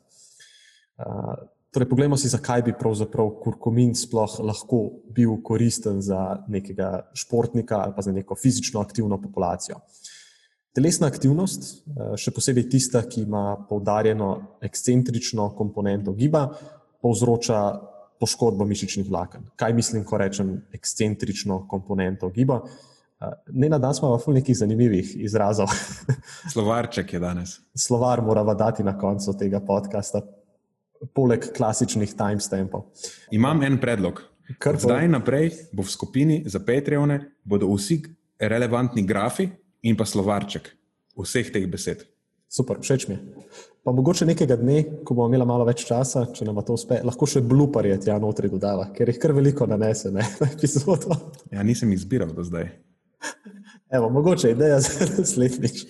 Uh, 0.99 1.35
torej, 1.73 1.89
poglejmo 1.89 2.17
si, 2.21 2.29
zakaj 2.29 2.63
bi 2.67 2.77
pravzaprav 2.79 3.31
kurkumin 3.43 3.95
sploh 3.97 4.39
lahko 4.45 4.83
bil 5.15 5.39
koristen 5.45 6.03
za 6.05 6.45
nekega 6.49 7.09
športnika 7.17 7.81
ali 7.83 7.97
pa 7.97 8.03
za 8.03 8.13
neko 8.13 8.37
fizično 8.37 8.81
aktivno 8.81 9.21
populacijo. 9.21 9.81
Telesna 10.73 11.09
aktivnost, 11.13 11.67
uh, 11.87 12.15
še 12.17 12.33
posebej 12.33 12.69
tista, 12.73 13.03
ki 13.05 13.27
ima 13.27 13.57
poudarjeno 13.69 14.59
ekscentrično 14.65 15.51
komponento 15.57 16.15
giba, 16.17 16.47
povzroča 17.03 17.59
poškodbo 18.23 18.65
mišičnih 18.65 19.09
vlaken. 19.11 19.51
Kaj 19.59 19.75
mislim, 19.75 20.05
ko 20.07 20.21
rečem 20.23 20.55
ekscentrično 20.73 21.65
komponento 21.69 22.31
giba? 22.31 22.61
Ne 23.51 23.69
na 23.69 23.79
dan 23.79 23.95
smo 23.95 24.15
v 24.17 24.35
nekih 24.39 24.57
zanimivih 24.59 25.17
izrazov. 25.23 25.71
Slovarček 26.53 27.13
je 27.13 27.21
danes. 27.23 27.59
Slovar 27.75 28.23
moramo 28.23 28.55
dati 28.55 28.83
na 28.83 28.97
koncu 28.99 29.35
tega 29.39 29.61
podcasta, 29.61 30.23
poleg 31.15 31.49
klasičnih 31.57 32.15
timestampov. 32.15 32.87
Imam 33.35 33.63
en 33.63 33.81
predlog. 33.81 34.23
Kar 34.59 34.77
zdaj 34.77 35.09
naprej 35.09 35.53
bo 35.73 35.83
v 35.83 35.91
skupini 35.91 36.43
za 36.47 36.61
Patreone, 36.61 37.19
bodo 37.45 37.71
vsi 37.73 38.03
relevantni 38.39 39.05
grafi 39.07 39.49
in 39.83 39.97
pa 39.97 40.05
slovarček 40.05 40.69
vseh 41.17 41.53
teh 41.53 41.67
besed. 41.69 42.05
Super, 42.53 42.83
všeč 42.85 43.09
mi 43.09 43.15
je. 43.15 43.47
Pa 43.83 43.93
mogoče 43.93 44.27
nekega 44.29 44.57
dne, 44.61 44.83
ko 45.03 45.15
bomo 45.17 45.31
imeli 45.31 45.47
malo 45.49 45.65
več 45.67 45.87
časa, 45.89 46.27
če 46.35 46.45
nam 46.47 46.61
to 46.63 46.77
uspe, 46.77 47.01
lahko 47.03 47.27
še 47.27 47.41
bluparje 47.43 47.97
tja 48.05 48.19
notri 48.23 48.51
dodava, 48.53 48.91
ker 48.95 49.09
jih 49.11 49.19
kar 49.19 49.33
veliko 49.35 49.67
nanese 49.67 50.13
ne, 50.15 50.27
na 50.41 50.51
epizodo. 50.53 51.17
Ja, 51.51 51.65
nisem 51.67 51.91
izbiral 51.97 52.31
do 52.37 52.45
zdaj. 52.47 52.69
Evo, 53.93 54.11
mogoče 54.13 54.53
ideja 54.53 54.79
za 54.85 55.09
naslednjič. 55.17 55.83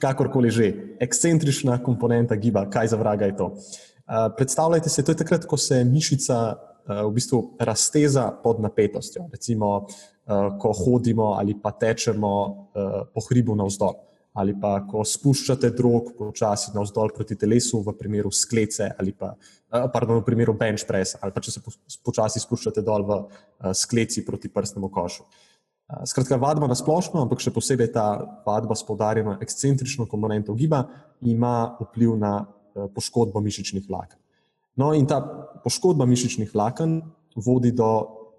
Kakorkoli 0.00 0.50
že, 0.50 0.72
ekscentrična 1.00 1.78
komponenta 1.84 2.36
giba, 2.40 2.64
kaj 2.70 2.94
za 2.94 2.96
vraga 2.96 3.28
je 3.28 3.36
to. 3.36 3.46
Uh, 3.46 4.28
predstavljajte 4.36 4.90
si, 4.90 5.04
to 5.04 5.12
je 5.12 5.20
takrat, 5.22 5.44
ko 5.46 5.56
se 5.56 5.84
mišica 5.84 6.38
uh, 6.56 7.02
v 7.06 7.12
bistvu 7.14 7.42
razteza 7.60 8.30
pod 8.42 8.60
napetostjo. 8.60 9.28
Recimo, 9.32 9.86
uh, 9.86 10.56
ko 10.58 10.72
hodimo 10.72 11.34
ali 11.38 11.54
pa 11.62 11.70
tečemo 11.70 12.32
uh, 12.46 13.02
po 13.14 13.26
hribu 13.28 13.54
navzdol 13.54 14.10
ali 14.38 14.54
pa 14.54 14.76
ko 14.86 15.02
spuščate 15.06 15.72
drog 15.74 16.12
počasi 16.18 16.70
navzdol 16.74 17.10
proti 17.14 17.36
telesu, 17.38 17.80
v 17.82 17.94
primeru 17.98 18.30
sklece 18.30 18.90
ali 18.98 19.12
pa 19.12 19.32
pardon, 19.70 20.20
v 20.20 20.26
primeru 20.26 20.54
bench 20.58 20.86
press, 20.86 21.16
ali 21.20 21.34
pa 21.34 21.42
če 21.42 21.56
se 21.56 21.62
počasi 22.04 22.42
spuščate 22.42 22.82
dol 22.86 23.06
v 23.06 23.18
skleci 23.74 24.24
proti 24.26 24.50
prstnemu 24.50 24.90
košu. 24.90 25.26
Skratka, 26.04 26.36
vadba 26.36 26.68
na 26.70 26.76
splošno, 26.78 27.18
ampak 27.24 27.42
še 27.42 27.52
posebej 27.54 27.90
ta 27.94 28.06
vadba 28.46 28.76
s 28.78 28.86
podarjeno 28.86 29.36
ekscentrično 29.42 30.06
komponento 30.10 30.54
giba, 30.54 30.84
ima 31.26 31.74
vpliv 31.80 32.14
na 32.18 32.44
poškodbo 32.94 33.42
mišičnih 33.42 33.88
vlaken. 33.88 34.18
No, 34.78 34.92
in 34.94 35.06
ta 35.10 35.18
poškodba 35.64 36.06
mišičnih 36.06 36.54
vlaken 36.54 37.00
vodi 37.34 37.72
do 37.74 37.90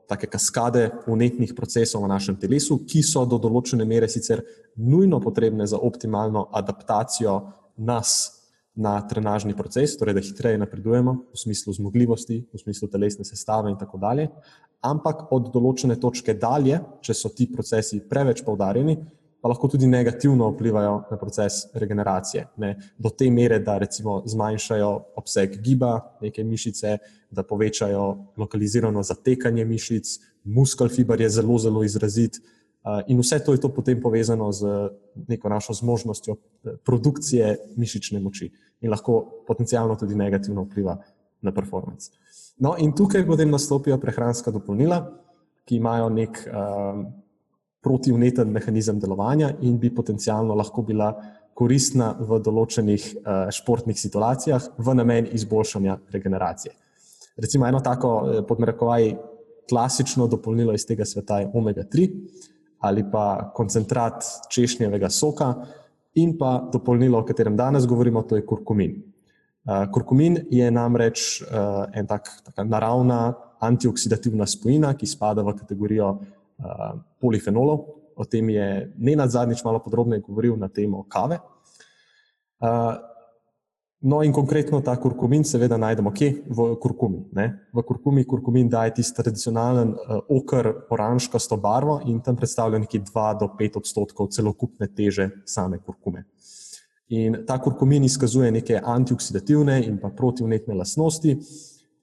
take 0.07 0.27
kaskade 0.27 0.89
unetnih 1.07 1.53
procesov 1.55 2.03
v 2.03 2.11
našem 2.11 2.35
telesu, 2.39 2.81
ki 2.87 3.03
so 3.03 3.23
do 3.27 3.39
določene 3.39 3.85
mere 3.87 4.09
sicer 4.11 4.43
nujno 4.75 5.21
potrebne 5.23 5.67
za 5.67 5.79
optimalno 5.79 6.49
adaptacijo 6.51 7.35
nas 7.77 8.40
na 8.75 8.95
trenažni 9.07 9.55
proces, 9.57 9.97
torej 9.99 10.15
da 10.15 10.23
hitreje 10.23 10.57
napredujemo 10.57 11.13
v 11.33 11.37
smislu 11.37 11.73
zmogljivosti, 11.73 12.41
v 12.53 12.59
smislu 12.59 12.87
telesne 12.87 13.25
sestave 13.27 13.71
in 13.71 13.77
tako 13.77 13.99
dalje. 13.99 14.29
Ampak 14.81 15.27
od 15.31 15.51
določene 15.53 15.99
točke 15.99 16.33
dalje, 16.39 16.79
če 17.03 17.13
so 17.13 17.29
ti 17.35 17.49
procesi 17.51 17.99
preveč 18.09 18.41
poudarjeni, 18.45 18.95
pa 19.41 19.49
lahko 19.49 19.67
tudi 19.73 19.89
negativno 19.89 20.51
vplivajo 20.53 20.95
na 21.11 21.17
proces 21.17 21.65
regeneracije. 21.73 22.45
Ne? 22.61 22.75
Do 22.97 23.09
te 23.09 23.29
mere, 23.33 23.59
da 23.59 23.77
recimo 23.81 24.21
zmanjšajo 24.25 24.89
obseg 25.17 25.57
giba 25.65 25.95
neke 26.21 26.43
mišice, 26.45 26.97
da 27.31 27.43
povečajo 27.43 28.05
lokalizirano 28.37 29.03
zatekanje 29.03 29.65
mišic, 29.65 30.13
muskel 30.43 30.89
fiber 30.93 31.21
je 31.21 31.29
zelo, 31.29 31.57
zelo 31.57 31.83
izrazit. 31.83 32.37
In 33.07 33.19
vse 33.21 33.37
to 33.45 33.53
je 33.53 33.61
to 33.61 33.69
potem 33.69 34.01
povezano 34.01 34.51
z 34.51 34.89
neko 35.27 35.49
našo 35.49 35.73
zmožnostjo 35.73 36.33
eh, 36.33 36.77
produkcije 36.83 37.57
mišične 37.77 38.19
moči 38.19 38.49
in 38.81 38.89
lahko 38.89 39.43
potencialno 39.47 39.95
tudi 39.95 40.15
negativno 40.15 40.63
vpliva 40.65 40.97
na 41.41 41.51
performance. 41.53 42.09
No, 42.57 42.73
in 42.77 42.95
tukaj 42.97 43.25
potem 43.25 43.49
nastopijo 43.53 43.97
prehranska 44.01 44.51
dopolnila, 44.51 44.97
ki 45.65 45.77
imajo 45.77 46.09
nek 46.09 46.39
um, 46.45 47.05
protivneten 47.81 48.49
mehanizem 48.49 48.99
delovanja 48.99 49.51
in 49.61 49.77
bi 49.79 49.93
potencialno 49.93 50.57
lahko 50.57 50.81
bila 50.81 51.11
koristna 51.53 52.15
v 52.17 52.39
določenih 52.41 53.05
uh, 53.13 53.49
športnih 53.53 53.97
situacijah 53.97 54.71
v 54.77 54.95
namen 54.97 55.29
izboljšanja 55.29 55.99
regeneracije. 56.13 56.73
Recimo 57.37 57.67
eno 57.67 57.79
tako 57.79 58.09
eh, 58.25 58.41
podmerekovaj 58.47 59.13
klasično 59.69 60.27
dopolnilo 60.27 60.73
iz 60.73 60.85
tega 60.85 61.05
sveta 61.05 61.39
je 61.39 61.49
omega-3 61.53 62.09
ali 62.81 63.05
pa 63.11 63.51
koncentrat 63.55 64.25
češnjevega 64.49 65.09
soka 65.09 65.53
in 66.15 66.35
pa 66.37 66.57
dopolnilo, 66.73 67.19
o 67.19 67.25
katerem 67.25 67.55
danes 67.57 67.85
govorimo, 67.87 68.23
to 68.27 68.35
je 68.35 68.45
kurkumin. 68.45 68.97
Uh, 69.61 69.85
kurkumin 69.93 70.39
je 70.49 70.71
namreč 70.71 71.41
uh, 71.41 71.85
en 71.93 72.07
tak, 72.07 72.29
taka 72.43 72.65
naravna 72.65 73.33
antioksidativna 73.61 74.47
spojina, 74.49 74.95
ki 74.97 75.07
spada 75.07 75.45
v 75.45 75.53
kategorijo 75.59 76.09
uh, 76.17 76.97
polifenolov. 77.21 77.85
O 78.17 78.25
tem 78.25 78.49
je 78.49 78.67
Nenad 78.97 79.31
zadnjič 79.31 79.63
malo 79.63 79.79
podrobneje 79.79 80.25
govoril 80.25 80.57
na 80.57 80.67
temo 80.67 81.05
kave. 81.09 81.39
No, 84.01 84.23
in 84.25 84.31
konkretno 84.33 84.79
ta 84.81 84.95
kurkumin, 84.97 85.43
seveda, 85.45 85.77
najdemo 85.77 86.09
kje? 86.15 86.31
V 86.49 86.63
kurkumi. 86.81 87.19
Ne? 87.37 87.43
V 87.69 87.83
kurkumi 87.85 88.23
kurkumin 88.25 88.69
daje 88.69 88.95
tisti 88.97 89.13
tradicionalen 89.19 89.91
uh, 89.93 90.23
okr, 90.25 90.69
oranžkasto 90.89 91.57
barvo 91.61 91.99
in 92.09 92.17
tam 92.25 92.39
predstavlja 92.39 92.79
nekje 92.81 93.03
2 93.11 93.25
do 93.43 93.51
5 93.59 93.77
odstotkov 93.77 94.31
celokupne 94.33 94.89
teže 94.89 95.29
same 95.45 95.77
kurkume. 95.77 96.25
In 97.13 97.43
ta 97.45 97.59
kurkumin 97.61 98.07
izkazuje 98.07 98.49
neke 98.51 98.81
antioksidativne 98.81 99.77
in 99.85 100.01
pa 100.01 100.09
protivnetne 100.09 100.73
lastnosti, 100.81 101.37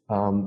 um, 0.06 0.42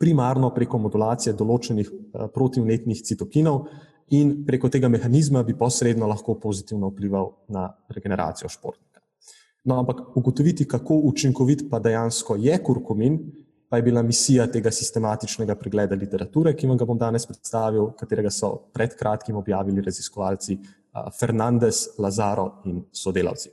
primarno 0.00 0.50
preko 0.56 0.82
modulacije 0.82 1.36
določenih 1.38 1.94
uh, 1.94 2.26
protivnetnih 2.34 3.06
citokinov, 3.06 3.68
in 4.10 4.40
preko 4.46 4.66
tega 4.66 4.90
mehanizma 4.90 5.44
bi 5.46 5.54
posredno 5.54 6.10
lahko 6.10 6.34
pozitivno 6.42 6.90
vplival 6.90 7.30
na 7.54 7.68
regeneracijo 7.94 8.50
športa. 8.50 8.89
No, 9.64 9.78
ampak 9.78 10.16
ugotoviti, 10.16 10.64
kako 10.68 10.94
učinkovit 11.10 11.66
pa 11.70 11.78
dejansko 11.78 12.36
je 12.40 12.56
kurkumin, 12.64 13.18
pa 13.68 13.76
je 13.76 13.82
bila 13.82 14.02
misija 14.02 14.46
tega 14.50 14.70
sistematičnega 14.72 15.54
pregleda 15.54 15.94
literature, 15.94 16.54
ki 16.56 16.66
vam 16.66 16.78
ga 16.80 16.86
bom 16.88 16.98
danes 16.98 17.26
predstavil, 17.28 17.92
katerega 17.98 18.32
so 18.34 18.54
pred 18.74 18.96
kratkim 18.98 19.36
objavili 19.36 19.84
raziskovalci 19.84 20.58
Fernandez, 21.20 21.84
Lazaro 21.98 22.62
in 22.66 22.80
sodelavci. 22.92 23.52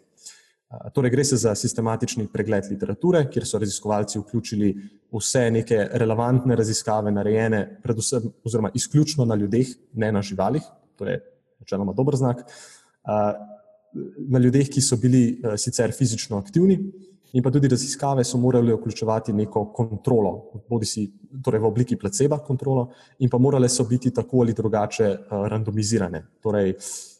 Torej, 0.93 1.11
gre 1.11 1.23
se 1.23 1.37
za 1.37 1.53
sistematični 1.55 2.25
pregled 2.33 2.65
literature, 2.71 3.21
kjer 3.31 3.45
so 3.47 3.59
raziskovalci 3.59 4.19
vključili 4.19 4.73
vse 5.13 5.45
neke 5.51 5.85
relevantne 6.01 6.55
raziskave, 6.55 7.11
narejene 7.11 7.61
predvsem 7.83 8.25
oziroma 8.43 8.71
izključno 8.75 9.25
na 9.25 9.35
ljudeh, 9.35 9.69
ne 9.93 10.11
na 10.11 10.21
živalih, 10.21 10.63
to 10.95 11.07
je 11.07 11.21
načeloma 11.59 11.93
dober 11.93 12.15
znak 12.15 12.41
na 14.29 14.39
ljudeh, 14.39 14.69
ki 14.69 14.81
so 14.81 14.97
bili 14.97 15.39
uh, 15.43 15.55
sicer 15.57 15.91
fizično 15.95 16.37
aktivni, 16.37 16.77
in 17.33 17.43
pa 17.43 17.51
tudi 17.51 17.67
raziskave 17.67 18.23
so 18.23 18.37
morale 18.39 18.73
vključevati 18.73 19.33
neko 19.33 19.65
kontrolo, 19.75 20.61
bodi 20.69 20.87
si 20.87 21.03
torej 21.43 21.61
v 21.61 21.67
obliki 21.67 21.97
placebo 21.99 22.39
kontrolo, 22.47 22.87
in 23.19 23.29
pa 23.29 23.37
morale 23.37 23.69
so 23.69 23.83
biti 23.83 24.11
tako 24.11 24.41
ali 24.45 24.53
drugače 24.53 25.09
uh, 25.09 25.47
randomizirane. 25.51 26.23
Torej, 26.43 26.73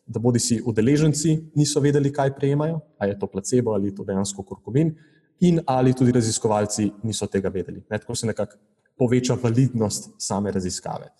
da 0.07 0.19
bodi 0.23 0.39
si 0.39 0.61
udeleženci 0.65 1.51
niso 1.55 1.84
vedeli, 1.84 2.13
kaj 2.13 2.36
prejemajo, 2.36 2.80
ali 2.97 3.11
je 3.11 3.19
to 3.19 3.28
placebo 3.28 3.73
ali 3.73 3.91
je 3.91 3.95
to 3.95 4.03
dejansko 4.07 4.43
kurkumin, 4.43 4.95
in 5.39 5.59
ali 5.65 5.93
tudi 5.93 6.11
raziskovalci 6.11 6.91
niso 7.03 7.28
tega 7.28 7.49
vedeli. 7.49 7.84
Ne, 7.89 7.99
tako 7.99 8.15
se 8.15 8.28
nekako 8.28 8.57
poveča 8.97 9.38
validnost 9.43 10.09
same 10.17 10.51
raziskave. 10.51 11.11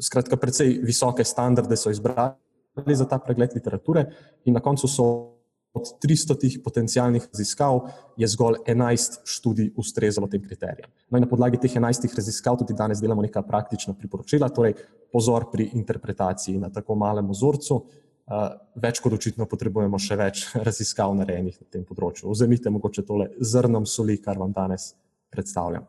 Skratka, 0.00 0.36
precej 0.36 0.78
visoke 0.82 1.24
standarde 1.24 1.76
so 1.76 1.90
izbrali 1.90 2.43
za 2.74 3.04
ta 3.04 3.18
pregled 3.18 3.54
literature, 3.54 4.06
in 4.44 4.54
na 4.54 4.60
koncu 4.60 4.88
so 4.88 5.34
od 5.74 5.88
300 6.02 6.62
potencijalnih 6.64 7.26
raziskav, 7.32 7.80
je 8.16 8.28
zgolj 8.28 8.54
11 8.66 9.18
študij 9.24 9.72
ustrezalo 9.76 10.26
tem 10.30 10.42
kriterijem. 10.42 10.90
No, 11.10 11.18
na 11.18 11.26
podlagi 11.26 11.58
teh 11.58 11.74
11 11.74 12.14
raziskav 12.16 12.58
tudi 12.58 12.76
danes 12.78 13.00
delamo 13.02 13.22
neka 13.22 13.42
praktična 13.42 13.94
priporočila, 13.98 14.48
torej 14.48 14.74
pozor 15.12 15.50
pri 15.52 15.70
interpretaciji 15.74 16.58
na 16.58 16.70
tako 16.70 16.94
malem 16.94 17.30
vzorcu. 17.30 17.84
Uh, 18.24 18.54
več 18.80 19.02
kot 19.04 19.12
očitno 19.12 19.44
potrebujemo 19.44 19.98
še 20.00 20.16
več 20.16 20.44
raziskav 20.68 21.12
narejenih 21.18 21.58
na 21.60 21.66
tem 21.70 21.82
področju. 21.84 22.30
Vzemite 22.30 22.70
mogoče 22.72 23.02
tole 23.04 23.26
zrnom 23.40 23.84
soli, 23.86 24.16
kar 24.22 24.38
vam 24.40 24.54
danes 24.54 24.94
predstavljam. 25.28 25.84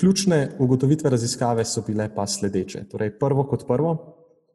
Ključne 0.00 0.56
ugotovitve 0.58 1.12
raziskave 1.12 1.64
so 1.68 1.84
bile 1.86 2.08
pa 2.14 2.24
sledeče. 2.26 2.86
Torej, 2.88 3.12
prvo 3.20 3.44
kot 3.46 3.66
prvo, 3.68 3.92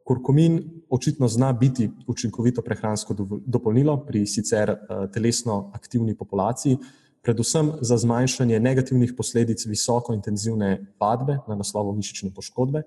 Kurkumin 0.06 0.58
očitno 0.90 1.28
zna 1.28 1.52
biti 1.52 1.90
učinkovito 2.06 2.62
prehransko 2.62 3.14
dopolnilo 3.46 3.96
pri 4.06 4.26
sicer 4.26 4.70
eh, 4.70 5.08
telesno 5.12 5.70
aktivni 5.74 6.14
populaciji, 6.14 6.78
predvsem 7.22 7.72
za 7.80 7.96
zmanjšanje 7.98 8.60
negativnih 8.60 9.14
posledic 9.16 9.66
visoko 9.66 10.14
intenzivne 10.14 10.86
vadbe 11.00 11.38
na 11.48 11.54
naslovu 11.54 11.94
mišične 11.96 12.30
poškodbe. 12.34 12.82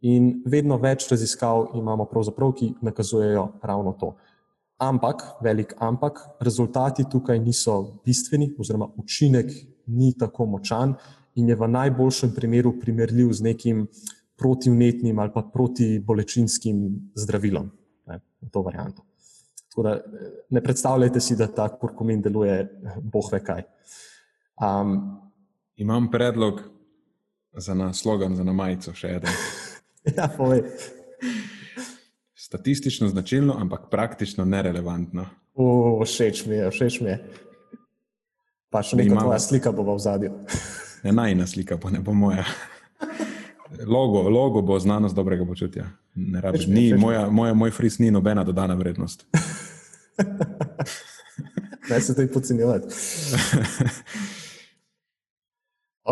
In 0.00 0.42
vedno 0.46 0.76
več 0.76 1.08
raziskav 1.10 1.72
imamo, 1.74 2.06
ki 2.56 2.74
nakazujejo 2.80 3.48
ravno 3.62 3.92
to. 3.92 4.14
Ampak, 4.78 5.22
velik 5.40 5.74
ampak, 5.78 6.20
rezultati 6.40 7.04
tukaj 7.10 7.38
niso 7.38 8.00
bistveni, 8.04 8.54
oziroma 8.58 8.88
učinek 8.96 9.52
ni 9.86 10.12
tako 10.18 10.46
močan 10.46 10.94
in 11.34 11.48
je 11.48 11.56
v 11.56 11.68
najboljšem 11.68 12.34
primeru 12.34 12.74
primerljiv 12.80 13.32
z 13.32 13.42
nekim 13.42 13.86
protivnetnim 14.36 15.18
ali 15.18 15.32
pa 15.34 15.42
protibolečinskim 15.52 16.86
zdravilom, 17.14 17.70
ne, 18.06 18.20
v 18.42 18.50
to 18.52 18.62
varianto. 18.62 19.06
Da, 19.76 19.98
ne 20.50 20.62
predstavljajte 20.64 21.20
si, 21.20 21.36
da 21.36 21.50
ta 21.52 21.68
kurkumin 21.68 22.22
deluje, 22.24 22.62
boh 23.02 23.26
ve 23.32 23.42
kaj. 23.44 23.66
Um, 24.56 24.94
Imam 25.76 26.10
predlog 26.10 26.62
za 27.56 27.74
nas 27.74 28.00
slogan, 28.00 28.36
za 28.36 28.44
namajico, 28.44 28.94
še 28.96 29.18
eden. 29.18 29.34
ja, 30.16 30.30
povej. 30.36 30.62
Statistično 32.34 33.08
značilno, 33.08 33.56
ampak 33.60 33.90
praktično 33.90 34.44
nerelevantno. 34.44 35.26
Všeč 36.04 36.46
mi 36.46 36.56
je, 36.56 36.70
všeč 36.70 37.00
mi 37.00 37.12
je. 37.12 37.18
Pa 38.72 38.82
še 38.84 38.96
neka 38.96 39.12
imamo... 39.12 39.28
tvoja 39.28 39.40
slika 39.40 39.72
bo 39.72 39.84
v 39.88 39.98
zadju. 40.00 40.32
ne 41.04 41.12
najna 41.12 41.46
slika, 41.46 41.76
pa 41.80 41.90
ne 41.90 42.00
bo 42.00 42.16
moja. 42.16 42.44
Logo, 43.86 44.28
logo 44.28 44.62
bo 44.62 44.78
znanost 44.78 45.14
dobrega 45.14 45.46
počutja. 45.46 45.84
Rabiš, 46.40 46.66
ni, 46.66 46.94
moja, 46.94 47.30
moja, 47.30 47.54
moj 47.54 47.70
fris 47.70 47.98
ni 47.98 48.10
nobena 48.10 48.44
dodana 48.44 48.74
vrednost. 48.74 49.26
ne 51.90 52.00
se 52.00 52.14
tej 52.14 52.32
podcenjevati. 52.32 52.86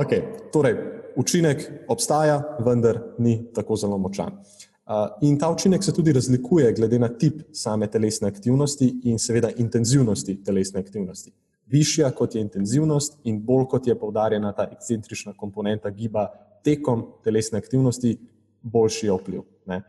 okay, 0.02 0.22
torej, 0.52 0.76
učinek 1.16 1.70
obstaja, 1.88 2.42
vendar 2.64 3.00
ni 3.18 3.52
tako 3.54 3.76
zelo 3.76 3.98
močan. 3.98 4.38
Uh, 4.84 4.92
in 5.22 5.38
ta 5.38 5.50
učinek 5.50 5.84
se 5.84 5.92
tudi 5.92 6.12
razlikuje 6.12 6.72
glede 6.72 6.98
na 6.98 7.08
tip 7.08 7.40
same 7.52 7.86
telesne 7.90 8.28
aktivnosti 8.28 9.00
in 9.04 9.18
seveda 9.18 9.48
intenzivnosti 9.56 10.42
telesne 10.44 10.80
aktivnosti. 10.80 11.32
Višja 11.66 12.10
kot 12.10 12.34
je 12.34 12.40
intenzivnost 12.40 13.18
in 13.24 13.40
bolj 13.40 13.64
kot 13.70 13.86
je 13.86 13.98
poudarjena 13.98 14.52
ta 14.52 14.68
ekscentrična 14.72 15.32
komponenta 15.36 15.90
giba 15.90 16.28
tekom 16.64 17.04
telesne 17.24 17.60
aktivnosti 17.60 18.16
boljši 18.62 19.10
vpliv. 19.12 19.44
Ne. 19.68 19.82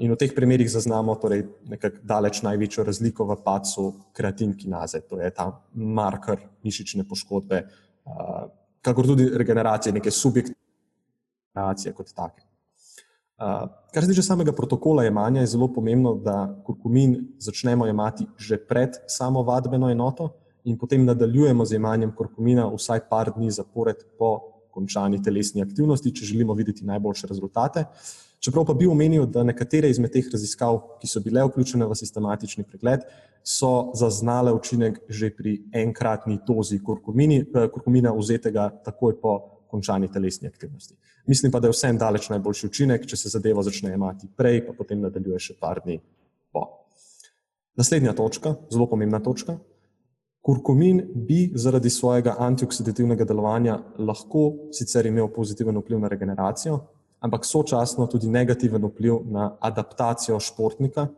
In 0.00 0.12
v 0.12 0.16
teh 0.16 0.32
primerih 0.32 0.70
zaznamo 0.72 1.18
torej 1.20 1.44
daleč 2.00 2.40
največjo 2.40 2.84
razliko 2.88 3.26
v 3.28 3.36
pacu 3.44 3.90
kreatinkinaze, 4.16 5.02
to 5.04 5.20
je 5.20 5.28
ta 5.30 5.50
marker 5.74 6.40
mišične 6.64 7.04
poškodbe, 7.04 7.60
kakor 8.80 9.12
tudi 9.12 9.28
regeneracije, 9.36 9.92
neke 9.92 10.10
subjektivne 10.10 11.92
kot 11.92 12.12
take. 12.16 12.46
Kar 13.92 14.04
se 14.04 14.08
tiče 14.08 14.22
samega 14.24 14.52
protokola 14.56 15.04
jemanja, 15.04 15.44
je 15.44 15.52
zelo 15.52 15.68
pomembno, 15.68 16.14
da 16.24 16.56
kurkumin 16.64 17.18
začnemo 17.38 17.86
jemati 17.86 18.26
že 18.38 18.56
pred 18.56 18.96
samo 19.06 19.42
vadbeno 19.42 19.90
enoto 19.90 20.32
in 20.64 20.78
potem 20.78 21.04
nadaljujemo 21.04 21.64
z 21.64 21.76
jemanjem 21.76 22.14
kurkumina 22.16 22.64
vsaj 22.72 23.04
par 23.10 23.32
dni 23.36 23.50
zapored 23.50 23.96
po 24.18 24.55
končani 24.76 25.22
telesni 25.24 25.64
aktivnosti, 25.64 26.12
če 26.12 26.30
želimo 26.32 26.54
videti 26.54 26.84
najboljše 26.86 27.32
rezultate. 27.32 27.86
Čeprav 28.44 28.66
pa 28.68 28.74
bi 28.76 28.86
omenil, 28.86 29.24
da 29.32 29.42
nekatere 29.46 29.88
izmed 29.90 30.12
teh 30.12 30.28
raziskav, 30.32 30.76
ki 31.00 31.08
so 31.08 31.22
bile 31.24 31.42
vključene 31.48 31.88
v 31.88 31.96
sistematični 31.96 32.66
pregled, 32.68 33.08
so 33.46 33.92
zaznale 33.94 34.52
učinek 34.52 35.00
že 35.08 35.30
pri 35.30 35.56
enkratni 35.72 36.38
dozi 36.46 36.76
eh, 36.76 37.68
kurkumina, 37.72 38.12
vzetega 38.12 38.70
takoj 38.84 39.20
po 39.20 39.36
končani 39.70 40.10
telesni 40.12 40.48
aktivnosti. 40.48 40.94
Mislim 41.26 41.52
pa, 41.52 41.60
da 41.60 41.68
je 41.68 41.74
vsem 41.74 41.98
daleč 41.98 42.28
najboljši 42.30 42.66
učinek, 42.66 43.06
če 43.06 43.16
se 43.16 43.32
zadeva 43.32 43.62
začne 43.66 43.94
imati 43.94 44.28
prej, 44.36 44.60
pa 44.66 44.74
potem 44.78 45.00
nadaljuje 45.02 45.40
še 45.48 45.56
par 45.60 45.80
dni 45.84 45.98
po. 46.54 46.68
Naslednja 47.76 48.14
točka, 48.14 48.54
zelo 48.70 48.86
pomembna 48.86 49.18
točka. 49.20 49.58
Kurkumin 50.46 51.00
bi 51.26 51.50
zaradi 51.58 51.90
svojega 51.90 52.36
antioksidativnega 52.38 53.24
delovanja 53.26 53.80
lahko 53.98 54.44
sicer 54.72 55.08
imel 55.10 55.26
pozitiven 55.34 55.74
vpliv 55.80 55.98
na 55.98 56.08
regeneracijo, 56.12 56.76
ampak 57.26 57.48
sočasno 57.48 58.06
tudi 58.06 58.30
negativen 58.30 58.84
vpliv 58.86 59.24
na 59.34 59.48
adaptacijo 59.60 60.38
športnika 60.40 61.08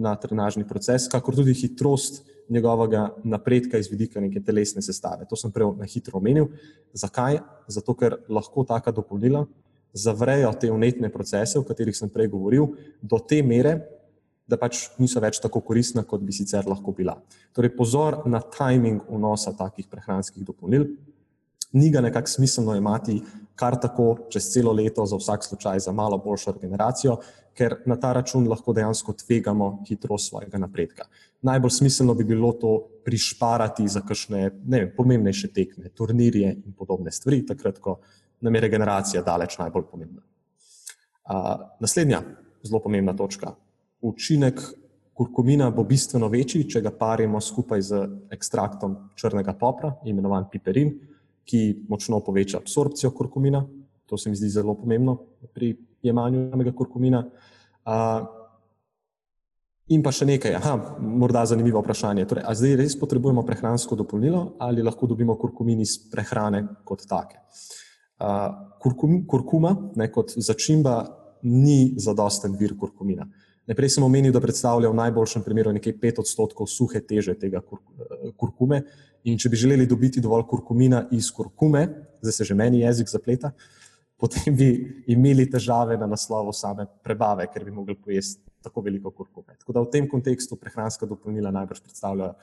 na 0.00 0.14
trenažni 0.16 0.64
proces, 0.64 1.10
kakor 1.12 1.36
tudi 1.36 1.52
hitrost 1.54 2.22
njegovega 2.48 3.10
napredka 3.24 3.78
iz 3.78 3.90
vidika 3.90 4.20
neke 4.20 4.40
telesne 4.40 4.82
sestave. 4.82 5.28
To 5.28 5.36
sem 5.36 5.52
prej 5.52 5.74
na 5.76 5.84
hitro 5.84 6.16
omenil. 6.18 6.48
Zakaj? 6.96 7.36
Zato, 7.68 7.94
ker 7.94 8.16
lahko 8.32 8.64
taka 8.64 8.96
dopolnila 8.96 9.44
zavrejo 9.92 10.52
te 10.60 10.70
unetne 10.72 11.10
procese, 11.12 11.58
o 11.58 11.66
katerih 11.66 11.96
sem 11.96 12.08
prej 12.08 12.30
govoril, 12.32 12.72
do 13.02 13.18
te 13.18 13.42
mere, 13.42 13.76
da 14.50 14.58
pač 14.58 14.88
niso 14.98 15.22
več 15.22 15.38
tako 15.42 15.62
koristna, 15.64 16.02
kot 16.04 16.24
bi 16.26 16.34
sicer 16.34 16.66
lahko 16.66 16.94
bila. 16.96 17.14
Torej, 17.56 17.72
pozor 17.76 18.22
na 18.26 18.42
timing 18.42 19.06
vnosa 19.08 19.54
takih 19.56 19.86
prehranskih 19.90 20.44
dopolnil. 20.46 20.88
Ni 21.72 21.90
ga 21.94 22.02
nekako 22.02 22.32
smiselno 22.32 22.74
imati 22.74 23.20
kar 23.60 23.76
tako 23.76 24.06
čez 24.32 24.48
celo 24.54 24.72
leto, 24.72 25.04
za 25.06 25.18
vsak 25.20 25.44
slučaj, 25.44 25.84
za 25.84 25.92
malo 25.92 26.18
boljšo 26.18 26.54
regeneracijo, 26.56 27.18
ker 27.56 27.76
na 27.86 27.96
ta 28.00 28.12
račun 28.16 28.46
lahko 28.48 28.72
dejansko 28.72 29.12
tvegamo 29.20 29.68
hitrost 29.88 30.30
svojega 30.30 30.58
napredka. 30.58 31.04
Najbolj 31.44 31.74
smiselno 31.76 32.14
bi 32.14 32.24
bilo 32.24 32.52
to 32.52 32.72
prišparati 33.04 33.88
za 33.88 34.00
kakšne 34.06 34.42
vem, 34.64 34.90
pomembnejše 34.96 35.52
tekme, 35.52 35.92
turnirje 35.94 36.54
in 36.54 36.76
podobne 36.76 37.12
stvari, 37.12 37.42
takrat, 37.46 37.78
ko 37.78 37.98
nam 38.40 38.54
je 38.54 38.64
regeneracija 38.64 39.22
daleč 39.22 39.58
najbolj 39.60 39.88
pomembna. 39.90 40.22
Uh, 41.30 41.66
naslednja 41.80 42.22
zelo 42.64 42.80
pomembna 42.80 43.12
točka. 43.16 43.54
Učinek 44.00 44.60
kurkumina 45.20 45.70
bo 45.70 45.84
bistveno 45.84 46.28
večji, 46.32 46.64
če 46.72 46.80
ga 46.80 46.92
parimo 46.96 47.40
skupaj 47.44 47.82
z 47.84 48.00
ekstraktom 48.32 48.96
črnega 49.20 49.52
popra, 49.60 49.92
imenovan 50.08 50.46
piperin, 50.52 50.94
ki 51.44 51.84
močno 51.92 52.22
poveča 52.24 52.60
absorpcijo 52.62 53.10
kurkumina. 53.16 53.60
To 54.08 54.16
se 54.18 54.30
mi 54.30 54.36
zdi 54.36 54.48
zelo 54.48 54.74
pomembno 54.74 55.18
pri 55.54 55.74
jemanju 56.02 56.48
samega 56.50 56.72
kurkumina. 56.76 57.20
Uh, 57.84 58.22
in 59.92 60.02
pa 60.02 60.12
še 60.14 60.26
nekaj, 60.30 60.56
aha, 60.56 60.72
morda 61.20 61.44
zanimivo 61.50 61.82
vprašanje. 61.84 62.24
Torej, 62.30 62.46
a 62.46 62.56
zdaj 62.56 62.78
res 62.80 62.96
potrebujemo 62.98 63.44
prehransko 63.46 63.98
dopolnilo 64.00 64.44
ali 64.62 64.84
lahko 64.86 65.10
dobimo 65.10 65.36
kurkumin 65.36 65.84
iz 65.84 65.98
prehrane 66.10 66.64
kot 66.88 67.04
take? 67.10 67.42
Uh, 68.20 68.48
kurkum, 68.80 69.20
kurkuma 69.28 69.74
ne, 70.00 70.08
kot 70.12 70.32
začimba 70.36 70.96
ni 71.44 71.92
zadosten 72.00 72.56
vir 72.60 72.76
kurkumina. 72.80 73.28
Najprej 73.70 73.90
sem 73.94 74.02
omenil, 74.02 74.32
da 74.34 74.40
predstavlja 74.42 74.88
v 74.90 74.98
najboljšem 74.98 75.44
primeru 75.46 75.70
nekaj 75.76 75.94
5 76.02 76.24
odstotkov 76.24 76.66
suhe 76.66 76.98
teže 77.06 77.36
tega 77.38 77.60
kur, 77.62 77.78
kurkume. 78.34 78.80
In 79.30 79.38
če 79.38 79.50
bi 79.52 79.60
želeli 79.60 79.86
dobiti 79.86 80.18
dovolj 80.18 80.42
kurkumina 80.50 81.04
iz 81.14 81.28
kurkume, 81.30 81.84
zdaj 82.18 82.34
se 82.34 82.46
že 82.48 82.56
meni 82.58 82.80
jezik 82.80 83.12
zapleta, 83.12 83.52
potem 84.18 84.56
bi 84.58 84.70
imeli 85.14 85.46
težave 85.50 85.94
na 86.00 86.08
naslovu 86.10 86.50
same 86.56 86.88
prebave, 87.04 87.46
ker 87.52 87.62
bi 87.64 87.70
mogli 87.70 87.94
pojesti 87.94 88.42
tako 88.60 88.82
veliko 88.82 89.14
kurkume. 89.14 89.54
Tako 89.62 89.72
da 89.72 89.84
v 89.84 89.90
tem 89.92 90.08
kontekstu 90.10 90.58
prehranska 90.58 91.06
dopolnila 91.06 91.54
najbrž 91.54 91.84
predstavljajo 91.86 92.34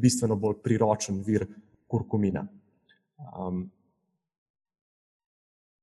bistveno 0.00 0.40
bolj 0.40 0.62
priročen 0.64 1.20
vir 1.26 1.44
kurkumina. 1.86 2.46
Um, 3.36 3.66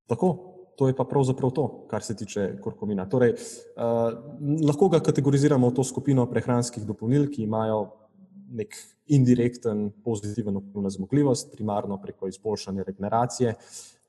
tako, 0.09 0.51
to 0.82 0.88
je 0.89 0.95
pa 0.97 1.03
pravzaprav 1.05 1.51
to, 1.53 1.63
kar 1.89 2.01
se 2.01 2.15
tiče 2.17 2.55
kurkumina. 2.57 3.03
Torej, 3.05 3.36
uh, 3.38 4.07
lahko 4.65 4.88
ga 4.89 4.97
kategoriziramo 5.05 5.69
v 5.69 5.75
to 5.77 5.84
skupino 5.86 6.25
prehranskih 6.25 6.88
dopolnil, 6.89 7.27
ki 7.29 7.43
imajo 7.45 7.84
nek 8.57 8.73
indirekten 9.13 9.91
pozitiven 10.01 10.57
vpliv 10.57 10.82
na 10.82 10.89
zmogljivost, 10.89 11.51
primarno 11.53 11.99
preko 12.01 12.32
izboljšanja 12.32 12.88
regeneracije. 12.88 13.53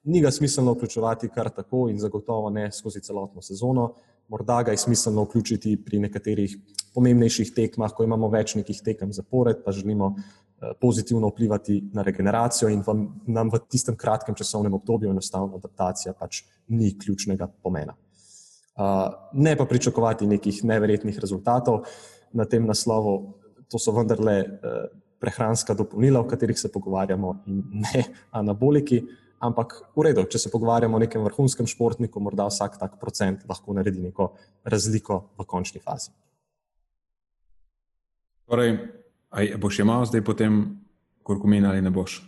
Ni 0.09 0.23
ga 0.25 0.33
smiselno 0.33 0.73
vključevati 0.73 1.29
kar 1.29 1.53
tako 1.53 1.91
in 1.93 2.01
zagotovo 2.01 2.49
ne 2.51 2.71
skozi 2.73 3.05
celotno 3.05 3.45
sezono. 3.45 3.91
Morda 4.33 4.63
ga 4.63 4.73
je 4.73 4.81
smiselno 4.81 5.27
vključiti 5.29 5.77
pri 5.85 6.01
nekaterih 6.07 6.57
pomembnejših 6.95 7.53
tekmah, 7.53 7.93
ko 7.93 8.09
imamo 8.09 8.33
več 8.33 8.55
nekih 8.57 8.81
tekem 8.81 9.13
zapored, 9.13 9.61
pa 9.65 9.77
želimo 9.77 10.15
pozitivno 10.81 11.29
vplivati 11.29 11.91
na 11.93 12.03
regeneracijo 12.03 12.69
in 12.71 12.83
vam, 12.87 13.07
nam 13.27 13.51
v 13.51 13.59
tistem 13.69 13.97
kratkem 13.97 14.35
časovnem 14.35 14.75
obdobju 14.75 15.11
enostavno 15.11 15.57
adaptacija 15.57 16.15
pač 16.19 16.43
ni 16.69 16.93
ključnega 16.99 17.49
pomena. 17.63 17.95
Uh, 18.73 19.13
ne 19.33 19.57
pa 19.57 19.67
pričakovati 19.69 20.27
nekih 20.27 20.63
neverjetnih 20.65 21.19
rezultatov 21.19 21.83
na 22.33 22.45
tem 22.45 22.67
naslovu, 22.67 23.35
to 23.69 23.79
so 23.79 23.93
vendarle 23.93 24.37
uh, 24.43 24.87
prehranska 25.21 25.75
dopolnila, 25.75 26.21
o 26.21 26.29
katerih 26.29 26.59
se 26.59 26.71
pogovarjamo, 26.73 27.35
in 27.47 27.63
ne 27.85 28.05
anaboliki. 28.31 29.03
Ampak 29.43 29.75
v 29.97 30.07
redu, 30.07 30.25
če 30.31 30.39
se 30.39 30.51
pogovarjamo 30.51 30.97
o 30.97 31.03
nekem 31.03 31.23
vrhunskem 31.27 31.67
športniku, 31.67 32.21
morda 32.23 32.47
vsak 32.47 32.79
tak 32.79 32.97
procent 33.01 33.43
lahko 33.51 33.75
naredi 33.75 34.03
neko 34.03 34.33
razliko 34.65 35.19
v 35.39 35.47
končni 35.47 35.83
fazi. 35.83 36.13
Torej, 38.47 38.77
aj 39.33 39.57
boš 39.61 39.81
imel 39.83 40.05
zdaj 40.09 40.25
potem 40.25 40.63
kurkumin 41.23 41.67
ali 41.67 41.83
ne 41.83 41.91
boš? 41.91 42.21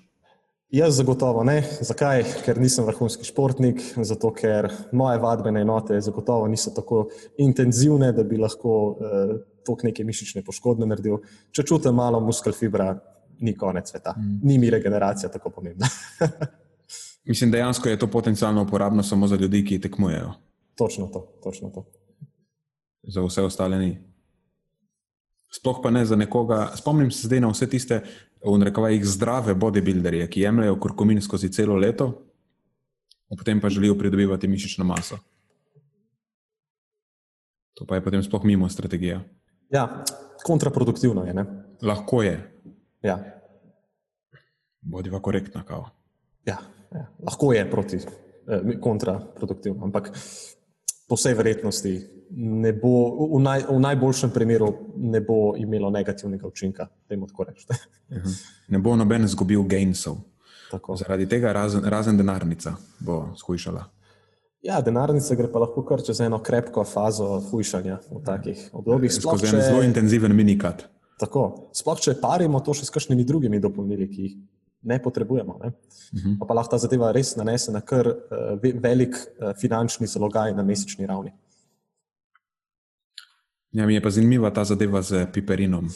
Jaz 0.74 0.96
zagotovo 0.96 1.44
ne. 1.46 1.60
Zakaj? 1.86 2.24
Ker 2.42 2.58
nisem 2.58 2.86
vrhunski 2.88 3.26
športnik, 3.28 3.82
zato 4.02 4.32
ker 4.34 4.66
moje 4.92 5.20
vadbene 5.22 5.62
enote 5.62 6.00
zagotovo 6.02 6.48
niso 6.50 6.72
tako 6.74 7.04
intenzivne, 7.38 8.10
da 8.12 8.24
bi 8.26 8.40
lahko 8.40 8.72
eh, 8.98 9.34
toliko 9.66 9.86
neke 9.86 10.04
mišične 10.04 10.42
poškodbe 10.42 10.88
naredil. 10.88 11.20
Če 11.54 11.62
čutim 11.68 11.94
malo 11.94 12.18
muskel 12.20 12.56
fibra, 12.56 12.90
ni 13.38 13.54
konec 13.54 13.90
sveta. 13.90 14.16
Mm. 14.18 14.40
Ni 14.42 14.58
mi 14.58 14.70
regeneracija 14.70 15.30
tako 15.30 15.50
pomembna. 15.54 15.86
Mislim, 17.30 17.50
dejansko 17.50 17.88
je 17.88 17.98
to 17.98 18.06
potencialno 18.10 18.62
uporabno 18.62 19.02
samo 19.02 19.26
za 19.26 19.36
ljudi, 19.36 19.64
ki 19.64 19.80
tekmujejo. 19.80 20.32
Točno 20.74 21.06
to, 21.06 21.20
točno 21.42 21.70
to. 21.70 21.86
Za 23.02 23.22
vse 23.22 23.42
ostale 23.42 23.78
ni. 23.78 24.13
Sploh 25.54 25.78
pa 25.82 25.90
ne 25.90 26.04
za 26.04 26.16
nekoga. 26.16 26.72
Spomnim 26.76 27.10
se 27.10 27.26
zdaj 27.28 27.40
na 27.40 27.48
vse 27.52 27.68
tiste 27.70 28.00
v 28.44 28.56
narekovajih 28.58 29.04
zdrave 29.06 29.54
bodybuilderje, 29.54 30.26
ki 30.28 30.42
jemljajo 30.42 30.80
kurkumin 30.80 31.22
skozi 31.22 31.52
celo 31.52 31.76
leto, 31.76 32.10
potem 33.28 33.60
pa 33.60 33.70
želijo 33.70 33.94
pridobivati 33.98 34.48
mišično 34.48 34.84
maso. 34.84 35.18
To 37.74 37.86
pa 37.86 37.96
je 37.96 38.04
potem 38.04 38.22
sploh 38.22 38.44
mimo 38.44 38.68
strategije. 38.68 39.20
Ja, 39.70 40.04
kontraproduktivno 40.44 41.24
je. 41.24 41.34
Ne? 41.34 41.44
Lahko 41.82 42.22
je. 42.22 42.36
Ja. 43.02 43.18
Bodiva 44.80 45.20
korektna, 45.22 45.64
kao. 45.64 45.88
Ja, 46.44 46.58
ja. 46.92 47.06
lahko 47.24 47.52
je 47.52 47.70
proti 47.70 47.96
eh, 47.96 48.80
kontraproduktivno, 48.80 49.84
ampak 49.84 50.10
po 51.14 51.18
vsej 51.20 51.34
verjetnosti 51.38 51.94
ne 52.34 52.72
bo, 52.74 52.92
v, 53.30 53.38
naj, 53.38 53.62
v 53.70 53.78
najboljšem 53.78 54.30
primeru 54.34 54.72
ne 54.98 55.20
bo 55.22 55.54
imelo 55.54 55.90
negativnega 55.94 56.46
učinka, 56.46 56.88
ne 58.68 58.78
bo 58.82 58.96
noben 58.98 59.24
izgubil 59.24 59.62
gainsov. 59.62 60.18
Tako. 60.72 60.96
Zaradi 60.98 61.28
tega 61.30 61.52
razen, 61.54 61.84
razen 61.86 62.18
denarnica 62.18 62.74
bo 62.98 63.28
skušala. 63.38 63.84
Ja, 64.64 64.80
denarnica 64.82 65.36
gre 65.38 65.46
pa 65.52 65.62
lahko 65.62 65.84
kar 65.86 66.02
čez 66.02 66.24
eno 66.24 66.40
krepko 66.42 66.82
fazo 66.88 67.38
fujšanja 67.50 68.00
v 68.10 68.22
takih 68.26 68.66
obdobjih. 68.72 69.12
Sploh 69.14 69.38
če 69.38 69.52
je 69.52 69.62
zelo 69.68 69.84
intenziven 69.86 70.34
minikat. 70.34 70.88
Tako. 71.20 71.70
Sploh 71.76 72.00
če 72.02 72.16
parimo 72.18 72.58
to 72.64 72.74
še 72.74 72.88
s 72.88 72.94
kakšnimi 72.96 73.28
drugimi 73.28 73.62
dopolnili, 73.62 74.08
ki 74.10 74.26
jih 74.26 74.34
ne 74.84 75.02
potrebujemo. 75.02 75.58
Ne? 75.62 75.68
Uh 75.68 76.20
mhm. 76.20 76.30
-huh. 76.30 76.46
Pa 76.48 76.54
lahko 76.54 76.70
ta 76.70 76.78
zadeva 76.78 77.12
res 77.12 77.36
nanese 77.36 77.72
na 77.72 77.80
kar 77.80 78.06
uh, 78.06 78.14
velik 78.82 79.16
uh, 79.16 79.52
finančni 79.60 80.06
zalogaj 80.06 80.54
na 80.54 80.62
mesečni 80.62 81.06
ravni. 81.06 81.32
Ja, 83.72 83.86
mi 83.86 83.94
je 83.94 84.02
pa 84.02 84.10
zanimiva 84.10 84.50
ta 84.50 84.64
zadeva 84.64 85.02
z 85.02 85.26
piperinom. 85.32 85.88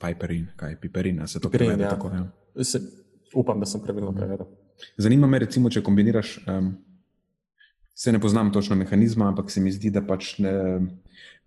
Piperin, 0.00 0.46
kaj 0.56 0.70
je 0.70 0.76
piperina, 0.80 1.26
se 1.26 1.40
to 1.40 1.50
prevede 1.50 1.82
ja. 1.82 1.90
tako. 1.90 2.08
Ja. 2.08 2.64
Se, 2.64 2.80
upam, 3.34 3.60
da 3.60 3.66
sem 3.66 3.80
pravilno 3.80 4.12
prevedel. 4.12 4.46
Zanima 4.96 5.26
me, 5.26 5.38
recimo, 5.38 5.70
če 5.70 5.82
kombiniraš, 5.82 6.38
um, 6.48 6.72
se 8.00 8.12
ne 8.12 8.20
poznam 8.20 8.52
točno 8.52 8.76
mehanizma, 8.76 9.28
ampak 9.28 9.50
se 9.50 9.60
mi 9.60 9.72
zdi, 9.72 9.90
da 9.92 10.00
pač 10.00 10.38
ne, 10.40 10.52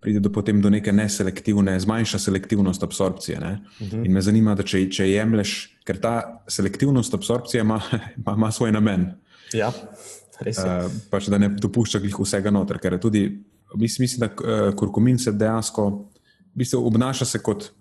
pride 0.00 0.20
do, 0.22 0.30
do 0.62 0.70
neke 0.70 0.92
neselektivne, 0.92 1.74
zmanjša 1.80 2.18
selektivnost 2.18 2.82
absorpcije. 2.82 3.38
Uh 3.38 3.46
mhm. 3.86 3.96
-huh. 3.96 4.06
In 4.06 4.12
me 4.12 4.22
zanima, 4.22 4.54
da 4.54 4.62
če, 4.62 4.90
če 4.90 5.08
jemliš, 5.10 5.78
ker 5.84 5.98
ta 6.00 6.42
selektivnost 6.48 7.14
absorpcije 7.14 7.60
ima, 7.60 7.80
ima, 8.18 8.34
ima 8.36 8.50
svoj 8.52 8.72
namen. 8.72 9.12
Ja, 9.52 9.72
res. 10.40 10.58
Uh, 10.58 10.92
pač, 11.10 11.26
da 11.26 11.38
ne 11.38 11.48
dopušča 11.48 12.00
vsega 12.20 12.50
noter, 12.50 12.78
ker 12.78 12.92
je 12.92 13.00
tudi 13.00 13.44
mislim, 13.74 14.08
da 14.18 14.26
uh, 14.26 14.74
kurkumin 14.76 15.18
se 15.18 15.32
dejansko 15.32 15.88
v 15.90 16.54
bistvu 16.54 16.86
obnaša 16.86 17.24
se 17.24 17.42
kot 17.42 17.72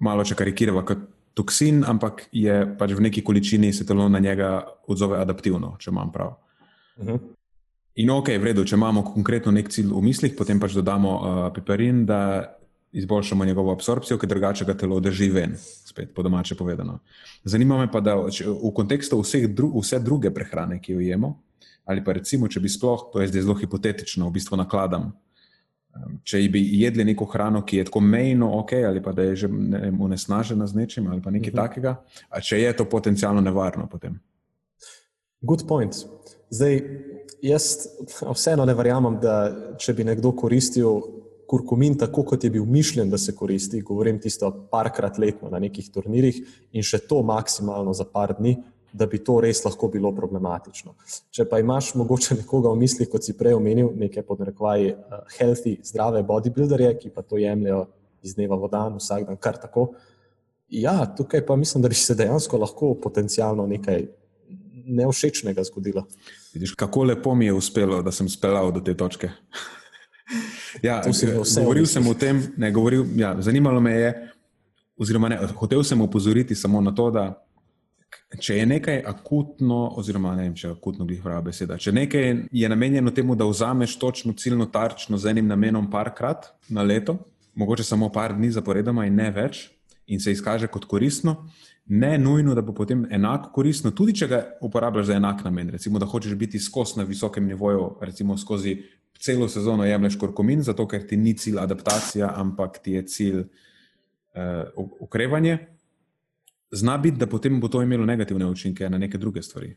malo, 0.00 0.24
če 0.24 0.34
karikiramo, 0.34 0.82
kot 0.84 0.98
toksin, 1.34 1.84
ampak 1.86 2.26
je 2.32 2.76
pač 2.78 2.92
v 2.92 3.00
neki 3.00 3.22
količini 3.22 3.72
se 3.72 3.86
telo 3.86 4.08
na 4.08 4.18
njega 4.18 4.66
odzove 4.88 5.20
adaptivno, 5.20 5.76
če 5.78 5.90
imam 5.90 6.12
prav. 6.12 6.34
Uh 6.96 7.04
mhm. 7.04 7.14
-huh. 7.14 7.36
In 7.96 8.10
ok, 8.12 8.28
v 8.36 8.50
redu, 8.50 8.64
če 8.68 8.76
imamo 8.76 9.02
konkretno 9.06 9.52
nek 9.56 9.70
cilj 9.72 9.94
v 9.94 10.02
mislih, 10.04 10.34
potem 10.36 10.60
pač 10.60 10.74
dodamo 10.76 11.12
uh, 11.16 11.38
piperin, 11.54 12.04
da 12.08 12.20
izboljšamo 12.96 13.44
njegovo 13.44 13.72
absorpcijo, 13.72 14.18
ker 14.20 14.28
drugače 14.28 14.64
ga 14.68 14.74
telo 14.76 14.98
drži 15.00 15.30
ven, 15.32 15.56
spet 15.58 16.12
po 16.14 16.22
domače 16.22 16.56
povedano. 16.56 16.98
Zanima 17.44 17.78
me 17.80 17.90
pa, 17.92 18.00
da 18.04 18.18
če, 18.32 18.46
v 18.48 18.72
kontekstu 18.76 19.20
dru, 19.48 19.72
vse 19.80 20.00
druge 20.00 20.30
prehrane, 20.30 20.80
ki 20.80 20.92
jo 20.92 21.00
jemo, 21.00 21.32
ali 21.84 22.04
pa 22.04 22.12
recimo, 22.16 22.48
če 22.48 22.60
bi 22.60 22.68
sploh, 22.68 23.08
to 23.12 23.20
je 23.20 23.28
zdaj 23.32 23.42
zelo 23.48 23.56
hipotetično, 23.56 24.28
v 24.28 24.36
bistvu 24.38 24.60
nakladam, 24.60 25.12
Če 26.26 26.40
bi 26.52 26.60
jedli 26.80 27.06
neko 27.08 27.24
hrano, 27.30 27.62
ki 27.64 27.80
je 27.80 27.84
tako 27.88 28.02
mejno 28.04 28.50
ok, 28.60 28.72
ali 28.88 29.02
pa 29.02 29.14
da 29.16 29.24
je 29.30 29.36
že 29.44 29.48
unesnažena 29.48 30.66
z 30.66 30.76
nečim, 30.76 31.06
ali 31.10 31.22
pa 31.22 31.30
nekaj 31.30 31.50
mhm. 31.50 31.58
-huh. 31.58 31.62
takega, 31.62 31.96
če 32.42 32.60
je 32.60 32.76
to 32.76 32.84
potencialno 32.84 33.40
nevarno 33.40 33.86
potem. 33.86 34.20
Good 35.40 35.66
point. 35.68 35.94
Zdaj, 36.50 36.80
jaz 37.42 37.88
vseeno 38.32 38.64
ne 38.64 38.74
verjamem, 38.74 39.18
da 39.22 39.36
če 39.78 39.94
bi 39.96 40.04
nekdo 40.04 40.32
koristil 40.36 41.02
kurkumin 41.46 41.94
tako, 41.98 42.24
kot 42.26 42.44
je 42.44 42.50
bil 42.50 42.64
mišljen, 42.66 43.10
da 43.10 43.18
se 43.18 43.34
koristi, 43.34 43.82
govorim 43.86 44.18
tisto 44.20 44.50
parkrat 44.70 45.18
letno 45.18 45.50
na 45.50 45.60
nekih 45.62 45.90
turnirjih 45.94 46.40
in 46.72 46.82
še 46.82 47.04
to 47.06 47.20
maksimalno 47.22 47.94
za 47.94 48.04
par 48.04 48.34
dni, 48.38 48.56
da 48.96 49.06
bi 49.06 49.20
to 49.22 49.38
res 49.44 49.60
lahko 49.64 49.90
bilo 49.92 50.10
problematično. 50.16 50.94
Če 51.34 51.44
pa 51.50 51.60
imaš 51.60 51.92
mogoče 52.00 52.38
nekoga 52.40 52.72
v 52.72 52.80
mislih, 52.80 53.08
kot 53.12 53.26
si 53.26 53.36
prej 53.36 53.56
omenil, 53.58 53.90
neke 53.98 54.24
podrekvaje 54.24 54.94
uh, 54.96 55.22
healthy, 55.36 55.76
zdrave 55.84 56.22
bodybuilderje, 56.26 56.94
ki 57.02 57.12
pa 57.14 57.22
to 57.22 57.38
jemljajo 57.40 57.84
iz 58.24 58.34
dneva 58.38 58.56
v 58.62 58.70
dan, 58.72 58.96
vsak 59.02 59.26
dan 59.28 59.38
kar 59.38 59.60
tako. 59.60 59.90
Ja, 60.72 61.04
tukaj 61.18 61.44
pa 61.46 61.58
mislim, 61.60 61.84
da 61.84 61.92
bi 61.92 61.98
se 61.98 62.16
dejansko 62.18 62.58
lahko 62.58 62.94
potencialno 63.02 63.68
nekaj 63.70 64.08
neošečnega 64.86 65.66
zgodilo. 65.68 66.06
Vidiš, 66.56 66.74
kako 66.74 67.04
lepo 67.04 67.34
mi 67.34 67.44
je 67.44 67.52
uspelo, 67.52 68.02
da 68.02 68.12
sem 68.12 68.28
speljal 68.28 68.70
do 68.72 68.80
te 68.80 68.94
točke. 68.96 69.28
ja, 70.88 71.02
govoril 71.58 71.86
sem 71.86 72.06
o 72.08 72.14
tem, 72.14 72.40
ne, 72.56 72.70
govoril, 72.72 73.04
ja, 73.16 73.34
zanimalo 73.44 73.80
me 73.80 73.92
je, 73.92 74.12
oziroma 74.96 75.28
ne, 75.28 75.36
hotel 75.60 75.84
sem 75.84 76.00
upozoriti 76.00 76.54
samo 76.54 76.80
na 76.80 76.94
to, 76.94 77.10
da 77.12 77.26
če 78.40 78.56
je 78.56 78.64
nekaj 78.66 79.02
akutno, 79.04 79.82
oziroma 80.00 80.32
ne 80.38 80.46
vem, 80.46 80.54
če 80.56 80.70
je 80.70 80.72
akutno 80.72 81.04
glih 81.04 81.20
prava 81.20 81.44
beseda, 81.44 81.76
če 81.76 81.92
nekaj 81.92 82.32
je 82.48 82.72
namenjeno 82.72 83.12
temu, 83.12 83.36
da 83.36 83.44
vzameš 83.44 83.98
točno 84.00 84.32
ciljno 84.32 84.70
tarčno 84.72 85.20
z 85.20 85.36
enim 85.36 85.52
namenom 85.52 85.90
parkrat 85.92 86.54
na 86.72 86.86
leto, 86.88 87.18
mogoče 87.54 87.84
samo 87.84 88.08
par 88.08 88.32
dni 88.32 88.48
zaporedoma 88.56 89.04
in 89.04 89.20
ne 89.20 89.28
več, 89.30 89.66
in 90.08 90.24
se 90.24 90.32
izkaže 90.32 90.72
kot 90.72 90.88
koristno, 90.88 91.36
ne 91.86 92.18
nujno, 92.18 92.54
da 92.54 92.62
bo 92.62 92.74
potem 92.74 93.06
enako 93.10 93.50
koristno, 93.54 93.90
tudi 93.90 94.14
če 94.18 94.26
ga 94.28 94.40
uporabljaš 94.60 95.06
za 95.06 95.16
enak 95.20 95.44
namen. 95.44 95.70
Recimo, 95.70 95.98
da 96.02 96.06
hočeš 96.06 96.34
biti 96.34 96.58
skos 96.58 96.96
na 96.96 97.04
visokem 97.06 97.46
nivoju, 97.46 97.96
recimo 98.00 98.38
skozi 98.38 98.76
celo 99.20 99.48
sezono 99.48 99.84
jemliš 99.84 100.18
korkomin, 100.18 100.62
zato 100.62 100.88
ker 100.88 101.06
ti 101.06 101.16
ni 101.16 101.36
cilj 101.38 101.60
adaptacija, 101.62 102.32
ampak 102.36 102.78
ti 102.82 102.92
je 102.92 103.06
cilj 103.06 103.40
uh, 103.40 104.86
ukrevanje. 105.00 105.58
Zna 106.70 106.98
biti, 106.98 107.16
da 107.16 107.26
potem 107.26 107.60
bo 107.60 107.68
to 107.68 107.82
imelo 107.82 108.06
negativne 108.06 108.46
učinke 108.46 108.90
na 108.90 108.98
neke 108.98 109.18
druge 109.18 109.42
stvari. 109.42 109.76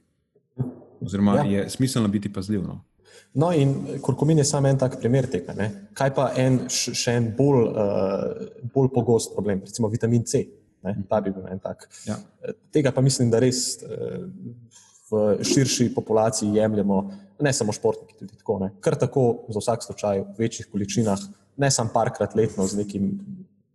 Oziroma, 1.02 1.36
ja. 1.36 1.44
je 1.44 1.70
smiselno 1.70 2.08
biti 2.08 2.34
pazljiv. 2.34 2.64
No? 2.64 2.84
No, 3.34 3.52
in 3.54 3.76
kurkumin 4.02 4.38
je 4.38 4.46
samo 4.46 4.68
en 4.68 4.78
tak 4.78 4.98
primer 5.00 5.28
tega. 5.30 5.54
Ne? 5.54 5.70
Kaj 5.94 6.14
pa 6.16 6.32
en, 6.38 6.64
še 6.70 7.14
en 7.22 7.30
bolj, 7.38 7.68
uh, 7.70 8.48
bolj 8.74 8.90
pogost 8.94 9.36
problem, 9.36 9.62
recimo 9.66 9.88
vitamin 9.88 10.26
C. 10.26 10.44
Ne? 10.84 10.96
Ta 11.10 11.20
bi 11.22 11.34
bil 11.36 11.48
en 11.52 11.60
tak. 11.60 11.88
Ja. 12.08 12.16
Tega 12.72 12.92
pa 12.96 13.02
mislim, 13.02 13.32
da 13.32 13.42
res 13.44 13.80
uh, 13.84 14.26
v 15.12 15.44
širši 15.44 15.90
populaciji 15.96 16.56
jemljemo, 16.56 17.02
ne 17.40 17.54
samo 17.54 17.74
športniki, 17.76 18.16
tudi 18.20 18.38
tako. 18.38 18.60
Ne? 18.64 18.72
Kar 18.84 18.98
tako 19.00 19.46
za 19.50 19.64
vsak 19.64 19.84
slučaj 19.84 20.22
v 20.22 20.38
večjih 20.46 20.70
količinah, 20.72 21.24
ne 21.60 21.72
samo 21.72 21.92
parkrat 21.94 22.36
letno 22.36 22.68
z 22.68 22.84
nekim 22.84 23.12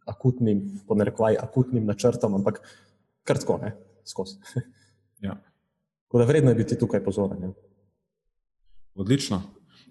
akutnim, 0.08 0.62
ponarekovaj, 0.88 1.36
akutnim 1.40 1.86
načrtom, 1.88 2.34
ampak 2.40 2.60
kar 3.24 3.40
tako, 3.40 3.58
ne 3.62 3.74
skozi. 4.04 4.38
Ja. 5.24 5.38
Tako 6.04 6.18
da 6.20 6.24
vredno 6.28 6.50
je 6.50 6.54
biti 6.58 6.76
tukaj 6.78 7.00
pozoren. 7.04 7.42
Ja. 7.42 7.52
Odlično. 8.94 9.42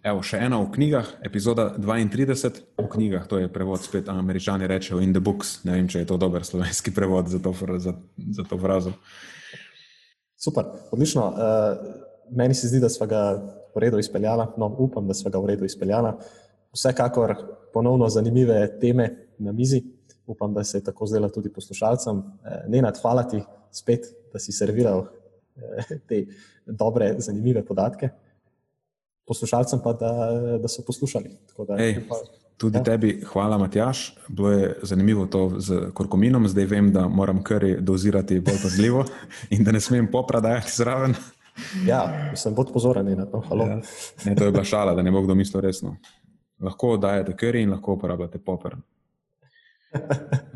Evo, 0.04 0.20
še 0.20 0.36
ena 0.44 0.58
v 0.60 0.68
knjigah, 0.68 1.10
epizoda 1.24 1.70
32 1.80 2.76
v 2.76 2.88
knjigah, 2.92 3.24
to 3.24 3.38
je 3.40 3.48
prevod 3.48 3.80
spet, 3.80 4.10
američani 4.12 4.68
rečejo 4.68 5.00
in 5.00 5.14
the 5.16 5.24
books. 5.24 5.62
Ne 5.64 5.78
vem, 5.78 5.86
če 5.88 6.02
je 6.02 6.08
to 6.10 6.18
dober 6.20 6.44
slovenski 6.44 6.92
prevod 6.92 7.30
za 7.32 7.40
to, 7.40 7.54
za, 7.80 7.94
za 8.36 8.44
to 8.44 8.58
frazo. 8.60 8.92
Super, 10.36 10.68
odlično. 10.92 11.24
Uh, 11.32 12.36
meni 12.36 12.52
se 12.52 12.68
zdi, 12.68 12.82
da 12.84 12.90
smo 12.92 13.08
ga 13.08 13.22
v 13.72 13.80
redu 13.80 14.02
izpeljali, 14.04 14.50
no, 14.60 14.68
upam, 14.84 15.08
da 15.08 15.16
smo 15.16 15.32
ga 15.32 15.40
v 15.40 15.54
redu 15.54 15.64
izpeljali. 15.72 16.12
Vsekakor 16.76 17.38
ponovno 17.72 18.12
zanimive 18.12 18.60
teme 18.84 19.08
na 19.40 19.56
mizi. 19.56 19.86
Upam, 20.28 20.52
da 20.52 20.66
se 20.68 20.82
je 20.82 20.84
tako 20.84 21.08
zdelo 21.08 21.32
tudi 21.32 21.48
poslušalcem. 21.48 22.20
Uh, 22.20 22.60
ne 22.68 22.84
nadhvaliti 22.84 23.40
spet, 23.72 24.12
da 24.36 24.44
si 24.44 24.52
serviral 24.52 25.08
uh, 25.08 25.96
te 26.12 26.26
dobre, 26.68 27.14
zanimive 27.24 27.64
podatke 27.64 28.12
poslušalcem 29.28 29.80
pa, 29.84 29.94
da, 29.94 30.12
da 30.62 30.68
so 30.68 30.84
poslušali. 30.88 31.30
Da, 31.68 31.78
Ej, 31.80 32.00
pa, 32.10 32.16
tudi 32.58 32.78
ja. 32.78 32.84
tebi, 32.84 33.22
hvala, 33.28 33.58
Matjaš. 33.58 34.16
Bilo 34.28 34.52
je 34.52 34.76
zanimivo 34.82 35.26
to 35.26 35.52
z 35.58 35.90
korkominom, 35.94 36.48
zdaj 36.48 36.66
vem, 36.66 36.92
da 36.94 37.08
moram 37.08 37.44
kar 37.44 37.66
dozirati 37.80 38.40
bolj 38.40 38.60
pazljivo 38.64 39.06
in 39.50 39.64
da 39.64 39.72
ne 39.72 39.80
smem 39.80 40.12
popradajati 40.12 40.72
zraven. 40.76 41.16
Ja, 41.86 42.32
sem 42.36 42.56
bolj 42.56 42.74
pozoren 42.74 43.18
na 43.18 43.26
to. 43.26 43.44
Ja. 43.60 43.80
Ne, 44.26 44.36
to 44.36 44.46
je 44.46 44.52
bila 44.52 44.64
šala, 44.64 44.96
da 44.96 45.02
ne 45.02 45.12
bo 45.12 45.22
kdo 45.22 45.36
mislil 45.36 45.62
resno. 45.62 45.96
Lahko 46.64 46.98
dajete 46.98 47.36
kar 47.38 47.56
in 47.56 47.72
lahko 47.72 47.94
uporabljate 47.94 48.40
popr. 48.40 48.76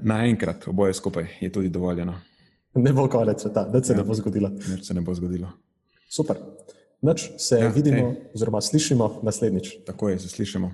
Naenkrat, 0.02 0.68
oboje 0.68 0.94
skupaj 0.94 1.28
je 1.42 1.52
tudi 1.52 1.70
dovoljeno. 1.70 2.16
Ne 2.74 2.94
bo 2.94 3.08
konec 3.10 3.42
sveta, 3.42 3.64
da 3.70 3.84
se 3.84 3.94
ja. 3.94 3.98
ne 3.98 4.04
bo 4.04 4.14
zgodilo. 4.14 4.50
Ne, 4.50 4.84
se 4.84 4.94
ne 4.94 5.02
bo 5.02 5.14
zgodilo. 5.14 5.50
Super. 6.10 6.38
Noč 7.02 7.30
se 7.38 7.60
ja, 7.60 7.68
vidimo, 7.68 7.98
ej. 7.98 8.16
oziroma 8.34 8.62
slišimo 8.62 9.20
naslednjič. 9.24 9.76
Tako 9.86 10.10
je, 10.10 10.20
se 10.20 10.30
slišimo. 10.30 10.72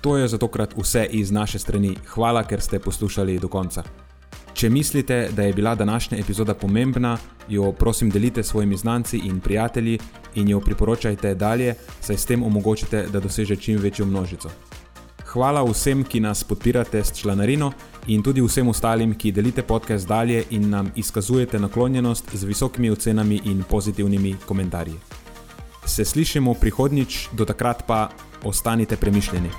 To 0.00 0.16
je 0.16 0.28
za 0.28 0.38
tokrat 0.38 0.74
vse 0.76 1.06
iz 1.10 1.30
naše 1.30 1.58
strani. 1.58 1.96
Hvala, 2.06 2.42
ker 2.42 2.60
ste 2.60 2.78
poslušali 2.78 3.38
do 3.38 3.48
konca. 3.48 3.82
Če 4.54 4.70
mislite, 4.70 5.28
da 5.36 5.42
je 5.42 5.52
bila 5.52 5.74
današnja 5.74 6.18
epizoda 6.18 6.54
pomembna, 6.54 7.18
jo 7.48 7.72
prosim 7.72 8.10
delite 8.10 8.42
s 8.42 8.46
svojimi 8.46 8.76
znanci 8.76 9.18
in 9.18 9.40
prijatelji 9.40 9.98
in 10.34 10.48
jo 10.48 10.60
priporočajte 10.60 11.34
dalje, 11.34 11.74
saj 12.00 12.16
s 12.16 12.26
tem 12.26 12.42
omogočite, 12.42 13.06
da 13.12 13.20
doseže 13.20 13.56
čim 13.56 13.78
večjo 13.78 14.06
množico. 14.06 14.50
Hvala 15.26 15.62
vsem, 15.62 16.04
ki 16.04 16.20
nas 16.20 16.44
podpirate 16.44 17.04
s 17.04 17.12
članarino 17.18 17.72
in 18.06 18.22
tudi 18.22 18.40
vsem 18.40 18.68
ostalim, 18.68 19.14
ki 19.14 19.32
delite 19.32 19.62
podcast 19.62 20.08
dalje 20.08 20.44
in 20.50 20.70
nam 20.70 20.90
izkazujete 20.96 21.58
naklonjenost 21.58 22.34
z 22.34 22.44
visokimi 22.44 22.90
ocenami 22.90 23.40
in 23.44 23.64
pozitivnimi 23.68 24.36
komentarji. 24.46 24.94
Se 25.86 26.04
slišimo 26.04 26.54
prihodnjič, 26.54 27.28
do 27.32 27.44
takrat 27.44 27.86
pa 27.86 28.08
ostanite 28.44 28.96
premišljeni. 28.96 29.50